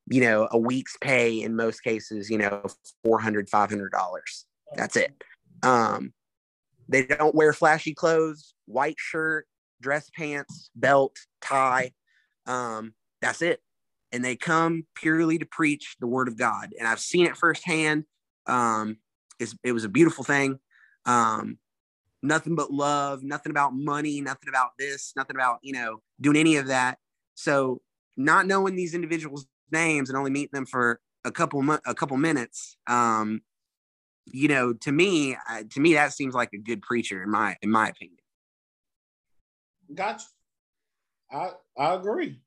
[0.09, 2.63] you know, a week's pay in most cases, you know,
[3.05, 3.89] $400, $500.
[4.75, 5.13] That's it.
[5.63, 6.13] Um,
[6.87, 9.47] they don't wear flashy clothes, white shirt,
[9.81, 11.91] dress pants, belt, tie.
[12.45, 13.61] Um, that's it.
[14.11, 16.73] And they come purely to preach the word of God.
[16.77, 18.05] And I've seen it firsthand.
[18.45, 18.97] Um,
[19.63, 20.59] it was a beautiful thing.
[21.05, 21.57] Um,
[22.23, 26.55] nothing but love, nothing about money, nothing about this, nothing about, you know, doing any
[26.55, 26.97] of that.
[27.35, 27.81] So
[28.15, 32.77] not knowing these individuals' names and only meeting them for a couple a couple minutes,
[32.87, 33.41] um,
[34.31, 37.55] you know, to me, uh, to me, that seems like a good preacher in my
[37.61, 38.17] in my opinion.
[39.93, 40.25] Gotcha.
[41.31, 42.39] I I agree.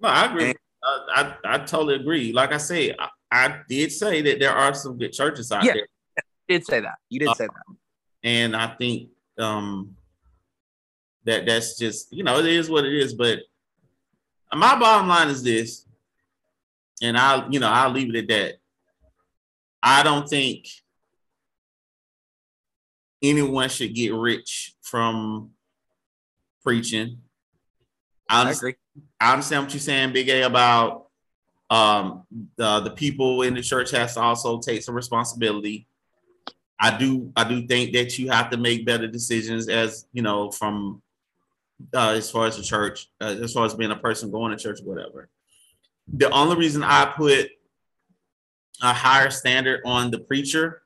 [0.00, 0.44] No, I agree.
[0.44, 2.32] And, uh, I I totally agree.
[2.32, 5.74] Like I said, I, I did say that there are some good churches out yeah,
[5.74, 5.88] there.
[6.48, 6.96] You did say that.
[7.08, 7.76] You did uh, say that.
[8.22, 9.96] And I think um
[11.24, 13.14] that that's just you know it is what it is.
[13.14, 13.40] But
[14.52, 15.86] my bottom line is this,
[17.02, 18.54] and I'll you know I'll leave it at that.
[19.82, 20.68] I don't think
[23.22, 25.50] anyone should get rich from
[26.62, 27.18] preaching.
[28.28, 28.74] I, I agree.
[29.20, 31.06] I understand what you're saying, Big A, about
[31.70, 32.24] um,
[32.56, 35.86] the, the people in the church has to also take some responsibility.
[36.80, 40.50] I do I do think that you have to make better decisions as you know
[40.50, 41.02] from
[41.94, 44.62] uh, as far as the church, uh, as far as being a person going to
[44.62, 45.28] church, whatever.
[46.12, 47.50] the only reason I put
[48.82, 50.82] a higher standard on the preacher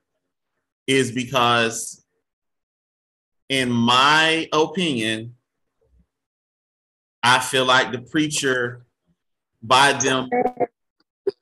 [0.87, 2.05] is because,
[3.49, 5.35] in my opinion,
[7.23, 8.85] I feel like the preacher,
[9.63, 10.29] by them,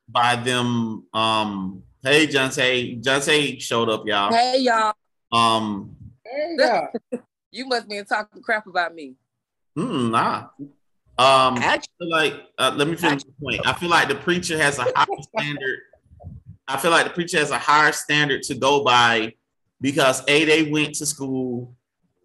[0.08, 4.32] by them, um, hey, John say, John say showed up, y'all.
[4.32, 4.94] Hey y'all.
[5.32, 5.96] Um,
[6.58, 6.86] Yeah.
[7.52, 9.16] You must be talking crap about me.
[9.76, 10.46] mm, nah.
[11.18, 13.66] Um, I Actually, feel like uh, let me finish the point.
[13.66, 15.06] I feel like the preacher has a higher
[15.36, 15.80] standard.
[16.70, 19.34] I feel like the preacher has a higher standard to go by
[19.80, 21.74] because a they went to school,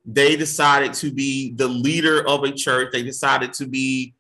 [0.05, 2.91] they decided to be the leader of a church.
[2.91, 4.13] They decided to be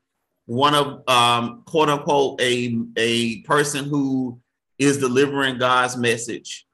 [0.47, 4.39] one of um, quote unquote a a person who
[4.79, 6.65] is delivering God's message,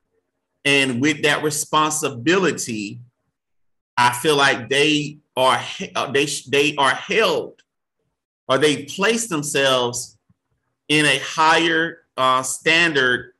[0.63, 3.01] and with that responsibility,
[3.97, 5.61] I feel like they are
[5.95, 7.61] uh, they they are held
[8.47, 10.17] or they place themselves
[10.87, 13.30] in a higher uh, standard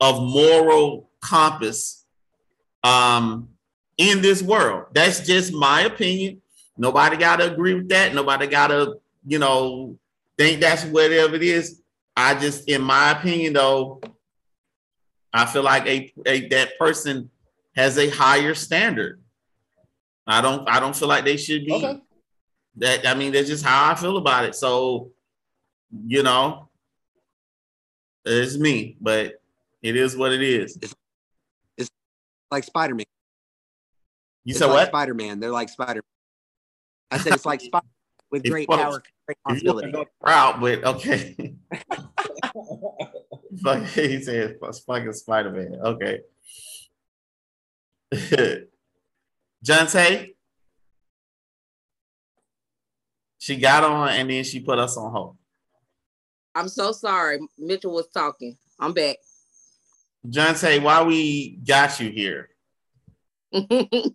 [0.00, 2.04] of moral compass
[2.84, 3.48] um,
[3.96, 4.86] in this world.
[4.94, 6.42] That's just my opinion.
[6.76, 8.14] Nobody got to agree with that.
[8.14, 9.98] Nobody got to, you know,
[10.36, 11.82] think that's whatever it is.
[12.16, 14.00] I just, in my opinion, though,
[15.32, 17.30] I feel like a, a that person
[17.74, 19.20] has a higher standard.
[20.26, 22.00] I don't, I don't feel like they should be Okay.
[22.76, 24.54] that I mean, that's just how I feel about it.
[24.54, 25.10] So,
[26.06, 26.68] you know,
[28.24, 29.40] it's me, but
[29.82, 30.78] it is what it is.
[31.76, 31.90] It's
[32.50, 33.04] like Spider Man.
[34.44, 34.88] You It's said like what?
[34.88, 35.40] Spider Man.
[35.40, 36.02] They're like Spider.
[37.10, 37.86] I said it's like Spider
[38.30, 39.92] with If great you wanna- power, great If responsibility.
[40.20, 41.54] proud, but okay.
[43.62, 44.56] Fuck, he said
[44.86, 45.80] fucking Spider Man.
[45.82, 46.20] Okay.
[49.64, 50.34] Jante,
[53.38, 55.36] she got on and then she put us on hold.
[56.54, 57.38] I'm so sorry.
[57.58, 58.56] Mitchell was talking.
[58.80, 59.16] I'm back.
[60.26, 62.50] Jante, why we got you here?
[63.52, 64.14] the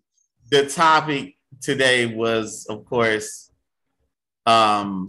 [0.73, 3.51] topic today was, of course,
[4.45, 5.07] um,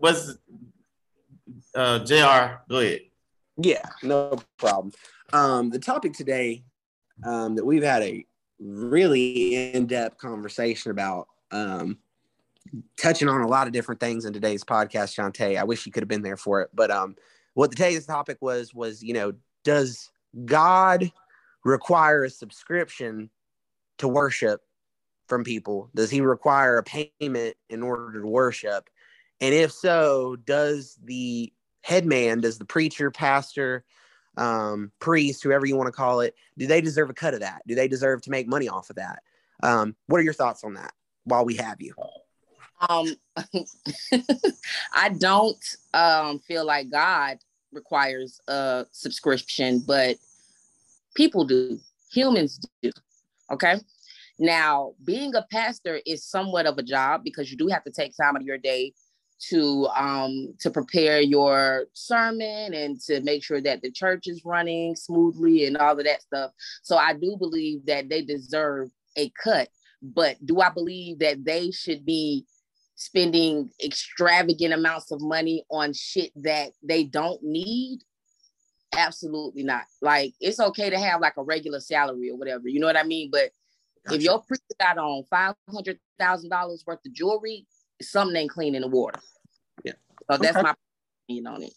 [0.00, 0.38] was
[1.74, 2.62] uh, Jr.
[2.68, 3.00] Go ahead.
[3.56, 4.92] Yeah, no problem.
[5.32, 6.64] Um, the topic today
[7.24, 8.24] um, that we've had a
[8.58, 11.98] really in-depth conversation about, um,
[12.96, 15.58] touching on a lot of different things in today's podcast, Shantae.
[15.58, 17.16] I wish you could have been there for it, but um,
[17.58, 19.32] what the today's topic was was you know,
[19.64, 20.12] does
[20.44, 21.10] God
[21.64, 23.30] require a subscription
[23.98, 24.60] to worship
[25.26, 25.90] from people?
[25.92, 28.88] Does He require a payment in order to worship?
[29.40, 33.84] And if so, does the headman, does the preacher, pastor,
[34.36, 37.62] um, priest, whoever you want to call it, do they deserve a cut of that?
[37.66, 39.24] Do they deserve to make money off of that?
[39.64, 40.92] Um, what are your thoughts on that
[41.24, 41.92] while we have you?
[42.88, 43.16] um
[44.92, 45.64] I don't
[45.94, 47.38] um feel like God
[47.72, 50.16] requires a subscription, but
[51.14, 51.78] people do.
[52.12, 52.90] Humans do.
[53.52, 53.76] Okay.
[54.38, 58.16] Now, being a pastor is somewhat of a job because you do have to take
[58.16, 58.92] time out of your day
[59.50, 64.96] to um to prepare your sermon and to make sure that the church is running
[64.96, 66.50] smoothly and all of that stuff.
[66.82, 69.68] So I do believe that they deserve a cut,
[70.02, 72.46] but do I believe that they should be
[72.98, 78.00] spending extravagant amounts of money on shit that they don't need?
[78.96, 79.84] Absolutely not.
[80.02, 83.04] Like it's okay to have like a regular salary or whatever, you know what I
[83.04, 83.30] mean?
[83.32, 83.50] But
[84.10, 87.66] if your preacher got on five hundred thousand dollars worth of jewelry,
[88.02, 89.20] something ain't clean in the water.
[89.84, 89.92] Yeah.
[90.30, 90.74] So that's my
[91.26, 91.72] opinion on it.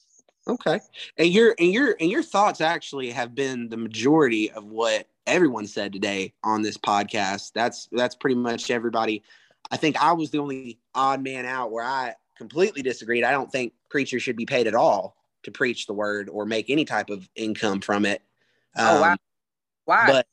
[0.47, 0.79] Okay.
[1.17, 5.67] And your and your and your thoughts actually have been the majority of what everyone
[5.67, 7.51] said today on this podcast.
[7.53, 9.23] That's that's pretty much everybody.
[9.71, 13.23] I think I was the only odd man out where I completely disagreed.
[13.23, 16.69] I don't think preachers should be paid at all to preach the word or make
[16.69, 18.21] any type of income from it.
[18.77, 19.11] Oh, wow.
[19.13, 19.17] Um,
[19.85, 20.07] Why?
[20.07, 20.27] but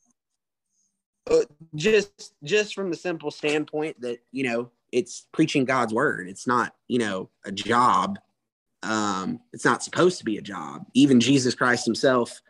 [1.29, 1.43] uh,
[1.75, 6.73] just just from the simple standpoint that you know it's preaching god's word it's not
[6.87, 8.17] you know a job
[8.81, 12.41] um it's not supposed to be a job even jesus christ himself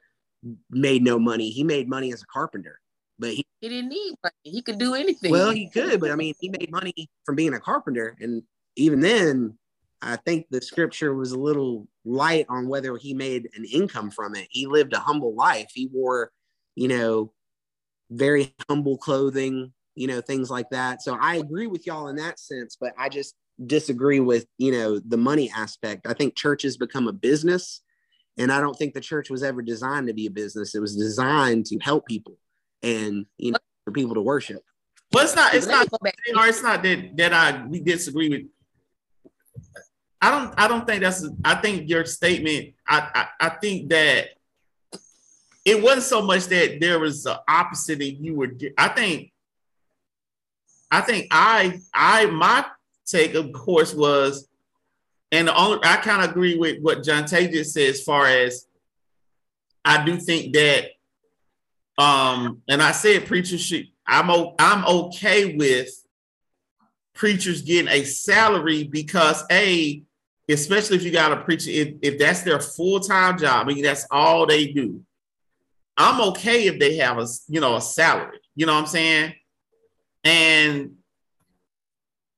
[0.69, 2.79] made no money he made money as a carpenter
[3.19, 4.33] but he he didn't need money.
[4.43, 5.31] He could do anything.
[5.31, 8.41] well he could but i mean he made money from being a carpenter and
[8.75, 9.57] even then
[10.01, 14.35] i think the scripture was a little light on whether he made an income from
[14.35, 16.31] it he lived a humble life he wore
[16.75, 17.31] you know
[18.11, 21.01] very humble clothing, you know, things like that.
[21.01, 23.35] So I agree with y'all in that sense, but I just
[23.65, 26.07] disagree with, you know, the money aspect.
[26.07, 27.81] I think church has become a business,
[28.37, 30.75] and I don't think the church was ever designed to be a business.
[30.75, 32.37] It was designed to help people
[32.81, 34.64] and, you know, for people to worship.
[35.11, 35.53] But it's not.
[35.53, 35.88] It's not.
[35.91, 38.41] Or it's not that that I we disagree with.
[40.22, 44.27] I don't I don't think that's I think your statement I, I I, think that
[45.64, 49.31] it wasn't so much that there was the opposite that you were I think
[50.91, 52.65] I think I I my
[53.06, 54.47] take of course was
[55.31, 58.68] and the only I kind of agree with what Jonte just said as far as
[59.85, 60.89] I do think that
[61.99, 65.89] um and I said preachers should I'm o- I'm okay with
[67.13, 70.01] preachers getting a salary because a
[70.49, 74.07] especially if you got a preacher if, if that's their full-time job I mean that's
[74.09, 75.03] all they do.
[75.97, 79.34] I'm okay if they have a you know a salary you know what I'm saying?
[80.23, 80.95] And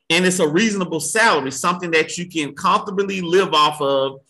[0.09, 4.21] and it's a reasonable salary something that you can comfortably live off of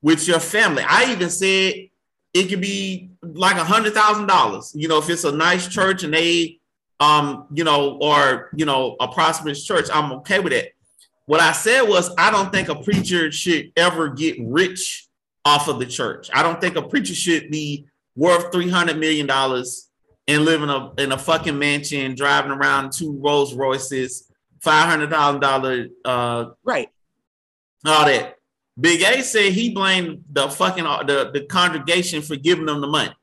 [0.00, 0.84] with your family.
[0.86, 1.88] I even said
[2.36, 6.04] it could be like a hundred thousand dollars you know if it's a nice church
[6.04, 6.58] and they
[7.00, 10.74] um, you know, or you know, a prosperous church, I'm okay with it.
[11.26, 15.08] What I said was, I don't think a preacher should ever get rich
[15.44, 16.30] off of the church.
[16.32, 19.88] I don't think a preacher should be worth three hundred million dollars
[20.28, 24.30] and living in a in a fucking mansion, driving around two Rolls Royces,
[24.62, 26.88] five hundred thousand dollar, uh, right?
[27.84, 28.35] All that.
[28.78, 33.14] Big A said he blamed the fucking the, the congregation for giving them the money.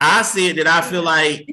[0.00, 1.48] I said that I feel like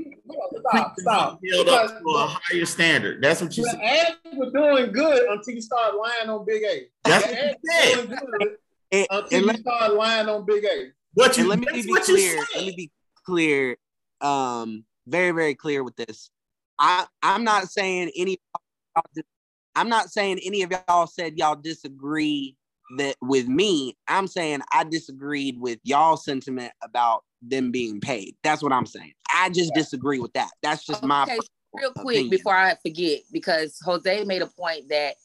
[0.70, 1.42] stop, stop.
[1.42, 3.22] Build up to a higher standard.
[3.22, 3.80] That's what you said.
[3.80, 6.88] ads were doing good until you start lying on Big A.
[7.04, 8.18] That's what you said.
[8.92, 10.88] And, until you start lying on Big A.
[11.14, 12.44] What you, let me be clear.
[12.56, 12.92] Let me be
[13.24, 13.78] clear.
[14.20, 16.32] Um, very, very clear with this.
[16.80, 18.40] I, I'm not saying any.
[19.76, 22.56] I'm not saying any of y'all said y'all disagree
[22.98, 23.98] that with me.
[24.08, 28.36] I'm saying I disagreed with y'all sentiment about them being paid.
[28.44, 29.14] That's what I'm saying.
[29.34, 30.50] I just disagree with that.
[30.62, 31.40] That's just okay, my
[31.74, 32.30] real quick opinion.
[32.30, 35.16] before I forget, because Jose made a point that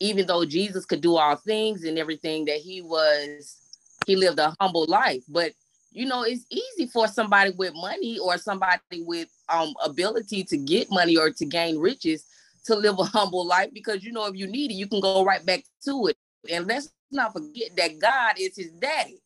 [0.00, 3.56] even though Jesus could do all things and everything, that he was
[4.06, 5.22] he lived a humble life.
[5.28, 5.52] But
[5.92, 10.90] you know, it's easy for somebody with money or somebody with um ability to get
[10.90, 12.24] money or to gain riches
[12.64, 15.24] to live a humble life because you know if you need it, you can go
[15.24, 16.16] right back to it.
[16.50, 19.22] And let's not forget that God is his daddy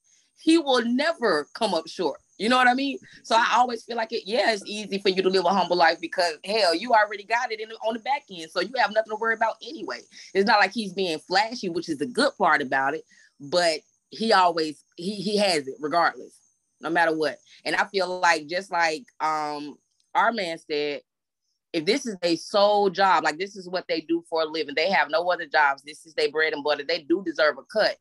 [0.47, 2.21] he will never come up short.
[2.39, 2.99] You know what I mean?
[3.25, 5.77] So I always feel like it, yeah, it's easy for you to live a humble
[5.77, 8.51] life because hell, you already got it in on the back end.
[8.51, 10.01] So you have nothing to worry about anyway.
[10.35, 13.05] It's not like he's being flashy, which is the good part about it,
[13.41, 13.81] but
[14.11, 16.39] he always he he has it regardless,
[16.81, 17.39] no matter what.
[17.65, 19.77] And I feel like just like um
[20.15, 21.01] our man said,
[21.77, 24.75] if this is a sole job, like this is what they do for a living,
[24.75, 25.83] they have no other jobs.
[25.83, 26.83] This is their bread and butter.
[26.89, 27.97] They do deserve a cut.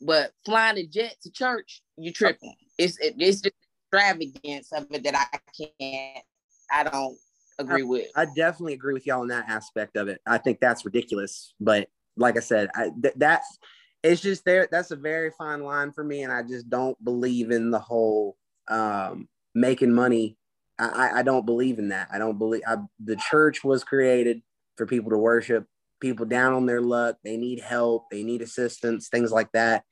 [0.00, 2.54] But flying a jet to church, you tripping.
[2.78, 3.54] It's it, it's just
[3.92, 5.38] extravagance of it that I
[5.80, 6.24] can't.
[6.70, 7.16] I don't
[7.58, 8.06] agree I, with.
[8.14, 10.20] I definitely agree with y'all in that aspect of it.
[10.24, 11.52] I think that's ridiculous.
[11.58, 13.58] But like I said, I, th- that's
[14.04, 14.68] it's just there.
[14.70, 18.36] That's a very fine line for me, and I just don't believe in the whole
[18.68, 20.36] um, making money.
[20.78, 22.08] I, I don't believe in that.
[22.12, 24.42] I don't believe I, the church was created
[24.76, 25.66] for people to worship
[26.00, 27.16] people down on their luck.
[27.24, 29.84] They need help, they need assistance, things like that.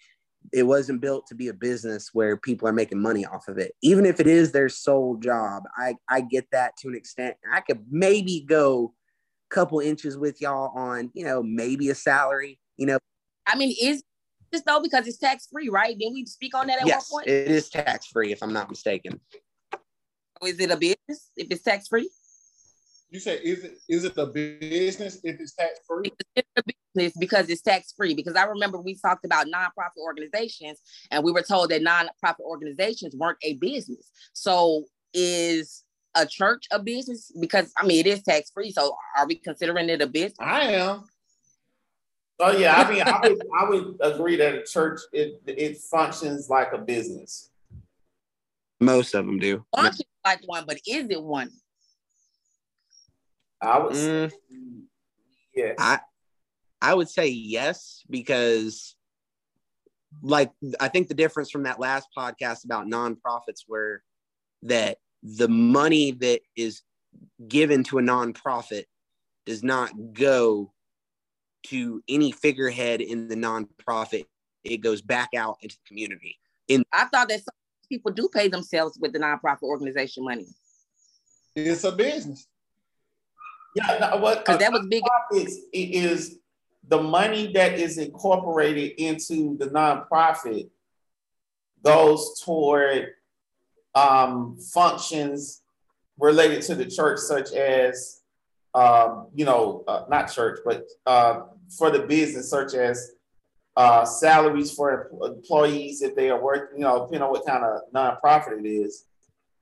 [0.52, 3.73] It wasn't built to be a business where people are making money off of it.
[3.82, 7.36] Even if it is their sole job, I, I get that to an extent.
[7.51, 8.93] I could maybe go
[9.51, 12.98] a couple inches with y'all on, you know, maybe a salary, you know.
[13.47, 14.02] I mean, is
[14.52, 15.98] this though because it's tax free, right?
[15.98, 17.28] Didn't we speak on that at yes, one point?
[17.28, 19.20] It is tax free, if I'm not mistaken.
[20.46, 22.10] Is it a business if it's tax free?
[23.10, 26.12] You say is it is it a business if it's tax free?
[26.34, 26.62] It's a
[26.94, 28.14] business because it's tax free.
[28.14, 30.80] Because I remember we talked about nonprofit organizations,
[31.10, 34.10] and we were told that nonprofit organizations weren't a business.
[34.32, 35.84] So is
[36.16, 37.30] a church a business?
[37.38, 38.72] Because I mean, it is tax free.
[38.72, 40.36] So are we considering it a business?
[40.40, 41.04] I am.
[42.40, 46.50] Oh yeah, I mean, I would I would agree that a church it it functions
[46.50, 47.50] like a business.
[48.80, 49.64] Most of them do.
[49.74, 51.51] Functions like one, but is it one?
[53.60, 54.38] I would mm, say
[55.55, 55.76] yes.
[55.78, 56.01] I
[56.80, 58.96] I would say yes because
[60.22, 64.02] like I think the difference from that last podcast about nonprofits were
[64.62, 66.82] that the money that is
[67.48, 68.84] given to a nonprofit
[69.46, 70.72] does not go
[71.64, 74.26] to any figurehead in the nonprofit.
[74.62, 76.38] It goes back out into the community.
[76.68, 77.55] In I thought that some
[77.86, 80.47] people do pay themselves with the nonprofit organization money.
[81.56, 82.47] It's a business.
[83.77, 85.02] Yeah, no, what because that was big.
[85.32, 86.39] Is, is
[86.86, 90.69] the money that is incorporated into the nonprofit
[91.82, 93.11] goes toward
[93.94, 95.62] um, functions
[96.19, 98.23] related to the church, such as
[98.74, 101.43] um, you know, uh, not church, but uh,
[101.78, 103.12] for the business, such as
[103.76, 107.80] uh, salaries for employees if they are working, you know, depending on what kind of
[107.94, 109.05] nonprofit it is.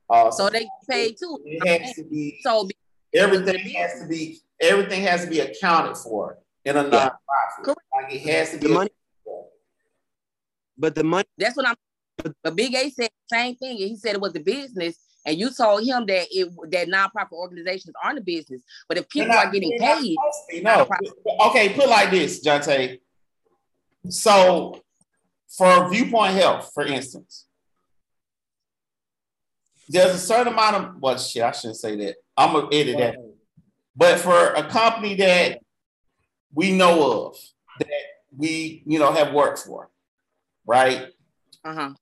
[0.09, 1.39] Uh, so, so they pay too.
[1.45, 2.67] It has to be so
[3.13, 7.67] everything has to be everything has to be accounted for in a nonprofit.
[7.67, 7.73] Yeah.
[7.93, 8.89] Like it has to be the money.
[10.77, 11.75] But the money that's what I'm
[12.43, 13.77] but Big A said the same thing.
[13.77, 17.95] He said it was a business, and you told him that it that nonprofit organizations
[18.03, 18.61] aren't a business.
[18.87, 20.15] But if people not, are getting paid,
[20.61, 20.87] no.
[21.47, 22.99] Okay, put like this, Jonte.
[24.09, 24.81] So
[25.49, 27.45] for viewpoint health, for instance,
[29.87, 32.15] there's a certain amount of well shit, I shouldn't say that.
[32.35, 33.15] I'm gonna edit that.
[33.95, 35.59] But for a company that
[36.53, 37.37] we know of
[37.79, 37.87] that
[38.35, 39.89] we, you know, have worked for,
[40.65, 41.07] right?
[41.63, 41.93] Uh-huh.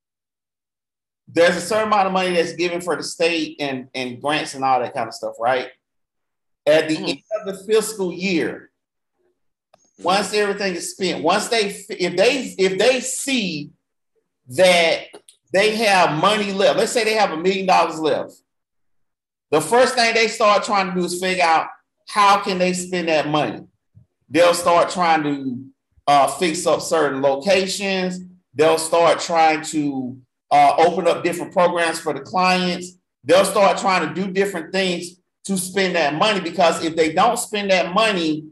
[1.28, 4.64] There's a certain amount of money that's given for the state and, and grants and
[4.64, 5.68] all that kind of stuff, right?
[6.66, 7.04] At the mm-hmm.
[7.04, 8.70] end of the fiscal year,
[9.98, 13.70] once everything is spent, once they if they if they see
[14.48, 15.04] that
[15.52, 18.34] they have money left, let's say they have a million dollars left,
[19.50, 21.66] the first thing they start trying to do is figure out
[22.08, 23.60] how can they spend that money.
[24.28, 25.66] They'll start trying to
[26.06, 28.20] uh, fix up certain locations.
[28.54, 30.18] They'll start trying to
[30.50, 32.96] uh, open up different programs for the clients.
[33.24, 37.38] They'll start trying to do different things to spend that money because if they don't
[37.38, 38.51] spend that money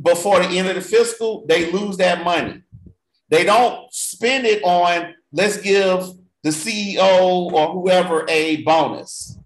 [0.00, 2.62] before the end of the fiscal, they lose that money.
[3.28, 6.04] They don't spend it on let's give
[6.42, 9.38] the CEO or whoever a bonus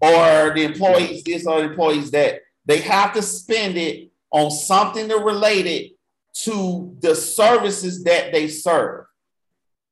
[0.00, 2.40] or the employees this or the employees that.
[2.64, 5.92] They have to spend it on something that related
[6.44, 9.06] to the services that they serve.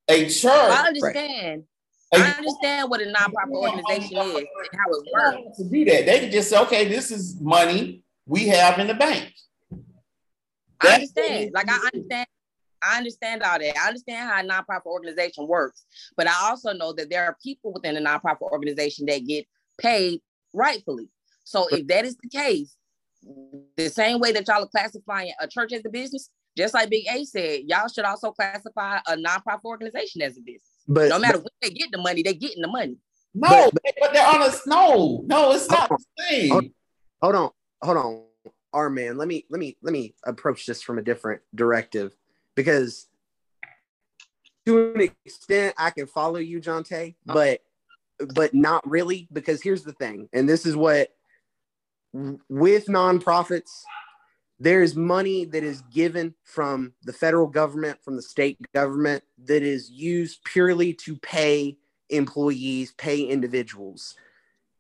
[0.09, 0.51] A church.
[0.53, 1.65] I understand.
[2.13, 2.23] Right.
[2.23, 5.57] I understand what a nonprofit organization is and how it works.
[5.59, 8.95] To do that, they can just say, okay, this is money we have in the
[8.95, 9.33] bank.
[10.81, 11.51] I understand.
[11.55, 12.27] Like I understand.
[12.83, 13.79] I understand all that.
[13.79, 15.87] I understand how a nonprofit organization works,
[16.19, 19.47] but I also know that there are people within a nonprofit organization that get
[19.79, 20.21] paid
[20.53, 21.09] rightfully.
[21.45, 22.77] So if that is the case,
[23.77, 27.07] the same way that y'all are classifying a church as a business, just like Big
[27.11, 30.71] A said, y'all should also classify a nonprofit organization as a business.
[30.87, 32.97] But no matter but, when they get the money, they getting the money.
[33.35, 36.51] No, but, but they're on a No, no, it's not the same.
[36.51, 36.65] Hold,
[37.21, 37.51] hold on,
[37.83, 38.23] hold on,
[38.75, 39.17] our man.
[39.17, 42.15] Let me let me let me approach this from a different directive
[42.55, 43.09] because
[44.67, 47.35] to an extent I can follow you, Jonte, oh.
[47.35, 47.61] but
[48.35, 51.11] but not really because here's the thing, and this is what
[52.49, 53.83] with nonprofits,
[54.61, 59.91] there's money that is given from the federal government, from the state government, that is
[59.91, 61.77] used purely to pay
[62.11, 64.15] employees, pay individuals.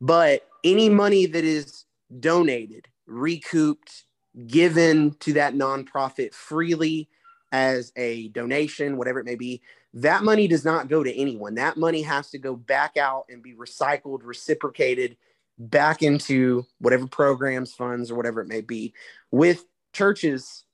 [0.00, 1.86] But any money that is
[2.20, 4.04] donated, recouped,
[4.46, 7.08] given to that nonprofit freely
[7.52, 9.62] as a donation, whatever it may be,
[9.94, 11.54] that money does not go to anyone.
[11.54, 15.16] That money has to go back out and be recycled, reciprocated
[15.56, 18.92] back into whatever programs, funds, or whatever it may be.
[19.30, 20.64] With churches,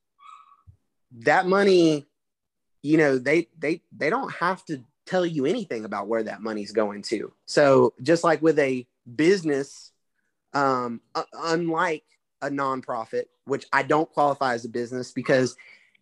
[1.19, 2.07] that money,
[2.83, 6.73] you know, they they they don't have to tell you anything about where that money's
[6.73, 7.33] going to.
[7.45, 8.87] So just like with a
[9.17, 9.93] business,
[10.55, 11.01] um,
[11.35, 12.05] unlike
[12.43, 15.57] a nonprofit, which I don't qualify as a business because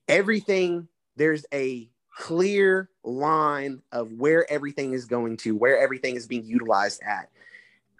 [0.06, 6.44] everything there's a clear line of where everything is going to, where everything is being
[6.44, 7.28] utilized at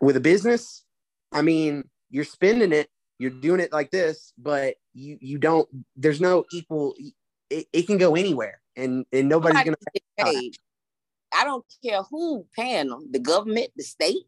[0.01, 0.85] with a business,
[1.33, 2.89] I mean, you're spending it,
[3.19, 5.69] you're doing it like this, but you you don't.
[5.97, 6.95] There's no equal.
[7.51, 9.77] It, it can go anywhere, and and nobody's gonna.
[10.19, 10.53] Pay.
[11.35, 14.25] I don't care who paying them, the government, the state.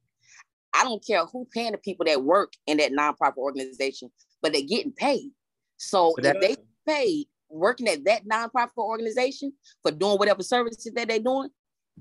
[0.75, 4.11] I don't care who paying the people that work in that nonprofit organization,
[4.43, 5.31] but they're getting paid.
[5.77, 6.57] So if they
[6.87, 9.53] paid working at that nonprofit organization
[9.83, 11.49] for doing whatever services that they're doing,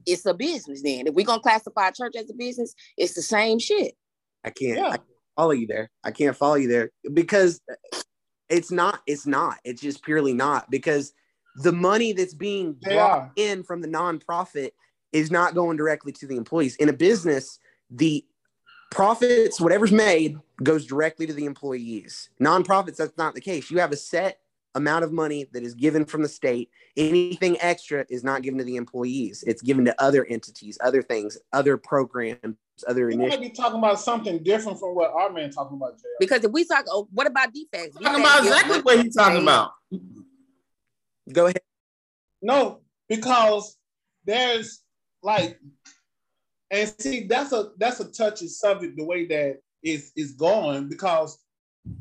[0.05, 1.07] it's a business then.
[1.07, 3.95] If we're gonna classify church as a business, it's the same shit.
[4.43, 4.87] I can't, yeah.
[4.87, 5.89] I can't follow you there.
[6.03, 7.59] I can't follow you there because
[8.49, 11.13] it's not, it's not, it's just purely not because
[11.55, 14.71] the money that's being brought in from the nonprofit
[15.11, 16.75] is not going directly to the employees.
[16.77, 17.59] In a business,
[17.89, 18.23] the
[18.89, 22.29] profits, whatever's made, goes directly to the employees.
[22.41, 23.69] Nonprofits, that's not the case.
[23.69, 24.39] You have a set
[24.75, 26.69] amount of money that is given from the state.
[26.95, 29.43] Anything extra is not given to the employees.
[29.47, 32.55] It's given to other entities, other things, other programs,
[32.87, 33.41] other you initiatives.
[33.41, 36.07] might be talking about something different from what our man talking about, Jay.
[36.19, 37.97] Because if we talk, oh, what about defects?
[37.97, 39.71] Talking about exactly what he's talking about.
[41.31, 41.61] Go ahead.
[42.41, 43.75] No, because
[44.25, 44.83] there's
[45.23, 45.59] like,
[46.71, 51.39] and see, that's a that's a touchy subject the way that is is going because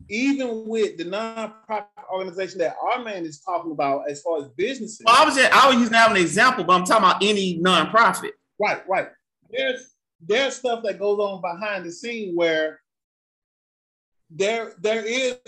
[0.09, 5.03] even with the nonprofit organization that our man is talking about as far as businesses.
[5.05, 7.59] Well, I was just, I was using that an example, but I'm talking about any
[7.59, 8.33] nonprofit.
[8.59, 9.09] Right, right.
[9.51, 12.81] There's there's stuff that goes on behind the scene where
[14.31, 15.39] there there is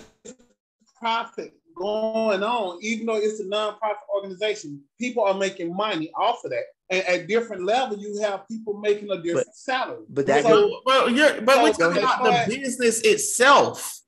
[0.98, 4.82] profit going on, even though it's a nonprofit organization.
[4.98, 6.64] People are making money off of that.
[6.90, 10.04] And at different level, you have people making a different but, salary.
[10.08, 14.00] But that so, but you're but so we're talking about the business itself.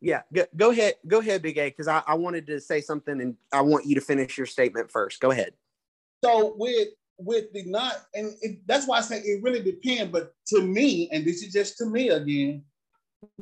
[0.00, 3.20] Yeah, go, go ahead, go ahead, Big A, because I, I wanted to say something
[3.20, 5.20] and I want you to finish your statement first.
[5.20, 5.52] Go ahead.
[6.24, 6.88] So with
[7.18, 10.12] with the not, and it, that's why I say it really depends.
[10.12, 12.62] But to me, and this is just to me again,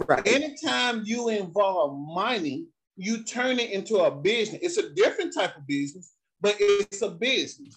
[0.07, 0.27] right.
[0.27, 2.67] anytime you involve money,
[2.97, 4.61] you turn it into a business.
[4.63, 7.75] It's a different type of business, but it's a business.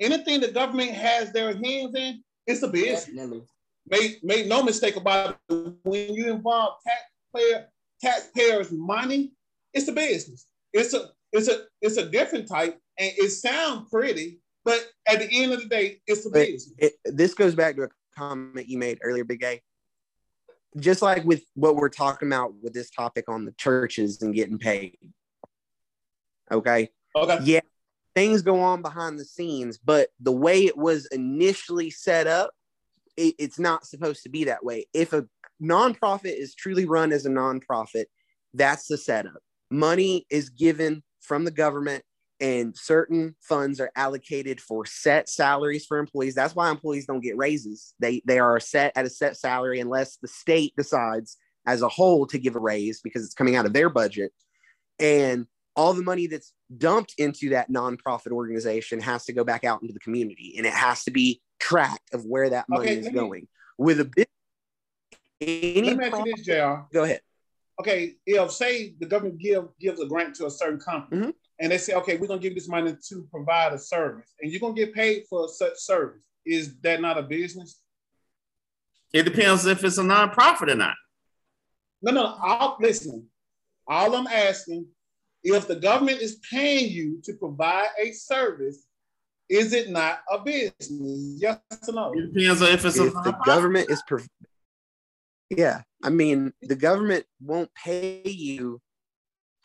[0.00, 3.06] Anything the government has their hands in, it's a business.
[3.06, 3.42] Definitely.
[3.86, 5.74] Make, make no mistake about it.
[5.82, 7.68] When you involve taxpayer
[8.02, 9.32] taxpayers' money,
[9.72, 10.46] it's a business.
[10.72, 15.28] It's a it's a it's a different type, and it sounds pretty, but at the
[15.30, 16.72] end of the day, it's a business.
[16.78, 19.60] It, this goes back to a comment you made earlier, Big A.
[20.78, 24.58] Just like with what we're talking about with this topic on the churches and getting
[24.58, 24.98] paid.
[26.50, 26.90] Okay.
[27.16, 27.38] Okay.
[27.44, 27.60] Yeah,
[28.14, 32.52] things go on behind the scenes, but the way it was initially set up,
[33.16, 34.86] it, it's not supposed to be that way.
[34.94, 35.26] If a
[35.62, 38.04] nonprofit is truly run as a nonprofit,
[38.54, 39.42] that's the setup.
[39.70, 42.04] Money is given from the government
[42.40, 46.34] and certain funds are allocated for set salaries for employees.
[46.34, 47.94] That's why employees don't get raises.
[48.00, 51.36] They they are set at a set salary unless the state decides
[51.66, 54.32] as a whole to give a raise because it's coming out of their budget.
[54.98, 55.46] And
[55.76, 59.94] all the money that's dumped into that nonprofit organization has to go back out into
[59.94, 63.48] the community and it has to be tracked of where that money okay, is going.
[63.78, 64.28] With a bit
[65.40, 66.86] any Let me ask you this, JR.
[66.92, 67.20] Go ahead.
[67.80, 71.30] Okay, if say the government give gives a grant to a certain company mm-hmm.
[71.58, 74.60] and they say, okay, we're gonna give this money to provide a service and you're
[74.60, 77.80] gonna get paid for such service, is that not a business?
[79.12, 80.94] It depends if it's a nonprofit or not.
[82.00, 83.26] No, no, I'll listen.
[83.86, 84.86] All I'm asking,
[85.44, 88.86] if the government is paying you to provide a service,
[89.48, 91.36] is it not a business?
[91.38, 92.12] Yes or no?
[92.14, 94.20] It depends on if it's if the government is pro-
[95.50, 95.82] yeah.
[96.02, 98.80] I mean, the government won't pay you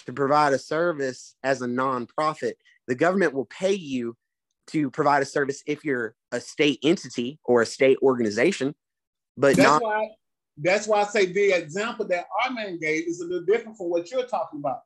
[0.05, 2.53] to provide a service as a nonprofit.
[2.87, 4.17] The government will pay you
[4.67, 8.75] to provide a service if you're a state entity or a state organization,
[9.37, 9.81] but that's not.
[9.81, 10.09] Why,
[10.57, 13.89] that's why I say the example that our man gave is a little different from
[13.89, 14.81] what you're talking about.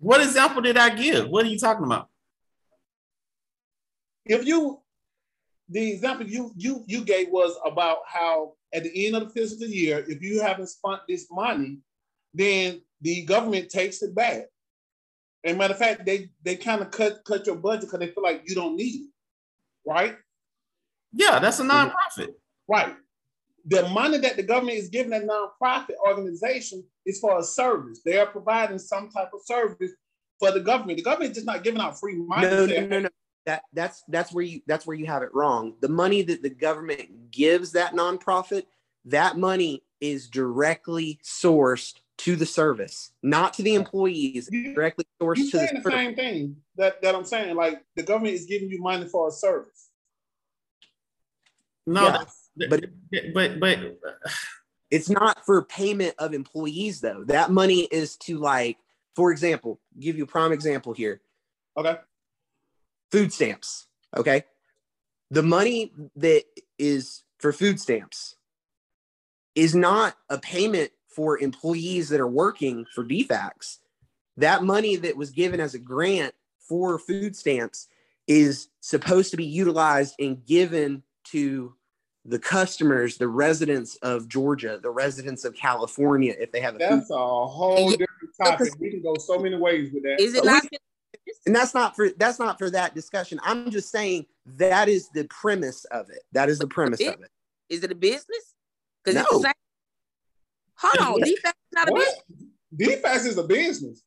[0.00, 1.28] What example did I give?
[1.28, 2.08] What are you talking about?
[4.24, 4.80] If you,
[5.68, 9.68] the example you you you gave was about how at the end of the fiscal
[9.68, 11.78] year, if you haven't spent this money,
[12.32, 14.44] then the government takes it back.
[15.44, 18.22] And matter of fact, they they kind of cut cut your budget because they feel
[18.22, 19.10] like you don't need it,
[19.86, 20.16] right?
[21.12, 22.34] Yeah, that's a nonprofit.
[22.68, 22.94] Right.
[23.66, 28.00] The money that the government is giving that nonprofit organization is for a service.
[28.04, 29.92] They are providing some type of service
[30.38, 30.96] for the government.
[30.96, 32.48] The government is just not giving out free money.
[32.48, 33.08] No, no, no, no
[33.46, 35.74] that that's that's where you that's where you have it wrong.
[35.80, 38.64] The money that the government gives that nonprofit,
[39.06, 44.48] that money is directly sourced to the service, not to the employees.
[44.52, 47.56] You, directly sourced to the, the same thing that, that I'm saying.
[47.56, 49.88] Like the government is giving you money for a service.
[51.86, 52.24] No,
[52.68, 52.84] but
[53.34, 53.78] but but
[54.90, 57.24] it's not for payment of employees though.
[57.24, 58.78] That money is to like,
[59.16, 61.20] for example, give you a prime example here.
[61.76, 61.96] Okay
[63.10, 63.86] food stamps.
[64.16, 64.44] Okay.
[65.30, 66.44] The money that
[66.78, 68.36] is for food stamps
[69.54, 73.78] is not a payment for employees that are working for DFACS.
[74.36, 77.88] That money that was given as a grant for food stamps
[78.26, 81.74] is supposed to be utilized and given to
[82.30, 87.08] the customers, the residents of Georgia, the residents of California, if they have a that's
[87.08, 87.14] food.
[87.14, 88.08] a whole different
[88.42, 88.72] topic.
[88.78, 90.20] We can go so many ways with that.
[90.20, 90.62] Is it not
[91.46, 93.40] and that's not for that's not for that discussion.
[93.42, 94.26] I'm just saying
[94.56, 96.22] that is the premise of it.
[96.32, 97.30] That is the premise of it.
[97.68, 98.54] Is it a business?
[99.04, 99.40] Because no.
[99.40, 99.54] it's
[100.76, 102.14] hold on, DFACS is not a what?
[102.76, 103.00] business.
[103.02, 104.02] DFACS is a business.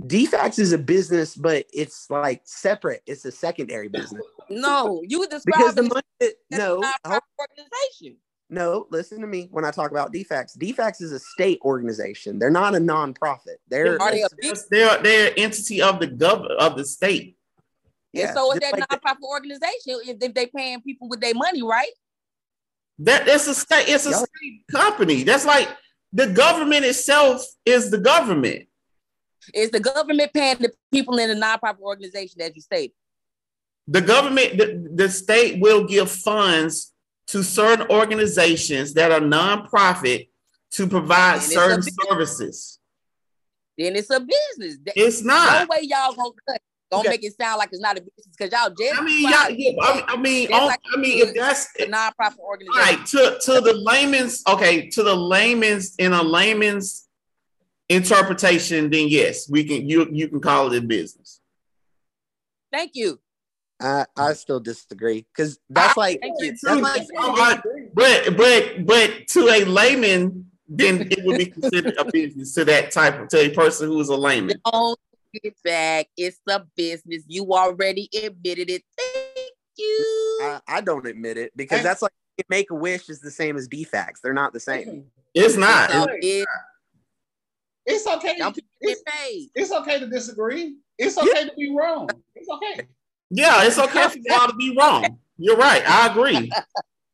[0.00, 3.02] DFACS is a business, but it's like separate.
[3.06, 4.22] It's a secondary business.
[4.50, 6.02] No, you would describe because the money.
[6.18, 8.18] That, no, organization.
[8.52, 10.58] No, listen to me when I talk about DFACS.
[10.58, 12.40] DFACS is a state organization.
[12.40, 13.56] They're not a nonprofit.
[13.68, 14.28] They're are they a
[14.70, 17.36] they're they're an entity of the government of the state.
[18.12, 18.26] Yeah.
[18.26, 21.62] And so is that like nonprofit organization if, if they paying people with their money,
[21.62, 21.92] right?
[22.98, 25.22] That it's a state, it's a state company.
[25.22, 25.68] That's like
[26.12, 28.66] the government itself is the government.
[29.54, 32.92] Is the government paying the people in the nonprofit organization, as you stated?
[33.90, 36.92] The government, the, the state will give funds
[37.26, 40.28] to certain organizations that are nonprofit
[40.72, 42.78] to provide certain services.
[43.76, 44.78] Then it's a business.
[44.94, 45.68] It's not.
[45.68, 46.60] No way y'all gonna cut.
[46.92, 47.08] Gonna Okay.
[47.10, 49.70] make it sound like it's not a business because y'all just I mean, yeah, yeah,
[49.80, 52.80] I mean, I mean, on- like I mean, if that's a nonprofit organization.
[52.96, 57.08] right to to the layman's, okay, to the layman's in a layman's
[57.88, 61.40] interpretation, then yes, we can you you can call it a business.
[62.72, 63.20] Thank you.
[63.80, 69.26] I, I still disagree because that's like that's like All right, oh, But but but
[69.28, 73.38] to a layman, then it would be considered a business to that type of to
[73.38, 74.60] a person who is a layman.
[74.70, 74.98] Don't
[75.42, 76.08] get back.
[76.16, 77.24] It's a business.
[77.26, 78.82] You already admitted it.
[78.98, 80.38] Thank you.
[80.42, 82.12] I, I don't admit it because And- that's like
[82.48, 84.20] make a wish is the same as DFACS.
[84.22, 85.04] They're not the same.
[85.34, 85.90] It's not.
[85.90, 86.48] So It's- it,
[87.86, 88.36] It's okay.
[88.38, 89.02] To, it's,
[89.54, 90.76] it's okay to disagree.
[90.98, 92.08] It's okay to be wrong.
[92.34, 92.86] It's okay.
[93.30, 95.18] Yeah, it's okay for y'all to be wrong.
[95.38, 95.82] You're right.
[95.88, 96.50] I agree.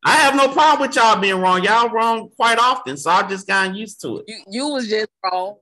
[0.05, 1.63] I have no problem with y'all being wrong.
[1.65, 4.25] Y'all wrong quite often, so I've just gotten used to it.
[4.29, 5.57] You, you was just wrong.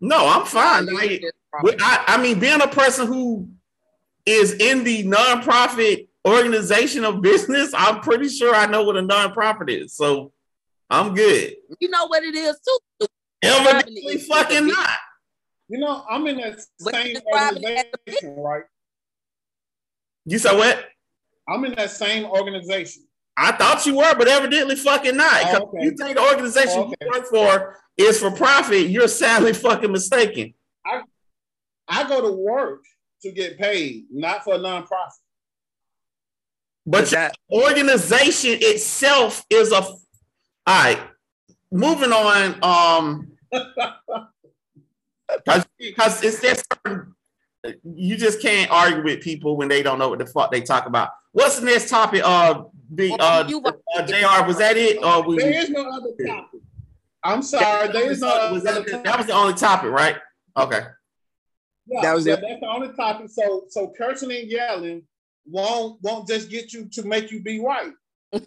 [0.00, 0.86] No, I'm fine.
[0.86, 1.74] You Like, wrong.
[1.80, 3.48] I, I mean, being a person who
[4.24, 9.70] is in the nonprofit organization of business, I'm pretty sure I know what a nonprofit
[9.70, 9.94] is.
[9.94, 10.32] So
[10.88, 11.56] I'm good.
[11.80, 13.06] You know what it is too.
[13.42, 14.98] Evidently, fucking not.
[15.68, 18.64] You know, I'm in that same describe it as a organization, right?
[20.30, 20.84] You said what?
[21.48, 23.04] I'm in that same organization.
[23.36, 25.40] I thought you were, but evidently fucking not.
[25.42, 25.84] 'Cause Oh, okay.
[25.84, 26.94] You think the organization Oh, okay.
[27.00, 28.88] you work for is for profit?
[28.90, 30.52] You're sadly fucking mistaken.
[30.84, 31.02] I
[31.88, 32.84] I go to work
[33.22, 35.22] to get paid, not for a nonprofit.
[36.84, 39.80] But But your that organization itself is a.
[39.82, 39.98] All
[40.66, 41.00] right,
[41.72, 42.62] moving on.
[42.62, 43.32] Um,
[45.78, 47.14] because it's just certain-
[47.84, 50.86] you just can't argue with people when they don't know what the fuck they talk
[50.86, 51.10] about.
[51.32, 52.22] What's the next topic?
[52.24, 54.46] Uh, the uh, You- uh Jr.
[54.46, 55.02] Was that it?
[55.02, 56.60] Or we, There is no other topic.
[57.24, 59.04] I'm sorry, there is no was other that, topic.
[59.04, 60.16] that was the only topic, right?
[60.56, 60.80] Okay.
[61.86, 62.40] Yeah, That was yeah, it.
[62.42, 63.28] That's the only topic.
[63.30, 65.02] So, so cursing and yelling
[65.46, 67.92] won't won't just get you to make you be right.
[68.34, 68.40] I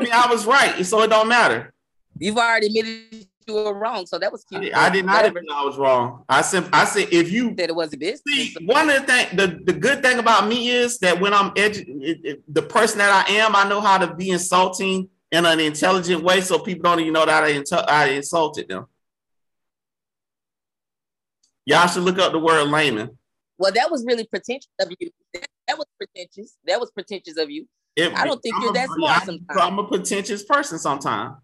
[0.00, 1.72] mean, I was right, so it don't matter.
[2.18, 4.62] You've already admitted you were wrong, so that was I cute.
[4.64, 5.38] did, I did not Whatever.
[5.38, 6.24] admit I was wrong.
[6.28, 8.22] I said, I said, if you That it was a business.
[8.26, 11.50] See, one of the thing, the, the good thing about me is that when I'm
[11.52, 16.22] edu- the person that I am, I know how to be insulting in an intelligent
[16.22, 18.86] way, so people don't even know that I, intu- I insulted them.
[21.66, 23.16] Y'all should look up the word layman.
[23.58, 25.10] Well, that was really pretentious of you.
[25.32, 26.56] That, that was pretentious.
[26.66, 27.66] That was pretentious of you.
[27.96, 29.60] It- I don't think I'm you're a- that smart I'm- sometimes.
[29.60, 31.36] I'm a pretentious person sometimes.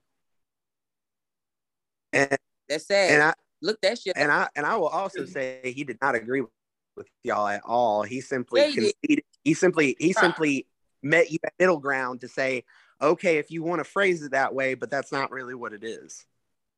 [2.13, 2.37] And,
[2.69, 3.11] That's sad.
[3.13, 4.17] and I Look that shit.
[4.17, 8.03] and I and I will also say he did not agree with y'all at all.
[8.03, 9.25] He simply Yeah, he conceded.
[9.45, 10.67] He simply he simply
[11.03, 12.65] met you at middle ground to say,
[13.03, 15.85] okay, if you want to phrase it that way, but that's not really what it
[15.85, 16.25] is.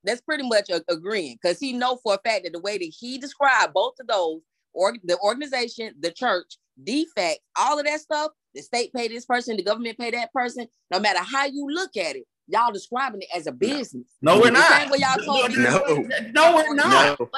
[0.04, 2.92] That's pretty much a- agreeing because he know for a fact that the way that
[2.98, 4.40] he described both of those,
[4.72, 9.56] or the organization, the church, DFACS, all of that stuff, the state pay this person,
[9.56, 10.66] the government pay that person.
[10.90, 14.06] No matter how you look at it, y'all describing it as a business.
[14.20, 14.90] No, we're not.
[14.90, 15.56] way y'all told.
[15.56, 16.06] No.
[16.32, 17.18] no, we're not.
[17.18, 17.28] No.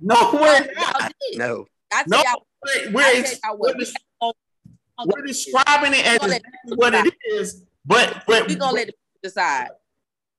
[0.00, 1.12] No, we're not.
[1.34, 1.66] No.
[2.08, 2.22] No,
[2.64, 3.78] we're, we're, tell ex- y'all we're, what.
[3.78, 4.32] des- we
[5.06, 8.86] we're describing it as gonna let exactly what it is, but but we gonna let
[8.86, 9.68] the people decide.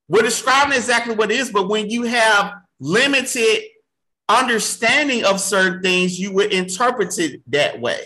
[0.07, 3.63] We're describing exactly what it is, but when you have limited
[4.27, 8.01] understanding of certain things, you would interpret it that way.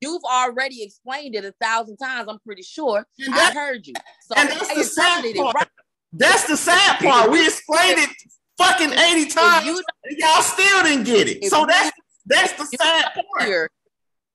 [0.00, 2.28] You've already explained it a thousand times.
[2.28, 3.06] I'm pretty sure.
[3.18, 3.94] And I heard you.
[4.22, 5.54] So and that's the sad part.
[5.54, 5.68] right.
[6.12, 7.30] That's the sad part.
[7.30, 8.10] We explained it
[8.56, 11.44] fucking 80 times, you and y'all still didn't get it.
[11.44, 11.92] So that's
[12.26, 13.46] that's the sad part.
[13.46, 13.70] hear,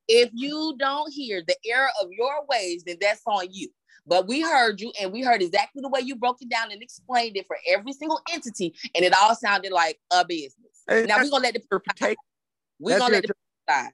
[0.07, 3.69] if you don't hear the error of your ways, then that's on you.
[4.06, 6.81] But we heard you, and we heard exactly the way you broke it down and
[6.81, 10.84] explained it for every single entity, and it all sounded like a business.
[10.88, 12.15] Hey, Now we're gonna let the Interpretation.
[12.80, 13.91] we're That's gonna let the people decide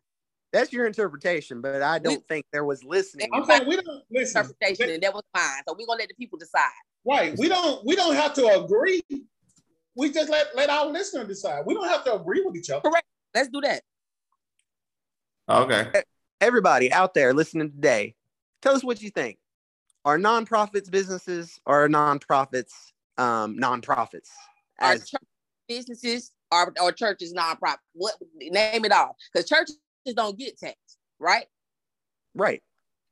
[0.52, 3.30] That's your interpretation, but I don't think there was listening.
[3.34, 4.42] I'm saying we don't listen.
[4.42, 5.62] interpretation, and that was fine.
[5.68, 6.70] So we're gonna let the people decide.
[7.06, 7.38] Right.
[7.38, 9.02] We don't we don't have to agree.
[9.96, 11.66] We just let let our listener decide.
[11.66, 12.82] We don't have to agree with each other.
[12.82, 13.06] Correct.
[13.36, 13.84] Let's do that.
[15.50, 16.04] Okay.
[16.42, 18.16] Everybody out there listening today,
[18.62, 19.38] tell us what you think.
[20.06, 22.72] Are nonprofits businesses or are nonprofits
[23.18, 24.30] um, nonprofits?
[24.80, 25.22] Our As church
[25.68, 27.78] businesses or, or churches nonprofit.
[27.94, 29.16] What name it all?
[29.34, 29.78] Because churches
[30.14, 31.46] don't get taxed, right?
[32.36, 32.62] right.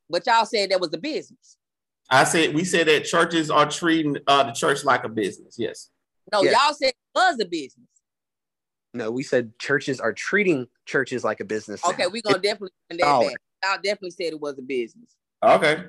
[0.09, 1.57] But y'all said that was a business.
[2.09, 5.55] I said we said that churches are treating uh, the church like a business.
[5.57, 5.89] Yes.
[6.31, 6.51] No, Yeah.
[6.51, 7.87] y'all said it was a business.
[8.93, 11.81] No, we said churches are treating churches like a business.
[11.83, 11.91] now.
[11.91, 13.27] Okay, we're gonna definitely run that dollar.
[13.27, 13.37] back.
[13.63, 15.15] Y'all definitely said it was a business.
[15.43, 15.83] Okay.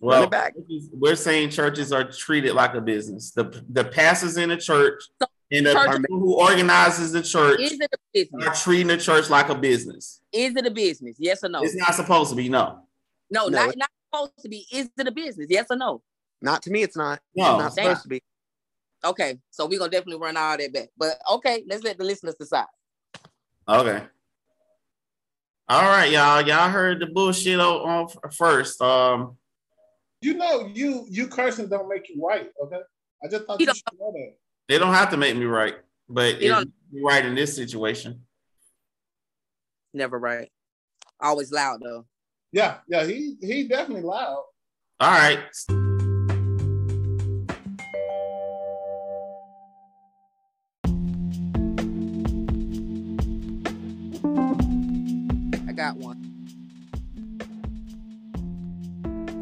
[0.00, 0.54] Well, back.
[0.92, 3.30] we're saying churches are treated like a business.
[3.30, 5.04] The the pastors in the church
[5.52, 8.46] and the Church- people who organizes the church Is it a business?
[8.46, 10.20] are treating the church like a business.
[10.32, 11.16] Is it a business?
[11.18, 11.62] Yes or no?
[11.62, 12.48] It's not supposed to be.
[12.48, 12.80] No.
[13.30, 14.66] No, No, not not supposed to be.
[14.72, 15.46] Is it a business?
[15.50, 16.02] Yes or no?
[16.40, 17.20] Not to me, it's not.
[17.36, 17.54] No.
[17.56, 17.84] It's not Damn.
[17.90, 18.22] supposed to be.
[19.04, 20.88] Okay, so we're gonna definitely run all that back.
[20.96, 22.66] But okay, let's let the listeners decide.
[23.68, 24.02] Okay.
[25.68, 26.42] All right, y'all.
[26.42, 28.80] Y'all heard the bullshit on, on first.
[28.82, 29.36] Um,
[30.20, 32.50] You know, you you cursing don't make you white.
[32.62, 32.80] Okay,
[33.24, 34.34] I just thought You you, don't- should know that.
[34.68, 35.74] They don't have to make me right,
[36.08, 36.70] but You it's
[37.02, 38.22] right in this situation.
[39.92, 40.50] Never right.
[41.20, 42.06] Always loud though.
[42.52, 44.44] Yeah, yeah, he he definitely loud.
[45.00, 45.40] All right.
[55.68, 56.28] I got one.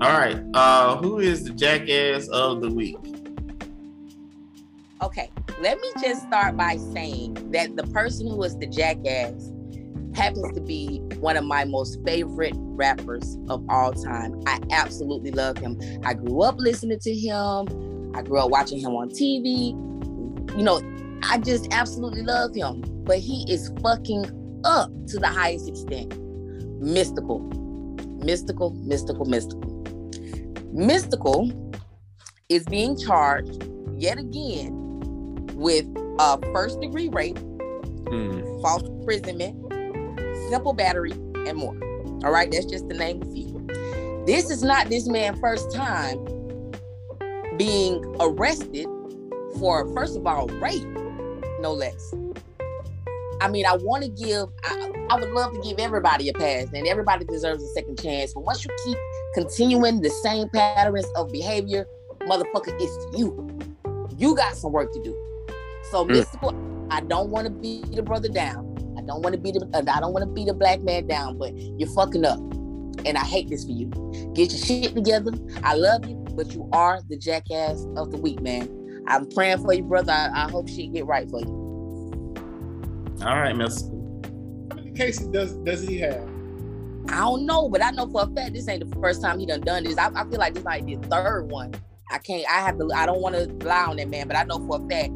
[0.01, 0.43] All right.
[0.55, 2.97] Uh, who is the jackass of the week?
[5.03, 9.51] Okay, let me just start by saying that the person who is the jackass
[10.15, 14.39] happens to be one of my most favorite rappers of all time.
[14.47, 15.81] I absolutely love him.
[16.05, 18.13] I grew up listening to him.
[18.15, 19.71] I grew up watching him on TV.
[20.59, 20.83] You know,
[21.23, 22.83] I just absolutely love him.
[23.05, 26.11] But he is fucking up to the highest extent.
[26.83, 27.51] Mystikal.
[28.21, 30.75] Mystikal, Mystikal, Mystikal.
[30.75, 31.75] Mystikal
[32.51, 33.67] is being charged
[33.97, 34.80] yet again
[35.61, 35.87] with
[36.19, 37.39] uh, first degree rape,
[38.63, 39.55] false imprisonment,
[40.49, 41.77] simple battery, and more.
[42.25, 44.25] All right, that's just the name of a few.
[44.27, 46.19] This is not this man's first time
[47.57, 48.87] being arrested
[49.59, 50.87] for, first of all, rape,
[51.61, 52.15] no less.
[53.43, 56.69] I mean, I want to give, I, I would love to give everybody a pass,
[56.75, 58.33] and everybody deserves a second chance.
[58.33, 58.97] But once you keep
[59.35, 61.87] continuing the same patterns of behavior,
[62.21, 63.59] motherfucker, it's you.
[64.17, 65.20] You got some work to do.
[65.91, 66.11] So, Mm.
[66.17, 68.67] Mystikal, I don't want to beat the brother down.
[68.99, 71.39] I don't want to beat the, I don't want to beat a black man down,
[71.39, 72.39] but you're fucking up.
[73.07, 73.89] And I hate this for you.
[74.35, 75.33] Get your shit together.
[75.63, 78.69] I love you, but you are the jackass of the week, man.
[79.07, 80.13] I'm praying for you, brother.
[80.13, 82.35] I, I hope shit get right for you.
[83.23, 83.83] All right, Miss.
[84.71, 86.29] How many cases does does he have?
[87.09, 89.47] I don't know, but I know for a fact this ain't the first time he
[89.47, 89.99] done done this.
[89.99, 91.75] I, I feel like this might be the third one.
[92.11, 92.45] I can't.
[92.49, 92.91] I have to.
[92.95, 95.13] I don't want to lie on that man, but I know for a fact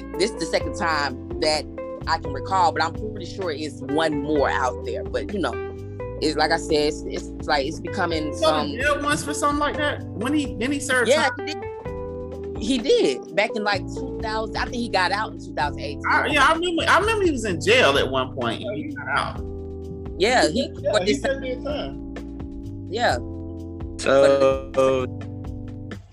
[0.00, 1.64] th- this is the second time that
[2.06, 2.72] I can recall.
[2.72, 5.04] But I'm pretty sure it's one more out there.
[5.04, 5.52] But you know,
[6.20, 8.70] it's like I said, it's, it's like it's becoming So some.
[8.72, 10.02] jail once for something like that.
[10.04, 11.46] When he then he served Yeah, time.
[11.46, 11.64] he did.
[12.60, 14.56] He did back in like 2000.
[14.56, 16.02] I think he got out in 2018.
[16.10, 16.82] I, yeah, I remember.
[16.88, 18.62] I remember he was in jail at one point.
[18.62, 19.40] And he got out.
[20.18, 20.68] Yeah, he.
[20.80, 22.88] yeah, but he this, said it time.
[22.90, 23.14] yeah,
[24.00, 24.72] So,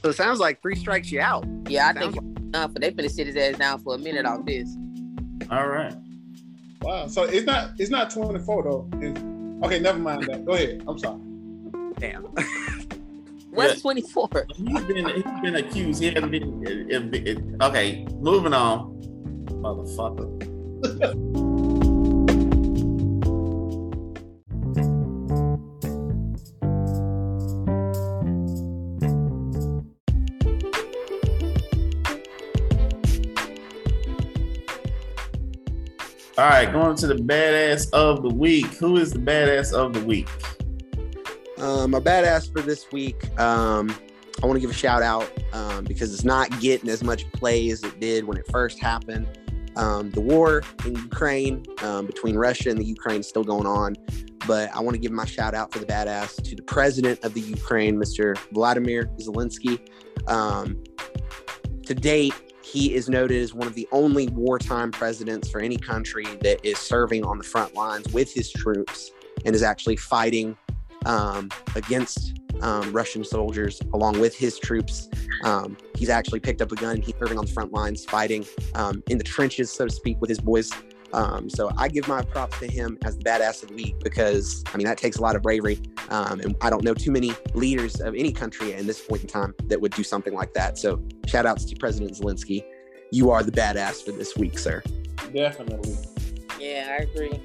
[0.04, 1.46] so it sounds like three strikes you out.
[1.68, 1.88] yeah.
[1.88, 4.46] I Sounds think uh, for they finna sit his ass down for a minute off
[4.46, 4.76] this.
[5.52, 5.94] All right.
[6.82, 7.08] Wow.
[7.08, 8.90] So it's not it's not 24 though.
[9.02, 9.20] It's,
[9.66, 10.46] okay, never mind that.
[10.46, 10.84] Go ahead.
[10.88, 11.20] I'm sorry.
[12.00, 12.24] Damn.
[13.52, 14.48] What's 24?
[14.56, 16.02] He's been he's been accused.
[16.02, 16.64] He hasn't been.
[16.68, 18.94] It, it, it- okay, moving on,
[19.48, 21.35] motherfucker.
[36.38, 38.66] All right, going to the badass of the week.
[38.74, 40.28] Who is the badass of the week?
[41.58, 43.16] Um, my badass for this week.
[43.40, 43.96] Um,
[44.44, 47.70] I want to give a shout out um, because it's not getting as much play
[47.70, 49.30] as it did when it first happened.
[49.78, 53.96] Um, the war in Ukraine um, between Russia and the Ukraine is still going on,
[54.46, 57.34] but I want to give my shout out for the badass to the president of
[57.34, 58.38] the Ukraine, Mr.
[58.52, 59.80] Vladimir Zelensky.
[60.28, 60.84] Um,
[61.84, 62.34] to date,
[62.76, 66.78] he is noted as one of the only wartime presidents for any country that is
[66.78, 69.12] serving on the front lines with his troops
[69.46, 70.58] and is actually fighting
[71.06, 75.08] um, against um, Russian soldiers along with his troops.
[75.46, 76.96] Um, he's actually picked up a gun.
[76.96, 80.20] And he's serving on the front lines, fighting um, in the trenches, so to speak,
[80.20, 80.70] with his boys.
[81.16, 84.66] Um, so I give my props to him as the badass of the week because
[84.74, 87.34] I mean that takes a lot of bravery, um, and I don't know too many
[87.54, 90.78] leaders of any country in this point in time that would do something like that.
[90.78, 92.66] So shout outs to President Zelensky.
[93.14, 94.84] You are the badass for this week, sir.
[95.34, 95.96] Definitely.
[96.60, 97.40] Yeah, I agree.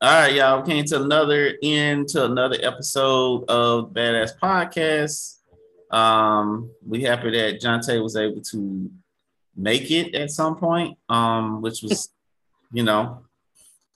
[0.00, 0.62] All right, y'all.
[0.62, 5.38] We came to another end to another episode of Badass Podcast.
[5.90, 8.88] Um, we happy that Jonte was able to
[9.56, 10.96] make it at some point.
[11.08, 12.10] Um, which was,
[12.72, 13.24] you know,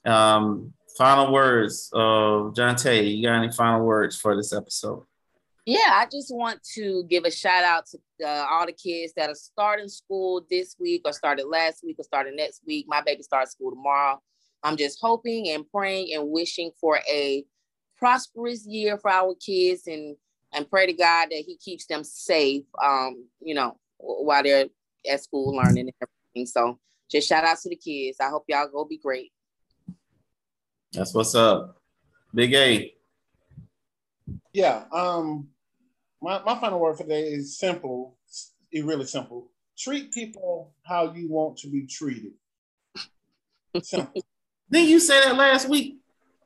[0.03, 3.15] um, final words of Jonte.
[3.15, 5.05] You got any final words for this episode?
[5.65, 9.29] Yeah, I just want to give a shout out to uh, all the kids that
[9.29, 12.87] are starting school this week, or started last week, or started next week.
[12.89, 14.21] My baby starts school tomorrow.
[14.63, 17.45] I'm just hoping and praying and wishing for a
[17.97, 20.15] prosperous year for our kids, and
[20.53, 22.63] and pray to God that He keeps them safe.
[22.83, 24.67] Um, you know, while they're
[25.09, 26.45] at school learning and everything.
[26.45, 26.79] So
[27.09, 28.17] just shout out to the kids.
[28.19, 29.31] I hope y'all go be great.
[30.91, 31.81] That's what's up,
[32.33, 32.93] Big A.
[34.53, 34.83] Yeah.
[34.91, 35.49] Um,
[36.21, 38.17] my, my final word for today is simple.
[38.27, 39.49] It's really simple.
[39.77, 42.33] Treat people how you want to be treated.
[43.81, 44.23] Simple.
[44.73, 45.99] Didn't you say that last week?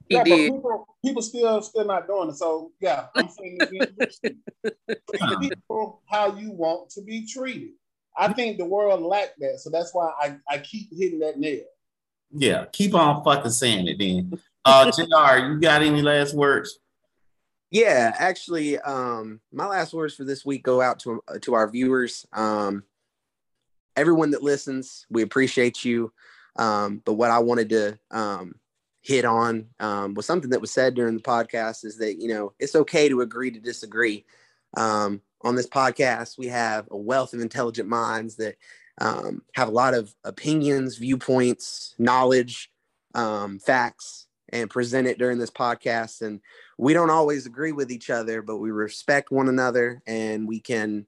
[0.09, 0.51] He yeah, did.
[0.51, 2.35] but people, people still still not doing it.
[2.35, 4.75] So yeah, I'm saying it again.
[5.15, 7.69] treat people how you want to be treated.
[8.17, 11.63] I think the world lacked that, so that's why I, I keep hitting that nail.
[12.31, 14.37] Yeah, keep on fucking saying it then.
[14.65, 16.79] Uh JR, you got any last words?
[17.71, 22.25] Yeah, actually, um, my last words for this week go out to to our viewers.
[22.33, 22.83] Um,
[23.95, 26.11] everyone that listens, we appreciate you.
[26.57, 28.55] Um, but what I wanted to um,
[29.01, 32.53] hit on um, was something that was said during the podcast is that you know
[32.59, 34.25] it's okay to agree to disagree.
[34.75, 38.57] Um, on this podcast, we have a wealth of intelligent minds that
[38.99, 42.71] um, have a lot of opinions, viewpoints, knowledge,
[43.13, 46.21] um, facts, and present it during this podcast.
[46.21, 46.41] And
[46.77, 51.05] we don't always agree with each other, but we respect one another and we can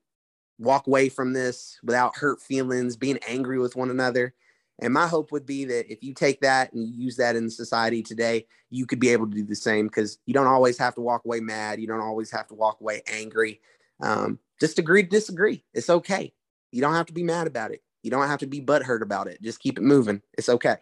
[0.59, 4.34] walk away from this without hurt feelings, being angry with one another.
[4.81, 8.01] And my hope would be that if you take that and use that in society
[8.01, 11.01] today, you could be able to do the same because you don't always have to
[11.01, 11.80] walk away mad.
[11.81, 13.60] You don't always have to walk away angry.
[14.01, 15.64] Um, just agree to disagree.
[15.73, 16.34] It's okay.
[16.72, 17.81] You don't have to be mad about it.
[18.03, 19.41] You don't have to be butthurt about it.
[19.41, 20.22] Just keep it moving.
[20.38, 20.77] It's okay.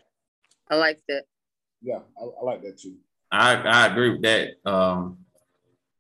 [0.70, 1.24] I like that.
[1.82, 2.96] Yeah, I, I like that too.
[3.32, 4.50] I, I agree with that.
[4.66, 5.20] Um,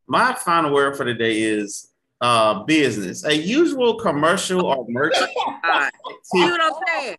[0.07, 1.91] my final word for the day is
[2.22, 3.24] uh, business.
[3.26, 5.30] A usual commercial or merchant
[5.64, 5.91] God.
[6.24, 7.18] See what I'm saying?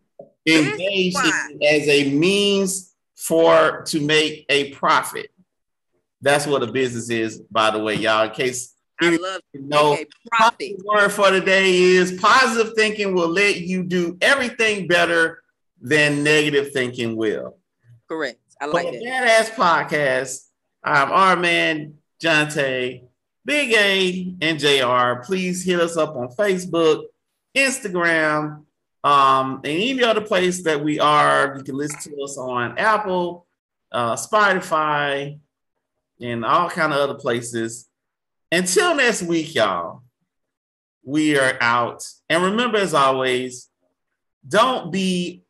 [0.48, 5.30] Engaged as a means for to make a profit.
[6.20, 8.24] That's what a business is, by the way, y'all.
[8.24, 10.58] In case I love you know, okay, profit.
[10.58, 15.42] the word for the day is positive thinking will let you do everything better
[15.80, 17.56] than negative thinking will.
[18.08, 18.40] Correct.
[18.60, 19.04] I For like the that.
[19.04, 20.46] Badass Podcast,
[20.82, 23.02] I'm our man, Jonte,
[23.44, 25.24] Big A, and JR.
[25.24, 27.04] Please hit us up on Facebook,
[27.56, 28.64] Instagram,
[29.04, 31.54] um, and any other place that we are.
[31.56, 33.46] You can listen to us on Apple,
[33.92, 35.38] uh, Spotify,
[36.20, 37.88] and all kind of other places.
[38.50, 40.02] Until next week, y'all,
[41.04, 42.04] we are out.
[42.28, 43.68] And remember, as always,
[44.46, 45.44] don't be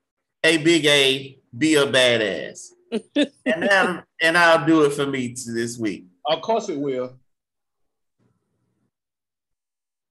[0.44, 2.70] a big A, be a badass.
[3.14, 6.06] and then, and I'll do it for me to this week.
[6.26, 7.18] Of course it will.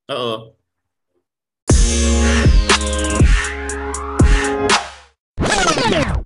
[0.10, 0.54] Uh oh.
[5.90, 6.17] Yeah.